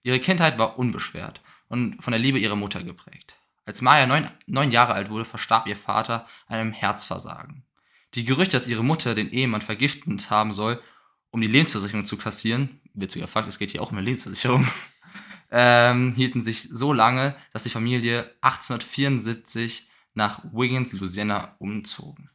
Ihre 0.02 0.18
Kindheit 0.18 0.58
war 0.58 0.76
unbeschwert 0.76 1.40
und 1.68 2.02
von 2.02 2.10
der 2.10 2.20
Liebe 2.20 2.40
ihrer 2.40 2.56
Mutter 2.56 2.82
geprägt. 2.82 3.34
Als 3.64 3.80
Maya 3.80 4.08
neun, 4.08 4.28
neun 4.46 4.72
Jahre 4.72 4.94
alt 4.94 5.08
wurde, 5.08 5.24
verstarb 5.24 5.68
ihr 5.68 5.76
Vater 5.76 6.26
an 6.48 6.58
einem 6.58 6.72
Herzversagen. 6.72 7.64
Die 8.14 8.24
Gerüchte, 8.24 8.56
dass 8.56 8.66
ihre 8.66 8.82
Mutter 8.82 9.14
den 9.14 9.30
Ehemann 9.30 9.60
vergiftet 9.60 10.30
haben 10.30 10.52
soll, 10.52 10.82
um 11.30 11.40
die 11.40 11.46
Lebensversicherung 11.46 12.04
zu 12.04 12.16
kassieren, 12.16 12.80
witziger 12.94 13.28
Fakt, 13.28 13.48
es 13.48 13.58
geht 13.58 13.70
hier 13.70 13.82
auch 13.82 13.90
um 13.90 13.98
eine 13.98 14.04
Lebensversicherung, 14.04 14.66
ähm, 15.50 16.12
hielten 16.12 16.40
sich 16.40 16.68
so 16.70 16.92
lange, 16.92 17.36
dass 17.52 17.62
die 17.62 17.70
Familie 17.70 18.34
1874 18.40 19.88
nach 20.14 20.42
Wiggins, 20.52 20.92
Louisiana, 20.92 21.56
umzogen. 21.58 22.30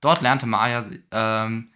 Dort 0.00 0.20
lernte 0.20 0.46
Maya, 0.46 0.84
ähm, 1.10 1.72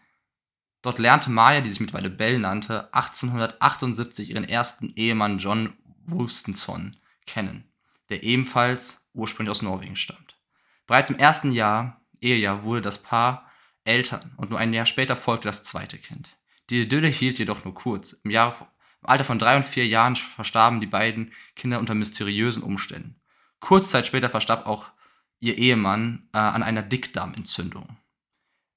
dort 0.83 0.99
lernte 0.99 1.31
Maya, 1.31 1.61
die 1.63 1.71
sich 1.71 1.81
mittlerweile 1.81 2.11
Belle 2.11 2.39
nannte, 2.39 2.93
1878 2.93 4.31
ihren 4.31 4.45
ersten 4.45 4.93
Ehemann 4.97 5.39
John 5.39 5.73
Wolstenson 6.05 6.97
kennen, 7.27 7.65
der 8.11 8.23
ebenfalls 8.23 9.09
ursprünglich 9.15 9.51
aus 9.51 9.63
Norwegen 9.63 9.97
stammt. 9.97 10.37
Bereits 10.87 11.11
im 11.11 11.19
ersten 11.19 11.53
Jahr, 11.53 12.01
Ehejahr, 12.21 12.65
wurde 12.65 12.83
das 12.83 13.03
Paar 13.03 13.51
Eltern 13.85 14.33
und 14.37 14.51
nur 14.51 14.59
ein 14.59 14.75
Jahr 14.75 14.87
später 14.87 15.17
folgte 15.17 15.49
das 15.49 15.65
zweite 15.65 15.99
Kind. 15.99 16.38
Die 16.71 16.83
Idylle 16.83 17.09
hielt 17.09 17.39
jedoch 17.39 17.65
nur 17.65 17.75
kurz. 17.75 18.17
Im, 18.25 18.31
Jahr, 18.31 18.73
Im 19.03 19.09
Alter 19.09 19.25
von 19.25 19.39
drei 19.39 19.57
und 19.57 19.65
vier 19.65 19.87
Jahren 19.87 20.17
verstarben 20.17 20.81
die 20.81 20.87
beiden 20.87 21.33
Kinder 21.57 21.79
unter 21.79 21.95
mysteriösen 21.95 22.63
Umständen. 22.63 23.21
Kurz 23.61 23.91
Zeit 23.91 24.07
später 24.07 24.29
verstarb 24.29 24.67
auch 24.67 24.91
ihr 25.41 25.57
Ehemann 25.57 26.29
äh, 26.33 26.39
an 26.39 26.63
einer 26.63 26.83
Dickdarmentzündung. 26.83 27.97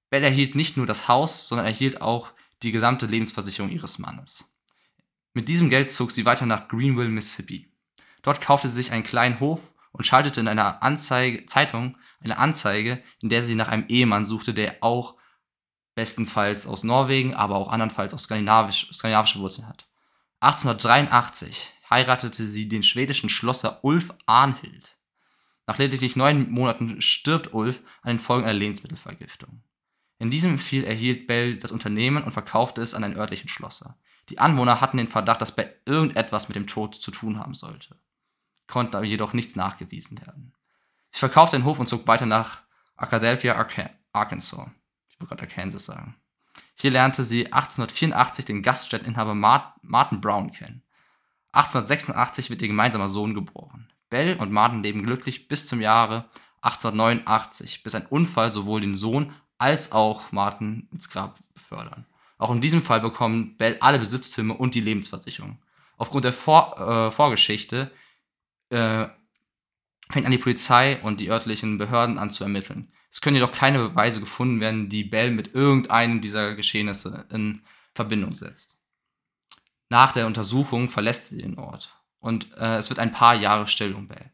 Belle 0.10 0.26
erhielt 0.26 0.56
nicht 0.56 0.78
nur 0.78 0.86
das 0.86 1.08
Haus, 1.08 1.48
sondern 1.48 1.66
erhielt 1.66 2.02
auch 2.02 2.34
die 2.64 2.72
gesamte 2.72 3.06
Lebensversicherung 3.06 3.72
ihres 3.72 3.98
Mannes. 4.00 4.54
Mit 5.34 5.48
diesem 5.48 5.70
Geld 5.70 5.90
zog 5.90 6.12
sie 6.12 6.26
weiter 6.26 6.46
nach 6.46 6.68
Greenville, 6.68 7.10
Mississippi. 7.10 7.72
Dort 8.22 8.42
kaufte 8.42 8.68
sie 8.68 8.76
sich 8.76 8.92
einen 8.92 9.04
kleinen 9.04 9.40
Hof 9.40 9.62
und 9.92 10.06
schaltete 10.06 10.40
in 10.40 10.48
einer 10.48 10.84
Anzeige, 10.84 11.46
Zeitung 11.46 11.98
eine 12.20 12.38
Anzeige, 12.38 13.02
in 13.22 13.30
der 13.30 13.42
sie 13.42 13.56
nach 13.56 13.70
einem 13.70 13.86
Ehemann 13.88 14.26
suchte, 14.26 14.54
der 14.54 14.78
auch 14.82 15.16
bestenfalls 15.96 16.68
aus 16.68 16.84
Norwegen, 16.84 17.34
aber 17.34 17.56
auch 17.56 17.70
andernfalls 17.70 18.14
aus 18.14 18.24
skandinavisch, 18.24 18.90
skandinavische 18.94 19.40
Wurzeln 19.40 19.68
hat. 19.68 19.88
1883 20.40 21.72
heiratete 21.90 22.48
sie 22.48 22.68
den 22.68 22.84
schwedischen 22.84 23.30
Schlosser 23.30 23.84
Ulf 23.84 24.14
Arnhild. 24.26 24.98
Nach 25.68 25.78
lediglich 25.78 26.16
neun 26.16 26.50
Monaten 26.50 27.02
stirbt 27.02 27.54
Ulf 27.54 27.82
an 28.02 28.10
den 28.10 28.20
Folgen 28.20 28.46
einer 28.46 28.58
Lebensmittelvergiftung. 28.58 29.64
In 30.18 30.30
diesem 30.30 30.60
Fall 30.60 30.84
erhielt 30.84 31.28
Bell 31.28 31.58
das 31.58 31.72
Unternehmen 31.72 32.24
und 32.24 32.32
verkaufte 32.32 32.82
es 32.82 32.94
an 32.94 33.04
einen 33.04 33.18
örtlichen 33.18 33.50
Schlosser. 33.50 33.98
Die 34.30 34.40
Anwohner 34.40 34.80
hatten 34.80 34.98
den 34.98 35.08
Verdacht, 35.08 35.42
dass 35.42 35.56
Bell 35.56 35.76
irgendetwas 35.86 36.48
mit 36.48 36.56
dem 36.56 36.68
Tod 36.68 36.96
zu 36.96 37.12
tun 37.12 37.40
haben 37.40 37.54
sollte, 37.54 38.00
konnten 38.68 38.96
aber 38.96 39.06
jedoch 39.06 39.34
nichts 39.34 39.56
nachgewiesen 39.56 40.20
werden. 40.22 40.54
Sie 41.10 41.20
verkaufte 41.20 41.58
den 41.58 41.66
Hof 41.66 41.80
und 41.80 41.90
zog 41.90 42.08
weiter 42.08 42.26
nach 42.26 42.62
Arkadelphia, 42.96 43.56
Arka 43.56 43.90
Arkansas. 44.14 44.70
Wollte 45.22 45.36
gerade 45.36 45.44
Arkansas 45.44 45.86
sagen. 45.86 46.16
Hier 46.76 46.92
lernte 46.92 47.24
sie 47.24 47.46
1884 47.46 48.46
den 48.46 48.64
Gaststätteninhaber 48.64 49.36
Mar 49.36 49.76
Martin 49.82 50.20
Brown 50.20 50.52
kennen. 50.52 50.84
1886 51.54 52.50
wird 52.50 52.62
ihr 52.62 52.68
gemeinsamer 52.68 53.08
Sohn 53.08 53.34
geboren. 53.34 53.92
Bell 54.10 54.36
und 54.38 54.52
Martin 54.52 54.84
leben 54.84 55.04
glücklich 55.04 55.48
bis 55.48 55.68
zum 55.68 55.82
Jahre 55.82 56.26
1889, 56.62 57.84
bis 57.84 57.96
ein 57.96 58.06
Unfall 58.08 58.52
sowohl 58.52 58.82
den 58.82 58.96
Sohn 58.96 59.34
als 59.58 59.92
auch 59.92 60.32
Martin 60.32 60.88
ins 60.92 61.10
Grab 61.10 61.40
befördern. 61.54 62.06
Auch 62.38 62.52
in 62.52 62.62
diesem 62.62 62.82
Fall 62.82 63.02
bekommen 63.02 63.58
Bell 63.58 63.78
alle 63.80 64.00
Besitztümer 64.00 64.60
und 64.60 64.74
die 64.76 64.82
Lebensversicherung. 64.82 65.60
Aufgrund 65.98 66.26
der 66.26 66.34
Vor 66.34 66.80
äh, 66.80 67.12
Vorgeschichte 67.12 67.92
äh, 68.70 69.08
fängt 70.10 70.26
an 70.26 70.32
die 70.32 70.40
Polizei 70.40 71.00
und 71.04 71.20
die 71.20 71.30
örtlichen 71.30 71.78
Behörden 71.78 72.18
an 72.18 72.32
zu 72.32 72.44
ermitteln. 72.44 72.91
Es 73.12 73.20
können 73.22 73.36
jedoch 73.36 73.52
keine 73.52 73.80
Beweise 73.90 74.20
gefunden 74.22 74.62
werden, 74.62 74.90
die 74.90 75.04
Bell 75.04 75.32
mit 75.32 75.54
irgendeinem 75.54 76.22
dieser 76.22 76.56
Geschehnisse 76.56 77.28
in 77.30 77.62
Verbindung 77.94 78.34
setzt. 78.34 78.78
Nach 79.90 80.14
der 80.14 80.28
Untersuchung 80.28 80.90
verlässt 80.90 81.28
sie 81.28 81.40
den 81.40 81.60
Ort 81.60 81.94
und 82.20 82.54
äh, 82.58 82.78
es 82.78 82.90
wird 82.90 83.00
ein 83.00 83.12
paar 83.12 83.36
Jahre 83.36 83.68
still 83.68 83.94
um 83.94 84.08
Bell. 84.08 84.32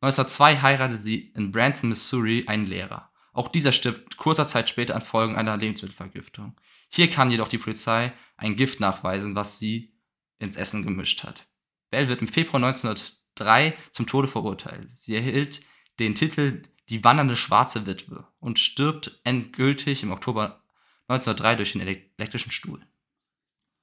1902 0.00 0.62
heiratet 0.62 1.02
sie 1.02 1.32
in 1.34 1.50
Branson, 1.50 1.88
Missouri, 1.88 2.44
einen 2.46 2.66
Lehrer. 2.66 3.10
Auch 3.32 3.48
dieser 3.48 3.72
stirbt 3.72 4.16
kurzer 4.16 4.46
Zeit 4.46 4.68
später 4.68 4.94
an 4.94 5.02
Folgen 5.02 5.36
einer 5.36 5.56
Lebensmittelvergiftung. 5.56 6.56
Hier 6.88 7.08
kann 7.08 7.30
jedoch 7.30 7.48
die 7.48 7.58
Polizei 7.58 8.12
ein 8.36 8.56
Gift 8.56 8.78
nachweisen, 8.78 9.34
was 9.34 9.58
sie 9.58 9.94
ins 10.38 10.56
Essen 10.56 10.82
gemischt 10.82 11.24
hat. 11.24 11.46
Bell 11.90 12.08
wird 12.08 12.20
im 12.20 12.28
Februar 12.28 12.62
1903 12.62 13.76
zum 13.90 14.06
Tode 14.06 14.28
verurteilt. 14.28 14.90
Sie 14.96 15.14
erhielt 15.14 15.60
den 15.98 16.14
Titel 16.14 16.62
die 16.92 17.02
wandernde 17.04 17.36
schwarze 17.36 17.86
Witwe 17.86 18.26
und 18.38 18.58
stirbt 18.58 19.18
endgültig 19.24 20.02
im 20.02 20.12
Oktober 20.12 20.62
1903 21.08 21.56
durch 21.56 21.72
den 21.72 21.80
elektrischen 21.80 22.52
Stuhl. 22.52 22.80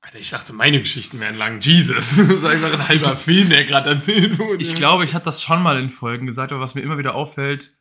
Alter, 0.02 0.20
ich 0.20 0.30
dachte, 0.30 0.54
meine 0.54 0.80
Geschichten 0.80 1.20
wären 1.20 1.36
lang. 1.36 1.60
Jesus. 1.60 2.18
Das 2.18 2.30
ist 2.30 2.46
einfach 2.46 2.72
ein 2.72 2.88
halber 2.88 3.18
Film, 3.18 3.50
der 3.50 3.66
gerade 3.66 3.90
erzählt 3.90 4.38
wurde. 4.38 4.62
Ich 4.62 4.76
glaube, 4.76 5.06
ich 5.06 5.16
hatte 5.16 5.26
das 5.26 5.42
schon 5.42 5.64
mal 5.64 5.80
in 5.80 5.90
Folgen 5.90 6.28
gesagt, 6.28 6.52
aber 6.52 6.62
was 6.62 6.76
mir 6.76 6.82
immer 6.82 7.00
wieder 7.00 7.16
auffällt, 7.16 7.76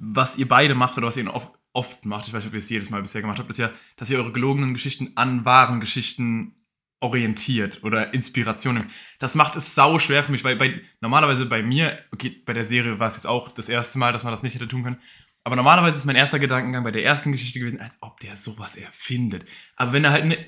was 0.00 0.38
ihr 0.38 0.46
beide 0.46 0.76
macht 0.76 0.96
oder 0.96 1.08
was 1.08 1.16
ihr 1.16 1.34
oft, 1.34 1.50
oft 1.72 2.04
macht, 2.04 2.28
ich 2.28 2.32
weiß 2.32 2.44
nicht, 2.44 2.48
ob 2.48 2.54
ihr 2.54 2.60
es 2.60 2.70
jedes 2.70 2.90
Mal 2.90 3.02
bisher 3.02 3.22
gemacht 3.22 3.40
habt, 3.40 3.50
ist 3.50 3.58
ja, 3.58 3.72
dass 3.96 4.08
ihr 4.08 4.18
eure 4.18 4.32
gelogenen 4.32 4.72
Geschichten 4.72 5.12
an 5.16 5.44
wahren 5.44 5.80
Geschichten 5.80 6.63
orientiert 7.00 7.80
oder 7.82 8.14
Inspiration 8.14 8.76
nimmt. 8.76 8.90
Das 9.18 9.34
macht 9.34 9.56
es 9.56 9.74
sau 9.74 9.98
schwer 9.98 10.24
für 10.24 10.32
mich, 10.32 10.44
weil 10.44 10.56
bei, 10.56 10.80
normalerweise 11.00 11.46
bei 11.46 11.62
mir, 11.62 11.98
okay, 12.12 12.30
bei 12.46 12.52
der 12.52 12.64
Serie 12.64 12.98
war 12.98 13.08
es 13.08 13.16
jetzt 13.16 13.26
auch 13.26 13.48
das 13.48 13.68
erste 13.68 13.98
Mal, 13.98 14.12
dass 14.12 14.24
man 14.24 14.32
das 14.32 14.42
nicht 14.42 14.54
hätte 14.54 14.68
tun 14.68 14.84
können, 14.84 14.98
aber 15.44 15.56
normalerweise 15.56 15.96
ist 15.96 16.06
mein 16.06 16.16
erster 16.16 16.38
Gedankengang 16.38 16.84
bei 16.84 16.90
der 16.90 17.04
ersten 17.04 17.30
Geschichte 17.30 17.58
gewesen, 17.58 17.80
als 17.80 17.98
ob 18.00 18.18
der 18.20 18.36
sowas 18.36 18.76
erfindet. 18.76 19.44
Aber 19.76 19.92
wenn 19.92 20.04
er 20.04 20.12
halt 20.12 20.22
eine, 20.24 20.38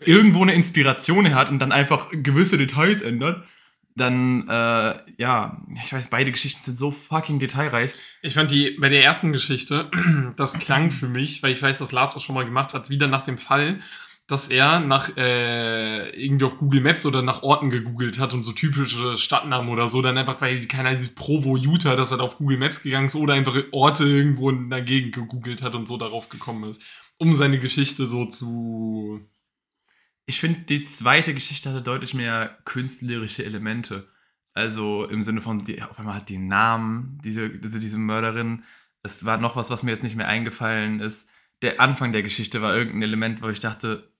irgendwo 0.00 0.42
eine 0.42 0.54
Inspiration 0.54 1.34
hat 1.34 1.50
und 1.50 1.58
dann 1.58 1.72
einfach 1.72 2.08
gewisse 2.10 2.56
Details 2.56 3.02
ändert, 3.02 3.44
dann, 3.96 4.48
äh, 4.48 4.98
ja, 5.18 5.60
ich 5.82 5.92
weiß, 5.92 6.08
beide 6.08 6.32
Geschichten 6.32 6.64
sind 6.64 6.78
so 6.78 6.90
fucking 6.90 7.38
detailreich. 7.38 7.92
Ich 8.22 8.34
fand 8.34 8.50
die 8.50 8.76
bei 8.80 8.88
der 8.88 9.04
ersten 9.04 9.32
Geschichte, 9.32 9.90
das 10.36 10.58
klang 10.58 10.90
für 10.90 11.08
mich, 11.08 11.42
weil 11.42 11.52
ich 11.52 11.60
weiß, 11.60 11.78
dass 11.78 11.92
Lars 11.92 12.14
das 12.14 12.22
schon 12.22 12.34
mal 12.34 12.46
gemacht 12.46 12.72
hat, 12.72 12.88
wieder 12.88 13.08
nach 13.08 13.22
dem 13.22 13.36
Fall, 13.36 13.80
dass 14.30 14.48
er 14.48 14.78
nach 14.78 15.16
äh, 15.16 16.10
irgendwie 16.10 16.44
auf 16.44 16.58
Google 16.58 16.80
Maps 16.80 17.04
oder 17.04 17.20
nach 17.20 17.42
Orten 17.42 17.68
gegoogelt 17.68 18.20
hat 18.20 18.32
und 18.32 18.44
so 18.44 18.52
typische 18.52 19.16
Stadtnamen 19.16 19.70
oder 19.70 19.88
so, 19.88 20.02
dann 20.02 20.16
einfach, 20.16 20.40
weil 20.40 20.64
keiner 20.66 20.94
dieses 20.94 21.14
Provo 21.14 21.56
Utah, 21.56 21.96
dass 21.96 22.12
er 22.12 22.20
auf 22.20 22.38
Google 22.38 22.58
Maps 22.58 22.82
gegangen 22.82 23.06
ist 23.06 23.16
oder 23.16 23.34
einfach 23.34 23.56
Orte 23.72 24.04
irgendwo 24.04 24.50
in 24.50 24.70
der 24.70 24.82
Gegend 24.82 25.14
gegoogelt 25.14 25.62
hat 25.62 25.74
und 25.74 25.88
so 25.88 25.96
darauf 25.96 26.28
gekommen 26.28 26.70
ist, 26.70 26.82
um 27.18 27.34
seine 27.34 27.58
Geschichte 27.58 28.06
so 28.06 28.24
zu. 28.24 29.20
Ich 30.26 30.38
finde, 30.38 30.60
die 30.60 30.84
zweite 30.84 31.34
Geschichte 31.34 31.70
hatte 31.70 31.82
deutlich 31.82 32.14
mehr 32.14 32.56
künstlerische 32.64 33.44
Elemente. 33.44 34.08
Also 34.52 35.06
im 35.06 35.24
Sinne 35.24 35.42
von, 35.42 35.58
die, 35.58 35.82
auf 35.82 35.98
einmal 35.98 36.14
hat 36.14 36.28
die 36.28 36.38
Namen, 36.38 37.18
diese, 37.24 37.50
diese, 37.50 37.80
diese 37.80 37.98
Mörderin. 37.98 38.62
Es 39.02 39.24
war 39.24 39.38
noch 39.38 39.56
was, 39.56 39.70
was 39.70 39.82
mir 39.82 39.90
jetzt 39.90 40.04
nicht 40.04 40.16
mehr 40.16 40.28
eingefallen 40.28 41.00
ist. 41.00 41.28
Der 41.62 41.80
Anfang 41.80 42.12
der 42.12 42.22
Geschichte 42.22 42.62
war 42.62 42.76
irgendein 42.76 43.02
Element, 43.02 43.42
wo 43.42 43.48
ich 43.48 43.60
dachte, 43.60 44.10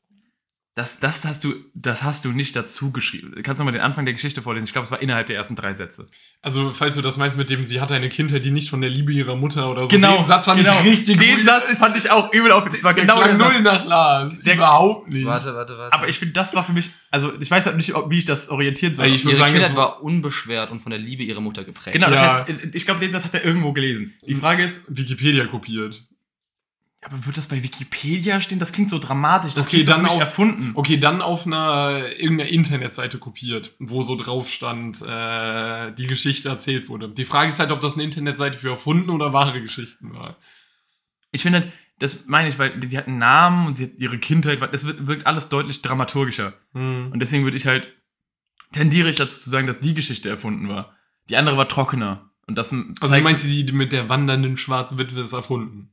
das, 0.81 0.99
das, 0.99 1.26
hast, 1.26 1.45
du, 1.45 1.55
das 1.74 2.05
hast 2.05 2.24
du 2.24 2.31
nicht 2.33 2.57
dazu 2.57 2.91
geschrieben. 2.91 3.35
Kannst 3.43 3.61
du 3.61 3.64
mal 3.64 3.70
den 3.72 3.83
Anfang 3.83 4.07
der 4.07 4.14
Geschichte 4.14 4.41
vorlesen? 4.41 4.64
Ich 4.64 4.72
glaube, 4.72 4.87
es 4.87 4.91
war 4.91 5.03
innerhalb 5.03 5.26
der 5.26 5.37
ersten 5.37 5.55
drei 5.55 5.74
Sätze. 5.74 6.09
Also, 6.41 6.70
falls 6.70 6.97
du 6.97 7.03
das 7.03 7.18
meinst 7.18 7.37
mit 7.37 7.51
dem, 7.51 7.64
sie 7.64 7.83
hatte 7.83 7.95
eine 7.95 8.09
Kindheit, 8.09 8.47
die 8.47 8.51
nicht 8.51 8.70
von 8.70 8.81
der 8.81 8.89
Liebe 8.89 9.12
ihrer 9.12 9.37
Mutter 9.37 9.70
oder 9.70 9.83
so. 9.83 9.89
Genau, 9.89 10.16
den 10.16 10.24
Satz 10.24 10.47
fand 10.47 10.59
genau. 10.59 10.72
ich 10.81 10.87
richtig 10.87 11.18
Den 11.18 11.37
gut. 11.37 11.45
Satz 11.45 11.76
fand 11.76 11.95
ich 11.97 12.11
auch 12.11 12.33
übel 12.33 12.51
auf. 12.51 12.64
Das 12.66 12.83
war 12.83 12.95
Der 12.95 13.05
genau 13.05 13.20
klang 13.20 13.39
der 13.39 13.47
null 13.49 13.61
nach 13.61 13.85
Lars. 13.85 14.39
Der- 14.41 14.55
überhaupt 14.55 15.09
nicht. 15.11 15.26
Warte, 15.26 15.55
warte, 15.55 15.76
warte. 15.76 15.93
Aber 15.93 16.09
ich 16.09 16.18
finde, 16.18 16.33
das 16.33 16.55
war 16.55 16.64
für 16.64 16.72
mich, 16.72 16.89
also 17.11 17.31
ich 17.39 17.51
weiß 17.51 17.66
halt 17.66 17.76
nicht, 17.76 17.95
ob, 17.95 18.09
wie 18.11 18.16
ich 18.16 18.24
das 18.24 18.49
orientieren 18.49 18.95
soll. 18.95 19.05
Ey, 19.05 19.14
ich 19.14 19.24
würd 19.24 19.33
Ihre 19.35 19.39
sagen, 19.41 19.53
Kindheit 19.53 19.72
es 19.72 19.76
war 19.76 20.03
unbeschwert 20.03 20.70
und 20.70 20.81
von 20.81 20.91
der 20.91 20.99
Liebe 20.99 21.22
ihrer 21.24 21.43
Mutter 21.43 21.62
geprägt. 21.62 21.93
genau, 21.93 22.07
das 22.09 22.16
Ja. 22.16 22.47
heißt, 22.47 22.74
ich 22.74 22.85
glaube, 22.87 23.01
den 23.01 23.12
Satz 23.12 23.24
hat 23.24 23.35
er 23.35 23.45
irgendwo 23.45 23.74
gelesen. 23.74 24.14
Die 24.26 24.35
Frage 24.35 24.64
ist, 24.64 24.97
Wikipedia 24.97 25.47
kopiert. 25.47 26.05
Aber 27.03 27.24
wird 27.26 27.36
das 27.38 27.48
bei 27.48 27.62
Wikipedia 27.62 28.40
stehen? 28.40 28.59
Das 28.59 28.72
klingt 28.72 28.90
so 28.90 28.98
dramatisch. 28.98 29.55
Das 29.55 29.66
Okay, 29.66 29.76
klingt 29.76 29.86
so 29.86 29.92
dann 29.92 30.03
mich 30.03 30.12
auf- 30.12 30.20
erfunden. 30.20 30.72
Okay, 30.74 30.98
dann 30.98 31.22
auf 31.22 31.46
einer 31.46 32.09
irgendeiner 32.18 32.51
Internetseite 32.51 33.18
kopiert, 33.18 33.72
wo 33.78 34.03
so 34.03 34.16
drauf 34.16 34.51
stand, 34.51 35.01
äh, 35.03 35.92
die 35.92 36.07
Geschichte 36.07 36.48
erzählt 36.51 36.88
wurde. 36.88 37.09
Die 37.09 37.24
Frage 37.24 37.51
ist 37.51 37.59
halt, 37.59 37.70
ob 37.70 37.80
das 37.80 37.94
eine 37.94 38.03
Internetseite 38.05 38.59
für 38.59 38.70
erfunden 38.70 39.11
oder 39.11 39.32
wahre 39.32 39.62
Geschichten 39.62 40.14
war. 40.14 40.36
Ich 41.32 41.42
finde, 41.42 41.72
das 41.98 42.26
meine 42.26 42.48
ich, 42.48 42.59
weil 42.59 42.80
sie 42.86 42.98
hat 42.98 43.07
einen 43.09 43.18
Namen 43.18 43.66
und 43.68 43.74
sie 43.76 43.84
hat 43.84 43.92
ihre 43.98 44.18
Kindheit, 44.18 44.61
das 44.72 44.84
wirkt 44.86 45.26
alles 45.26 45.48
deutlich 45.48 45.80
dramaturgischer. 45.82 46.53
Hm. 46.72 47.12
Und 47.12 47.20
deswegen 47.20 47.44
würde 47.44 47.57
ich 47.57 47.66
halt, 47.66 47.92
tendiere 48.72 49.09
ich 49.11 49.16
dazu 49.16 49.40
zu 49.40 49.48
sagen, 49.51 49.66
dass 49.66 49.80
die 49.80 49.94
Geschichte 49.94 50.28
erfunden 50.28 50.68
war. 50.68 50.94
Die 51.28 51.36
andere 51.36 51.57
war 51.57 51.68
trockener. 51.68 52.30
Und 52.46 52.57
das 52.57 52.72
Also 52.72 53.14
du 53.16 53.20
meinst, 53.22 53.46
die 53.46 53.70
mit 53.72 53.92
der 53.92 54.09
wandernden 54.09 54.57
schwarzen 54.57 54.98
Witwe 54.98 55.20
ist 55.20 55.32
erfunden? 55.32 55.92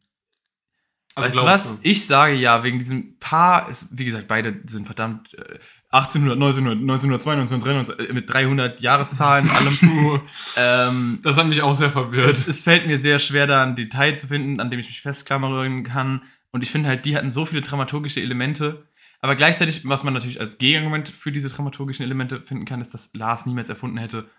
Also 1.24 1.40
weißt 1.46 1.66
du 1.66 1.72
was? 1.72 1.78
Ich 1.82 2.06
sage 2.06 2.36
ja, 2.36 2.64
wegen 2.64 2.80
diesem 2.80 3.18
Paar, 3.20 3.70
ist, 3.70 3.98
wie 3.98 4.06
gesagt, 4.06 4.28
beide 4.28 4.62
sind 4.68 4.86
verdammt 4.86 5.34
äh, 5.36 5.60
1800, 5.90 6.36
1900, 6.36 6.82
1902, 6.82 7.32
1903, 7.32 8.06
äh, 8.06 8.14
mit 8.14 8.30
300 8.30 8.82
Jahreszahlen, 8.82 9.50
allem. 9.52 10.22
ähm, 10.58 11.20
Das 11.24 11.38
hat 11.38 11.48
mich 11.48 11.62
auch 11.62 11.76
sehr 11.76 11.92
verwirrt. 11.92 12.30
es, 12.30 12.48
es 12.48 12.64
fällt 12.64 12.88
mir 12.88 12.98
sehr 12.98 13.20
schwer, 13.20 13.48
da 13.48 13.64
ein 13.64 13.76
Detail 13.76 14.16
zu 14.16 14.28
finden, 14.28 14.60
an 14.60 14.70
dem 14.70 14.80
ich 14.80 14.88
mich 14.88 15.02
festklammern 15.02 15.84
kann. 15.84 16.24
Und 16.52 16.62
ich 16.64 16.72
finde 16.72 16.90
halt, 16.90 17.06
die 17.06 17.16
hatten 17.16 17.30
so 17.30 17.46
viele 17.46 17.62
dramaturgische 17.62 18.22
Elemente. 18.22 18.88
Aber 19.20 19.36
gleichzeitig, 19.36 19.88
was 19.88 20.04
man 20.04 20.14
natürlich 20.14 20.40
als 20.40 20.58
Gegenargument 20.58 21.10
für 21.10 21.32
diese 21.32 21.50
dramaturgischen 21.50 22.04
Elemente 22.06 22.42
finden 22.42 22.66
kann, 22.66 22.82
ist, 22.82 22.94
dass 22.94 23.14
Lars 23.14 23.46
niemals 23.46 23.70
erfunden 23.70 23.98
hätte, 23.98 24.30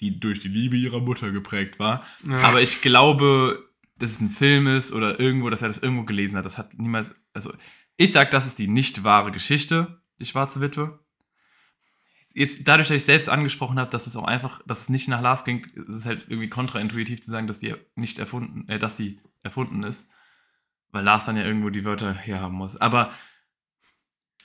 die 0.00 0.20
durch 0.20 0.40
die 0.40 0.48
Liebe 0.48 0.76
ihrer 0.76 1.00
Mutter 1.00 1.30
geprägt 1.30 1.78
war. 1.78 2.04
Ja. 2.28 2.36
Aber 2.38 2.60
ich 2.62 2.82
glaube, 2.82 3.67
dass 3.98 4.10
es 4.10 4.20
ein 4.20 4.30
Film 4.30 4.66
ist 4.66 4.92
oder 4.92 5.18
irgendwo, 5.20 5.50
dass 5.50 5.62
er 5.62 5.68
das 5.68 5.78
irgendwo 5.78 6.04
gelesen 6.04 6.36
hat. 6.36 6.44
Das 6.44 6.58
hat 6.58 6.78
niemals. 6.78 7.14
Also, 7.32 7.52
ich 7.96 8.12
sag, 8.12 8.30
das 8.30 8.46
ist 8.46 8.58
die 8.58 8.68
nicht 8.68 9.04
wahre 9.04 9.32
Geschichte, 9.32 10.02
die 10.20 10.26
schwarze 10.26 10.60
Witwe. 10.60 10.98
Jetzt, 12.34 12.68
dadurch, 12.68 12.88
dass 12.88 12.96
ich 12.98 13.04
selbst 13.04 13.28
angesprochen 13.28 13.78
habe, 13.80 13.90
dass 13.90 14.06
es 14.06 14.14
auch 14.14 14.24
einfach, 14.24 14.62
dass 14.66 14.82
es 14.82 14.88
nicht 14.88 15.08
nach 15.08 15.20
Lars 15.20 15.44
klingt, 15.44 15.66
ist 15.72 15.94
es 15.94 16.06
halt 16.06 16.26
irgendwie 16.28 16.48
kontraintuitiv 16.48 17.20
zu 17.20 17.30
sagen, 17.30 17.48
dass 17.48 17.58
die 17.58 17.74
nicht 17.96 18.18
erfunden, 18.18 18.68
äh, 18.68 18.78
dass 18.78 18.96
sie 18.96 19.20
erfunden 19.42 19.82
ist. 19.82 20.10
Weil 20.90 21.04
Lars 21.04 21.24
dann 21.24 21.36
ja 21.36 21.44
irgendwo 21.44 21.70
die 21.70 21.84
Wörter 21.84 22.14
herhaben 22.14 22.54
muss. 22.54 22.76
Aber 22.76 23.12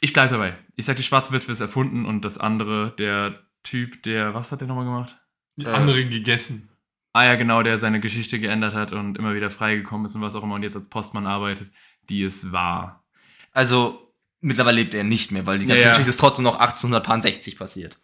ich 0.01 0.11
bleibe 0.11 0.31
dabei. 0.31 0.57
Ich 0.75 0.85
sag, 0.85 0.97
die 0.97 1.03
schwarze 1.03 1.31
Witwe 1.31 1.51
ist 1.51 1.61
erfunden 1.61 2.05
und 2.05 2.25
das 2.25 2.37
andere, 2.37 2.95
der 2.97 3.39
Typ, 3.63 4.03
der, 4.03 4.33
was 4.33 4.51
hat 4.51 4.61
der 4.61 4.67
nochmal 4.67 4.85
gemacht? 4.85 5.17
Die 5.55 5.65
Äh, 5.65 5.69
andere 5.69 6.05
gegessen. 6.05 6.69
Ah 7.13 7.25
ja, 7.25 7.35
genau, 7.35 7.61
der 7.61 7.77
seine 7.77 7.99
Geschichte 7.99 8.39
geändert 8.39 8.73
hat 8.73 8.91
und 8.91 9.17
immer 9.17 9.35
wieder 9.35 9.51
freigekommen 9.51 10.05
ist 10.07 10.15
und 10.15 10.21
was 10.21 10.35
auch 10.35 10.43
immer 10.43 10.55
und 10.55 10.63
jetzt 10.63 10.75
als 10.75 10.89
Postmann 10.89 11.27
arbeitet, 11.27 11.71
die 12.09 12.23
ist 12.23 12.51
wahr. 12.51 13.03
Also, 13.51 14.11
mittlerweile 14.41 14.77
lebt 14.81 14.93
er 14.95 15.03
nicht 15.03 15.31
mehr, 15.31 15.45
weil 15.45 15.59
die 15.59 15.65
Ja, 15.65 15.75
ganze 15.75 15.83
ja. 15.85 15.89
Geschichte 15.91 16.09
ist 16.09 16.19
trotzdem 16.19 16.43
noch 16.43 16.59
1860 16.59 17.57
passiert. 17.57 17.97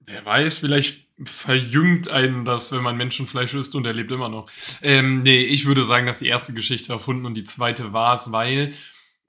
Wer 0.00 0.24
weiß, 0.24 0.58
vielleicht 0.58 1.06
verjüngt 1.24 2.08
einen 2.08 2.44
das, 2.44 2.72
wenn 2.72 2.82
man 2.82 2.96
Menschenfleisch 2.96 3.54
isst 3.54 3.74
und 3.74 3.86
er 3.86 3.94
lebt 3.94 4.12
immer 4.12 4.28
noch. 4.28 4.50
Ähm, 4.82 5.22
nee, 5.22 5.44
ich 5.44 5.64
würde 5.66 5.84
sagen, 5.84 6.06
dass 6.06 6.18
die 6.18 6.28
erste 6.28 6.52
Geschichte 6.52 6.92
erfunden 6.92 7.24
und 7.24 7.34
die 7.34 7.44
zweite 7.44 7.92
war 7.92 8.14
es, 8.14 8.30
weil 8.32 8.74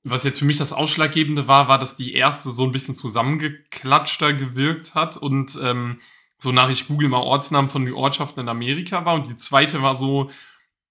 was 0.04 0.24
jetzt 0.24 0.40
für 0.40 0.46
mich 0.46 0.58
das 0.58 0.74
Ausschlaggebende 0.74 1.48
war, 1.48 1.68
war, 1.68 1.80
dass 1.80 1.96
die 1.98 2.14
erste 2.14 2.52
so 2.52 2.64
ein 2.66 2.72
bisschen 2.72 2.96
zusammengeklatschter 2.96 4.34
gewirkt 4.34 4.96
hat 4.96 5.18
und 5.18 5.58
ähm, 5.62 6.00
so 6.38 6.52
nach 6.52 6.70
ich 6.70 6.88
google 6.88 7.10
mal 7.10 7.18
Ortsnamen 7.18 7.70
von 7.70 7.92
Ortschaften 7.92 8.42
in 8.42 8.50
Amerika 8.50 9.06
war 9.06 9.16
und 9.16 9.28
die 9.28 9.38
zweite 9.38 9.82
war 9.82 9.96
so, 9.96 10.30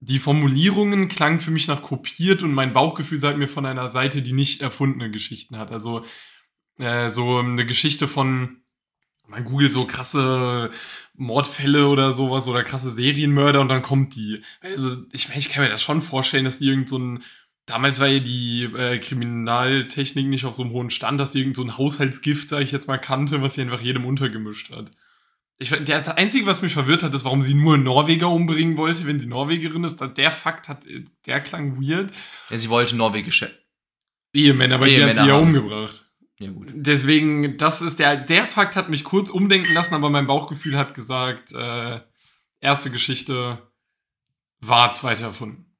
die 0.01 0.19
Formulierungen 0.19 1.09
klangen 1.09 1.41
für 1.41 1.51
mich 1.51 1.69
nach 1.69 1.83
kopiert 1.83 2.43
und 2.43 2.53
mein 2.53 2.73
Bauchgefühl 2.73 3.21
sagt 3.21 3.39
mir 3.39 3.49
von 3.49 3.67
einer 3.67 3.89
Seite, 3.89 4.23
die 4.23 4.33
nicht 4.33 4.61
erfundene 4.61 5.11
Geschichten 5.11 5.57
hat. 5.57 5.73
Also 5.73 6.05
äh, 6.79 7.09
so 7.09 7.39
eine 7.39 7.65
Geschichte 7.67 8.09
von 8.09 8.61
man 9.29 9.45
googelt 9.45 9.73
so 9.73 9.87
krasse 9.87 10.71
Mordfälle 11.15 11.89
oder 11.89 12.13
sowas 12.13 12.47
oder 12.47 12.63
krasse 12.63 12.91
Serienmörder 12.91 13.61
und 13.61 13.69
dann 13.69 13.83
kommt 13.83 14.15
die. 14.15 14.43
Also 14.61 14.97
ich 15.13 15.29
ich 15.35 15.49
kann 15.49 15.65
mir 15.65 15.71
das 15.71 15.83
schon 15.83 16.03
vorstellen, 16.03 16.45
dass 16.45 16.59
die 16.59 16.69
irgend 16.69 16.89
so 16.89 16.99
ein 16.99 17.25
Damals 17.67 17.99
war 17.99 18.07
ja 18.07 18.21
die 18.21 18.63
äh, 18.63 18.99
Kriminaltechnik 18.99 20.27
nicht 20.29 20.45
auf 20.45 20.55
so 20.55 20.63
einem 20.63 20.71
hohen 20.71 20.91
Stand, 20.91 21.19
dass 21.19 21.33
die 21.33 21.41
irgend 21.41 21.57
so 21.57 21.77
Haushaltsgift, 21.77 22.49
sag 22.49 22.63
ich 22.63 22.71
jetzt 22.71 22.87
mal, 22.87 22.97
kannte, 22.97 23.43
was 23.43 23.55
sie 23.55 23.63
einfach 23.63 23.81
jedem 23.83 24.05
untergemischt 24.05 24.71
hat. 24.71 24.93
Ich, 25.59 25.71
der, 25.71 26.03
das 26.03 26.17
Einzige, 26.17 26.47
was 26.47 26.61
mich 26.61 26.75
verwirrt 26.75 27.03
hat, 27.03 27.15
ist, 27.15 27.25
warum 27.25 27.41
sie 27.41 27.55
nur 27.55 27.79
Norweger 27.79 28.29
umbringen 28.29 28.77
wollte, 28.77 29.07
wenn 29.07 29.19
sie 29.19 29.27
Norwegerin 29.27 29.85
ist. 29.85 30.01
Der 30.17 30.31
Fakt 30.31 30.69
hat, 30.69 30.85
der 31.25 31.41
klang 31.41 31.81
weird. 31.81 32.13
Ja, 32.51 32.59
sie 32.59 32.69
wollte 32.69 32.95
norwegische. 32.95 33.51
Ehemänner, 34.35 34.75
aber 34.75 34.87
die 34.87 34.93
hat 34.93 34.99
Ehemänner 34.99 35.23
sie 35.23 35.29
ja 35.29 35.37
umgebracht. 35.37 36.05
Ja, 36.39 36.51
gut. 36.51 36.69
Deswegen, 36.75 37.57
das 37.57 37.81
ist 37.81 37.99
der, 37.99 38.17
der 38.17 38.47
Fakt 38.47 38.77
hat 38.77 38.91
mich 38.91 39.05
kurz 39.05 39.31
umdenken 39.31 39.73
lassen, 39.73 39.95
aber 39.95 40.11
mein 40.11 40.27
Bauchgefühl 40.27 40.77
hat 40.77 40.93
gesagt, 40.93 41.55
äh, 41.55 42.01
erste 42.61 42.91
Geschichte 42.91 43.59
war 44.61 44.93
zweite 44.93 45.23
erfunden. 45.23 45.76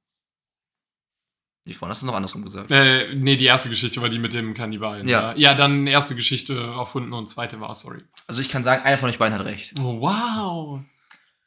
Ich 1.67 1.77
vorhin 1.77 1.91
hast 1.91 2.01
du 2.01 2.05
noch 2.05 2.15
andersrum 2.15 2.45
gesagt. 2.45 2.71
Äh, 2.71 3.13
nee, 3.13 3.35
die 3.35 3.45
erste 3.45 3.67
Geschichte 3.67 4.01
war 4.01 4.09
die 4.09 4.19
mit 4.19 4.33
dem 4.33 4.53
Kannibalen. 4.53 5.07
Ja. 5.07 5.35
Ja, 5.35 5.53
dann 5.53 5.85
erste 5.85 6.15
Geschichte 6.15 6.57
erfunden 6.57 7.11
und 7.11 7.27
zweite 7.27 7.59
war, 7.59 7.75
sorry. 7.75 7.99
Also 8.25 8.39
ich 8.39 8.49
kann 8.49 8.63
sagen, 8.63 8.83
einer 8.83 8.97
von 8.97 9.09
euch 9.09 9.19
beiden 9.19 9.37
hat 9.37 9.45
recht. 9.45 9.73
Oh, 9.79 9.99
wow. 9.99 10.81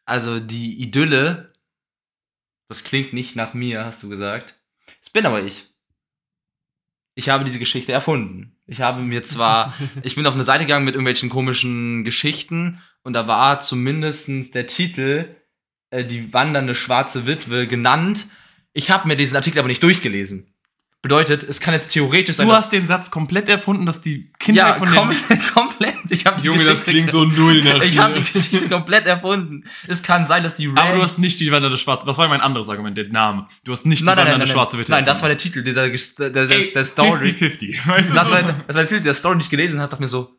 Also 0.04 0.38
die 0.38 0.82
Idylle, 0.82 1.52
das 2.68 2.84
klingt 2.84 3.14
nicht 3.14 3.34
nach 3.34 3.54
mir, 3.54 3.84
hast 3.84 4.02
du 4.02 4.08
gesagt. 4.10 4.54
Das 5.00 5.10
bin 5.10 5.24
aber 5.24 5.42
ich. 5.42 5.66
Ich 7.14 7.28
habe 7.30 7.44
diese 7.44 7.58
Geschichte 7.58 7.92
erfunden. 7.92 8.56
Ich 8.66 8.82
habe 8.82 9.02
mir 9.02 9.22
zwar, 9.22 9.74
ich 10.02 10.16
bin 10.16 10.26
auf 10.26 10.34
eine 10.34 10.44
Seite 10.44 10.64
gegangen 10.64 10.84
mit 10.84 10.94
irgendwelchen 10.94 11.30
komischen 11.30 12.04
Geschichten 12.04 12.80
und 13.02 13.14
da 13.14 13.26
war 13.26 13.58
zumindestens 13.60 14.50
der 14.50 14.66
Titel 14.66 15.34
äh, 15.90 16.04
die 16.04 16.32
wandernde 16.32 16.74
schwarze 16.74 17.26
Witwe 17.26 17.66
genannt. 17.66 18.26
Ich 18.72 18.90
habe 18.90 19.08
mir 19.08 19.16
diesen 19.16 19.36
Artikel 19.36 19.58
aber 19.58 19.68
nicht 19.68 19.82
durchgelesen. 19.82 20.54
Bedeutet, 21.02 21.42
es 21.44 21.60
kann 21.60 21.72
jetzt 21.72 21.88
theoretisch 21.88 22.36
sein. 22.36 22.46
Du 22.46 22.52
hast 22.52 22.72
den 22.72 22.84
Satz 22.84 23.10
komplett 23.10 23.48
erfunden, 23.48 23.86
dass 23.86 24.02
die 24.02 24.30
Kinder 24.38 24.66
ja, 24.68 24.72
von 24.74 24.86
komplett, 24.86 25.52
komplett. 25.54 25.94
Ich 26.10 26.26
habe 26.26 26.38
die 26.42 26.46
Junge, 26.46 26.58
das 26.58 26.84
Geschichte- 26.84 26.90
klingt 26.90 27.10
so 27.10 27.24
null 27.24 27.64
nach 27.64 27.80
Ich 27.82 27.98
habe 27.98 28.20
die 28.20 28.30
Geschichte 28.30 28.68
komplett 28.68 29.06
erfunden. 29.06 29.64
Es 29.88 30.02
kann 30.02 30.26
sein, 30.26 30.42
dass 30.42 30.56
die 30.56 30.68
Aber 30.68 30.82
Rand- 30.82 30.96
du 30.96 31.02
hast 31.02 31.18
nicht 31.18 31.40
die 31.40 31.50
wandernde 31.50 31.78
schwarze. 31.78 32.06
Was 32.06 32.18
war 32.18 32.28
mein 32.28 32.42
anderes 32.42 32.68
Argument? 32.68 32.98
Der 32.98 33.08
Name. 33.08 33.46
Du 33.64 33.72
hast 33.72 33.86
nicht 33.86 34.02
nein, 34.04 34.12
die 34.14 34.16
nein, 34.16 34.24
wandernde 34.26 34.44
nein, 34.44 34.52
schwarze 34.52 34.76
nein, 34.76 34.80
Witwe. 34.82 34.92
nein, 34.92 35.06
das 35.06 35.22
war 35.22 35.30
der 35.30 35.38
Titel 35.38 35.62
dieser 35.62 35.88
der, 35.88 36.30
der, 36.30 36.50
Ey, 36.50 36.72
der 36.74 36.84
Story. 36.84 37.30
50-50. 37.30 37.86
Weißt 37.88 38.10
du? 38.10 38.14
Das 38.14 38.28
so? 38.28 38.34
war, 38.34 38.42
das 38.42 38.76
war 38.76 38.82
der 38.82 38.86
Titel 38.88 39.00
der 39.00 39.14
Story, 39.14 39.38
die 39.38 39.44
ich 39.44 39.50
gelesen 39.50 39.80
habe, 39.80 39.88
dachte 39.88 40.02
mir 40.02 40.08
so, 40.08 40.36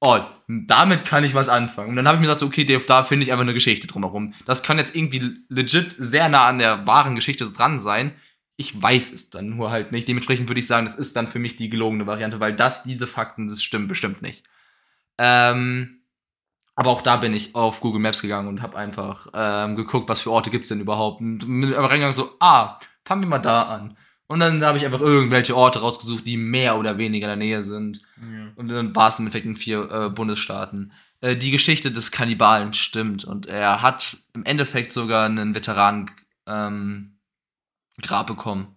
oh, 0.00 0.20
damit 0.46 1.04
kann 1.04 1.24
ich 1.24 1.34
was 1.34 1.48
anfangen. 1.48 1.90
Und 1.90 1.96
dann 1.96 2.06
habe 2.06 2.16
ich 2.16 2.20
mir 2.20 2.26
gesagt, 2.26 2.40
so, 2.40 2.46
okay, 2.46 2.64
Dave, 2.64 2.84
da 2.86 3.02
finde 3.02 3.24
ich 3.24 3.32
einfach 3.32 3.44
eine 3.44 3.54
Geschichte 3.54 3.86
drumherum. 3.86 4.34
Das 4.46 4.62
kann 4.62 4.78
jetzt 4.78 4.94
irgendwie 4.94 5.38
legit 5.48 5.96
sehr 5.98 6.28
nah 6.28 6.46
an 6.46 6.58
der 6.58 6.86
wahren 6.86 7.14
Geschichte 7.14 7.50
dran 7.50 7.78
sein. 7.78 8.12
Ich 8.56 8.80
weiß 8.80 9.12
es 9.12 9.30
dann 9.30 9.50
nur 9.50 9.70
halt 9.70 9.92
nicht. 9.92 10.08
Dementsprechend 10.08 10.48
würde 10.48 10.60
ich 10.60 10.66
sagen, 10.66 10.86
das 10.86 10.96
ist 10.96 11.16
dann 11.16 11.28
für 11.28 11.38
mich 11.38 11.56
die 11.56 11.68
gelogene 11.68 12.06
Variante, 12.06 12.40
weil 12.40 12.54
das, 12.54 12.82
diese 12.82 13.06
Fakten, 13.06 13.46
das 13.46 13.62
stimmt 13.62 13.88
bestimmt 13.88 14.22
nicht. 14.22 14.44
Ähm, 15.18 16.02
aber 16.74 16.90
auch 16.90 17.02
da 17.02 17.16
bin 17.16 17.34
ich 17.34 17.56
auf 17.56 17.80
Google 17.80 18.00
Maps 18.00 18.22
gegangen 18.22 18.48
und 18.48 18.62
habe 18.62 18.76
einfach 18.76 19.26
ähm, 19.34 19.74
geguckt, 19.74 20.08
was 20.08 20.20
für 20.20 20.30
Orte 20.30 20.50
gibt's 20.50 20.68
denn 20.68 20.80
überhaupt. 20.80 21.20
Und 21.20 21.46
mit 21.46 21.74
am 21.74 21.84
Reingang 21.84 22.12
so, 22.12 22.30
ah, 22.38 22.78
fangen 23.04 23.22
wir 23.22 23.28
mal 23.28 23.38
da 23.38 23.62
an. 23.62 23.96
Und 24.28 24.40
dann 24.40 24.62
habe 24.62 24.76
ich 24.76 24.84
einfach 24.84 25.00
irgendwelche 25.00 25.56
Orte 25.56 25.80
rausgesucht, 25.80 26.26
die 26.26 26.36
mehr 26.36 26.78
oder 26.78 26.98
weniger 26.98 27.32
in 27.32 27.40
der 27.40 27.46
Nähe 27.46 27.62
sind. 27.62 28.02
Ja. 28.20 28.52
Und 28.56 28.68
dann 28.68 28.94
war 28.94 29.08
es 29.08 29.18
im 29.18 29.24
Endeffekt 29.24 29.46
in 29.46 29.56
vier 29.56 29.90
äh, 29.90 30.10
Bundesstaaten. 30.10 30.92
Äh, 31.22 31.36
die 31.36 31.50
Geschichte 31.50 31.90
des 31.90 32.10
Kannibalen 32.10 32.74
stimmt. 32.74 33.24
Und 33.24 33.46
er 33.46 33.80
hat 33.80 34.18
im 34.34 34.44
Endeffekt 34.44 34.92
sogar 34.92 35.24
einen 35.24 35.54
Veteranen 35.54 36.10
ähm, 36.46 37.18
Grab 38.02 38.26
bekommen. 38.26 38.76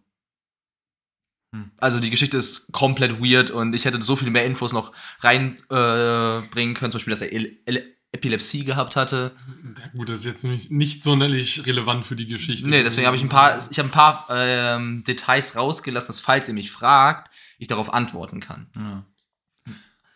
Hm. 1.54 1.72
Also 1.78 2.00
die 2.00 2.10
Geschichte 2.10 2.38
ist 2.38 2.72
komplett 2.72 3.22
weird 3.22 3.52
und 3.52 3.76
ich 3.76 3.84
hätte 3.84 4.02
so 4.02 4.16
viel 4.16 4.32
mehr 4.32 4.46
Infos 4.46 4.72
noch 4.72 4.94
reinbringen 5.20 5.68
äh, 5.70 6.74
können, 6.74 6.92
zum 6.92 7.00
Beispiel, 7.00 7.12
dass 7.12 7.22
er 7.22 7.82
Epilepsie 8.14 8.66
gehabt 8.66 8.96
hatte. 8.96 9.32
Ja, 9.78 9.88
gut, 9.96 10.10
das 10.10 10.20
ist 10.20 10.26
jetzt 10.26 10.44
nicht, 10.44 10.72
nicht 10.72 11.04
sonderlich 11.04 11.66
relevant 11.66 12.06
für 12.06 12.16
die 12.16 12.28
Geschichte. 12.28 12.70
Nee, 12.70 12.84
deswegen 12.84 13.08
habe 13.08 13.16
ich 13.16 13.24
ein 13.24 13.30
paar, 13.30 13.58
ich 13.58 13.80
habe 13.80 13.88
ein 13.88 13.92
paar 13.92 14.28
ähm, 14.30 15.04
Details 15.06 15.56
rausgelassen, 15.56 16.08
dass 16.08 16.20
falls 16.20 16.48
ihr 16.48 16.54
mich 16.54 16.72
fragt, 16.72 17.32
ich 17.58 17.68
darauf 17.68 17.94
antworten 17.94 18.42
kann. 18.42 18.68
Ja. 18.76 19.06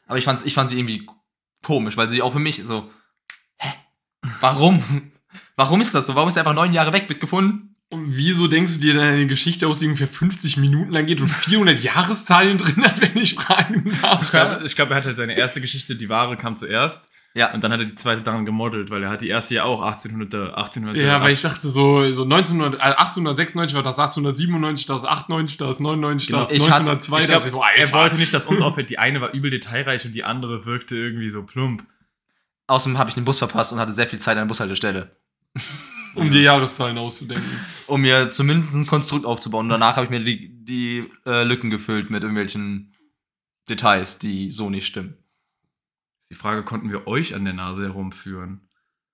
Aber 0.07 0.17
ich 0.17 0.25
fand's, 0.25 0.43
ich 0.43 0.53
fand 0.53 0.69
sie 0.69 0.77
irgendwie 0.77 1.07
komisch, 1.63 1.95
weil 1.95 2.09
sie 2.09 2.21
auch 2.21 2.33
für 2.33 2.39
mich 2.39 2.61
so, 2.65 2.91
hä? 3.57 3.73
Warum? 4.41 5.11
Warum 5.55 5.79
ist 5.79 5.95
das 5.95 6.05
so? 6.05 6.15
Warum 6.15 6.27
ist 6.27 6.35
er 6.35 6.41
einfach 6.41 6.53
neun 6.53 6.73
Jahre 6.73 6.91
weg, 6.91 7.07
wird 7.07 7.21
gefunden? 7.21 7.75
Und 7.89 8.17
wieso 8.17 8.47
denkst 8.47 8.73
du 8.73 8.79
dir, 8.79 8.93
deine 8.95 9.27
Geschichte 9.27 9.67
aus 9.67 9.79
die 9.79 9.85
ungefähr 9.85 10.07
50 10.07 10.57
Minuten 10.57 10.91
lang 10.91 11.05
geht 11.05 11.21
und 11.21 11.29
400 11.29 11.81
Jahreszahlen 11.81 12.57
drin 12.57 12.83
hat, 12.83 12.99
wenn 12.99 13.15
ich 13.15 13.35
fragen 13.35 13.89
darf? 14.01 14.23
Ich 14.23 14.31
glaube, 14.31 14.65
ich 14.65 14.75
glaub, 14.75 14.89
er 14.89 14.97
hat 14.97 15.05
halt 15.05 15.17
seine 15.17 15.37
erste 15.37 15.61
Geschichte, 15.61 15.95
die 15.95 16.09
wahre 16.09 16.35
kam 16.35 16.57
zuerst. 16.57 17.14
Ja. 17.37 17.53
Und 17.53 17.63
dann 17.65 17.71
hat 17.73 17.79
er 17.81 17.85
die 17.85 17.93
zweite 17.93 18.21
daran 18.21 18.45
gemodelt, 18.45 18.89
weil 18.89 19.03
er 19.03 19.09
hat 19.09 19.19
die 19.21 19.27
erste 19.27 19.55
ja 19.55 19.65
auch 19.65 19.81
1800, 19.81 20.55
1800. 20.55 21.03
Ja, 21.03 21.21
weil 21.21 21.33
ich 21.33 21.41
dachte 21.41 21.69
so, 21.69 22.09
so 22.13 22.23
1900, 22.23 22.75
äh, 22.75 22.77
1896 22.95 23.75
war 23.75 23.83
das, 23.83 23.99
1897 23.99 24.85
das, 24.85 25.03
98 25.03 25.57
das, 25.57 25.79
99 25.81 26.29
das, 26.31 26.49
Genau, 26.49 26.63
ich 26.63 26.71
hatte- 26.71 26.89
1902 26.91 27.19
ich 27.19 27.27
das. 27.27 27.43
glaub, 27.49 27.51
so, 27.51 27.63
er 27.75 27.91
wollte 27.91 28.15
nicht, 28.15 28.33
dass 28.33 28.45
uns 28.45 28.61
auffällt, 28.61 28.89
die 28.89 28.99
eine 28.99 29.19
war 29.19 29.33
übel 29.33 29.49
detailreich 29.51 30.05
und 30.05 30.15
die 30.15 30.23
andere 30.23 30.65
wirkte 30.65 30.95
irgendwie 30.95 31.29
so 31.29 31.43
plump. 31.43 31.85
Außerdem 32.67 32.97
habe 32.97 33.09
ich 33.09 33.15
den 33.15 33.25
Bus 33.25 33.37
verpasst 33.39 33.73
und 33.73 33.79
hatte 33.79 33.91
sehr 33.93 34.07
viel 34.07 34.19
Zeit 34.19 34.37
an 34.37 34.43
der 34.43 34.45
Bushaltestelle, 34.47 35.15
um 36.15 36.31
die 36.31 36.39
Jahreszahlen 36.39 36.97
auszudenken. 36.97 37.51
um 37.87 37.99
mir 38.01 38.29
zumindest 38.29 38.73
ein 38.75 38.87
Konstrukt 38.87 39.25
aufzubauen. 39.25 39.65
Und 39.65 39.69
danach 39.71 39.97
habe 39.97 40.05
ich 40.05 40.09
mir 40.09 40.23
die, 40.23 40.63
die 40.63 41.11
äh, 41.25 41.43
Lücken 41.43 41.69
gefüllt 41.69 42.09
mit 42.09 42.23
irgendwelchen 42.23 42.93
Details, 43.69 44.19
die 44.19 44.51
so 44.51 44.69
nicht 44.69 44.85
stimmen. 44.87 45.17
Die 46.29 46.35
Frage, 46.35 46.63
konnten 46.63 46.89
wir 46.89 47.07
euch 47.07 47.35
an 47.35 47.45
der 47.45 47.53
Nase 47.53 47.83
herumführen? 47.83 48.67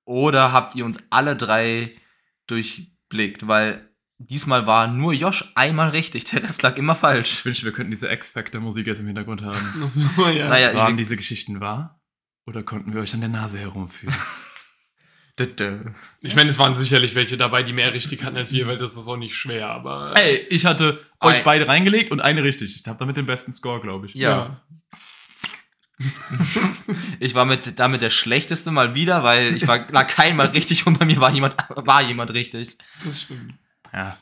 Oder 0.05 0.51
habt 0.51 0.75
ihr 0.75 0.85
uns 0.85 0.97
alle 1.09 1.35
drei 1.35 1.95
durchblickt? 2.47 3.47
Weil 3.47 3.89
diesmal 4.17 4.67
war 4.67 4.87
nur 4.87 5.13
Josh 5.13 5.51
einmal 5.55 5.89
richtig, 5.89 6.25
der 6.25 6.43
Rest 6.43 6.61
lag 6.61 6.77
immer 6.77 6.95
falsch. 6.95 7.33
Ich 7.33 7.45
wünschte, 7.45 7.65
wir 7.65 7.73
könnten 7.73 7.91
diese 7.91 8.11
X-Factor-Musik 8.11 8.87
jetzt 8.87 8.99
im 8.99 9.07
Hintergrund 9.07 9.41
haben. 9.41 9.89
So, 9.89 10.27
ja. 10.27 10.49
Naja, 10.49 10.73
Waren 10.73 10.97
diese 10.97 11.17
Geschichten 11.17 11.59
wahr? 11.59 12.01
Oder 12.45 12.63
konnten 12.63 12.93
wir 12.93 13.01
euch 13.01 13.13
an 13.13 13.21
der 13.21 13.29
Nase 13.29 13.59
herumführen? 13.59 14.15
Ich 16.21 16.35
meine, 16.35 16.49
es 16.51 16.59
waren 16.59 16.75
sicherlich 16.75 17.15
welche 17.15 17.35
dabei, 17.35 17.63
die 17.63 17.73
mehr 17.73 17.93
richtig 17.93 18.23
hatten 18.23 18.37
als 18.37 18.53
wir, 18.53 18.67
weil 18.67 18.77
das 18.77 18.95
ist 18.95 19.07
auch 19.07 19.17
nicht 19.17 19.35
schwer, 19.35 19.69
aber. 19.69 20.15
Ey, 20.15 20.45
ich 20.49 20.67
hatte 20.67 20.99
euch 21.19 21.39
Ei. 21.39 21.43
beide 21.43 21.67
reingelegt 21.67 22.11
und 22.11 22.19
eine 22.19 22.43
richtig. 22.43 22.75
Ich 22.79 22.87
habe 22.87 22.99
damit 22.99 23.17
den 23.17 23.25
besten 23.25 23.51
Score, 23.51 23.81
glaube 23.81 24.05
ich. 24.05 24.13
Ja. 24.13 24.61
Ich 27.19 27.35
war 27.35 27.45
mit, 27.45 27.79
damit 27.79 28.01
der 28.01 28.09
schlechteste 28.09 28.71
mal 28.71 28.95
wieder, 28.95 29.23
weil 29.23 29.55
ich 29.55 29.67
war 29.67 29.85
lag 29.91 30.07
keinmal 30.07 30.47
richtig 30.47 30.85
und 30.87 30.97
bei 30.99 31.05
mir 31.05 31.19
war 31.21 31.31
jemand, 31.31 31.55
war 31.69 32.01
jemand 32.01 32.33
richtig. 32.33 32.77
das 33.05 33.21
stimmt. 33.21 33.53
ja. 33.93 34.17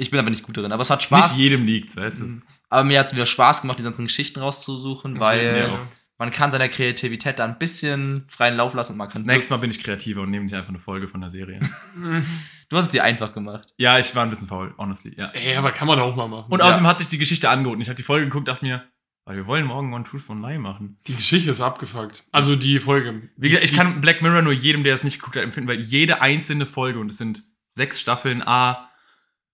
Ich 0.00 0.10
bin 0.10 0.20
aber 0.20 0.30
nicht 0.30 0.44
gut 0.44 0.56
darin, 0.56 0.70
aber 0.70 0.82
es 0.82 0.90
hat 0.90 1.02
Spaß. 1.02 1.32
Nicht 1.32 1.40
jedem 1.42 1.66
liegt, 1.66 1.96
weißt 1.96 2.20
du? 2.20 2.24
Es- 2.24 2.46
Aber 2.68 2.84
mir 2.84 3.00
hat 3.00 3.06
es 3.08 3.14
wieder 3.14 3.26
Spaß 3.26 3.62
gemacht, 3.62 3.80
die 3.80 3.82
ganzen 3.82 4.04
Geschichten 4.06 4.38
rauszusuchen, 4.38 5.18
weil 5.18 5.66
ja. 5.68 5.88
man 6.18 6.30
kann 6.30 6.52
seiner 6.52 6.68
Kreativität 6.68 7.40
da 7.40 7.44
ein 7.44 7.58
bisschen 7.58 8.24
freien 8.28 8.56
Lauf 8.56 8.74
lassen 8.74 8.92
und 8.92 8.98
man 8.98 9.08
Das 9.08 9.16
kann. 9.16 9.26
nächste 9.26 9.52
Mal 9.54 9.58
bin 9.58 9.70
ich 9.72 9.82
kreativer 9.82 10.22
und 10.22 10.30
nehme 10.30 10.44
nicht 10.44 10.54
einfach 10.54 10.68
eine 10.68 10.78
Folge 10.78 11.08
von 11.08 11.20
der 11.20 11.30
Serie. 11.30 11.58
Du 12.70 12.76
hast 12.76 12.84
es 12.84 12.90
dir 12.90 13.02
einfach 13.02 13.32
gemacht. 13.32 13.72
ja, 13.78 13.98
ich 13.98 14.14
war 14.14 14.24
ein 14.24 14.28
bisschen 14.28 14.46
faul, 14.46 14.74
honestly. 14.76 15.14
Ja. 15.16 15.28
Ey, 15.30 15.56
aber 15.56 15.72
kann 15.72 15.88
man 15.88 15.98
auch 16.00 16.14
mal 16.14 16.28
machen. 16.28 16.52
Und 16.52 16.58
Ja. 16.60 16.66
außerdem 16.66 16.86
hat 16.86 16.98
sich 16.98 17.08
die 17.08 17.16
Geschichte 17.16 17.48
angeboten. 17.48 17.80
Ich 17.80 17.88
habe 17.88 17.96
die 17.96 18.02
Folge 18.02 18.26
geguckt, 18.26 18.46
dachte 18.46 18.62
mir, 18.62 18.84
weil 19.28 19.36
wir 19.36 19.46
wollen 19.46 19.66
morgen 19.66 19.92
One 19.92 20.04
Truth 20.04 20.28
One 20.30 20.40
Lie 20.46 20.58
machen. 20.58 20.96
die 21.06 21.14
Geschichte 21.14 21.50
ist 21.50 21.60
abgefuckt. 21.60 22.24
Also 22.32 22.56
die 22.56 22.78
Folge. 22.78 23.28
Wie 23.36 23.50
gesagt, 23.50 23.64
ich 23.70 23.74
kann 23.76 24.00
Black 24.00 24.22
Mirror 24.22 24.40
nur 24.42 24.54
jedem, 24.54 24.84
der 24.84 24.94
es 24.94 25.04
nicht 25.04 25.18
geguckt 25.18 25.36
hat, 25.36 25.42
empfinden, 25.42 25.68
weil 25.68 25.80
jede 25.80 26.22
einzelne 26.22 26.64
Folge, 26.64 26.98
und 26.98 27.10
es 27.12 27.18
sind 27.18 27.42
sechs 27.68 28.00
Staffeln, 28.00 28.42
a 28.42 28.88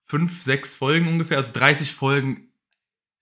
fünf, 0.04 0.42
sechs 0.42 0.74
Folgen 0.76 1.08
ungefähr, 1.08 1.38
also 1.38 1.50
30 1.52 1.92
Folgen, 1.92 2.48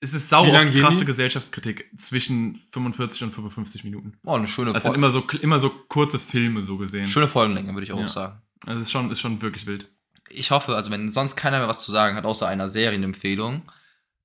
es 0.00 0.12
ist 0.14 0.28
sau 0.28 0.44
oft 0.46 0.72
krasse 0.74 0.98
die? 1.00 1.04
Gesellschaftskritik 1.06 1.88
zwischen 1.96 2.56
45 2.72 3.22
und 3.22 3.32
55 3.32 3.84
Minuten. 3.84 4.12
Oh, 4.24 4.34
eine 4.34 4.48
schöne, 4.48 4.72
Das 4.72 4.82
sind 4.82 4.94
immer 4.94 5.10
so, 5.10 5.20
immer 5.40 5.58
so 5.58 5.70
kurze 5.70 6.18
Filme 6.18 6.62
so 6.62 6.76
gesehen. 6.76 7.06
schöne 7.06 7.28
Folgenlänge, 7.28 7.72
würde 7.72 7.84
ich 7.84 7.92
auch 7.92 8.00
Ja. 8.00 8.08
sagen. 8.08 8.42
Also 8.66 8.80
es 8.80 8.86
ist 8.88 8.92
schon, 8.92 9.10
ist 9.10 9.20
schon 9.20 9.40
wirklich 9.42 9.66
wild. 9.66 9.88
Ich 10.28 10.50
hoffe, 10.50 10.74
also 10.76 10.90
wenn 10.90 11.10
sonst 11.10 11.36
keiner 11.36 11.58
mehr 11.60 11.68
was 11.68 11.78
zu 11.82 11.90
sagen 11.92 12.16
hat, 12.16 12.24
außer 12.24 12.46
einer 12.48 12.68
Serienempfehlung, 12.68 13.62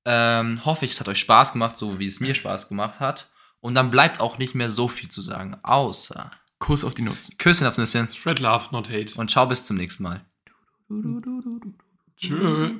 ähm, 0.07 0.63
hoffe 0.63 0.85
ich, 0.85 0.93
es 0.93 0.99
hat 1.01 1.09
euch 1.09 1.19
Spaß 1.19 1.51
gemacht, 1.51 1.75
so 1.75 1.99
wie 1.99 2.07
es 2.07 2.21
mir 2.21 2.33
Spaß 2.33 2.69
gemacht 2.69 3.01
hat. 3.01 3.29
Und 3.59 3.75
dann 3.75 3.91
bleibt 3.91 4.21
auch 4.21 4.37
nicht 4.37 4.55
mehr 4.55 4.69
so 4.69 4.87
viel 4.87 5.09
zu 5.09 5.21
sagen, 5.21 5.57
außer 5.63 6.31
Kuss 6.59 6.85
auf 6.85 6.93
die 6.93 7.01
Nuss. 7.01 7.31
Küsschen 7.37 7.67
aufs 7.67 7.77
Nüsschen 7.77 8.07
Spread 8.07 8.39
love, 8.39 8.69
not 8.71 8.89
hate. 8.89 9.13
und 9.19 9.29
ciao 9.29 9.45
bis 9.45 9.65
zum 9.65 9.75
nächsten 9.75 10.03
Mal. 10.03 10.21
Tschö. 12.17 12.77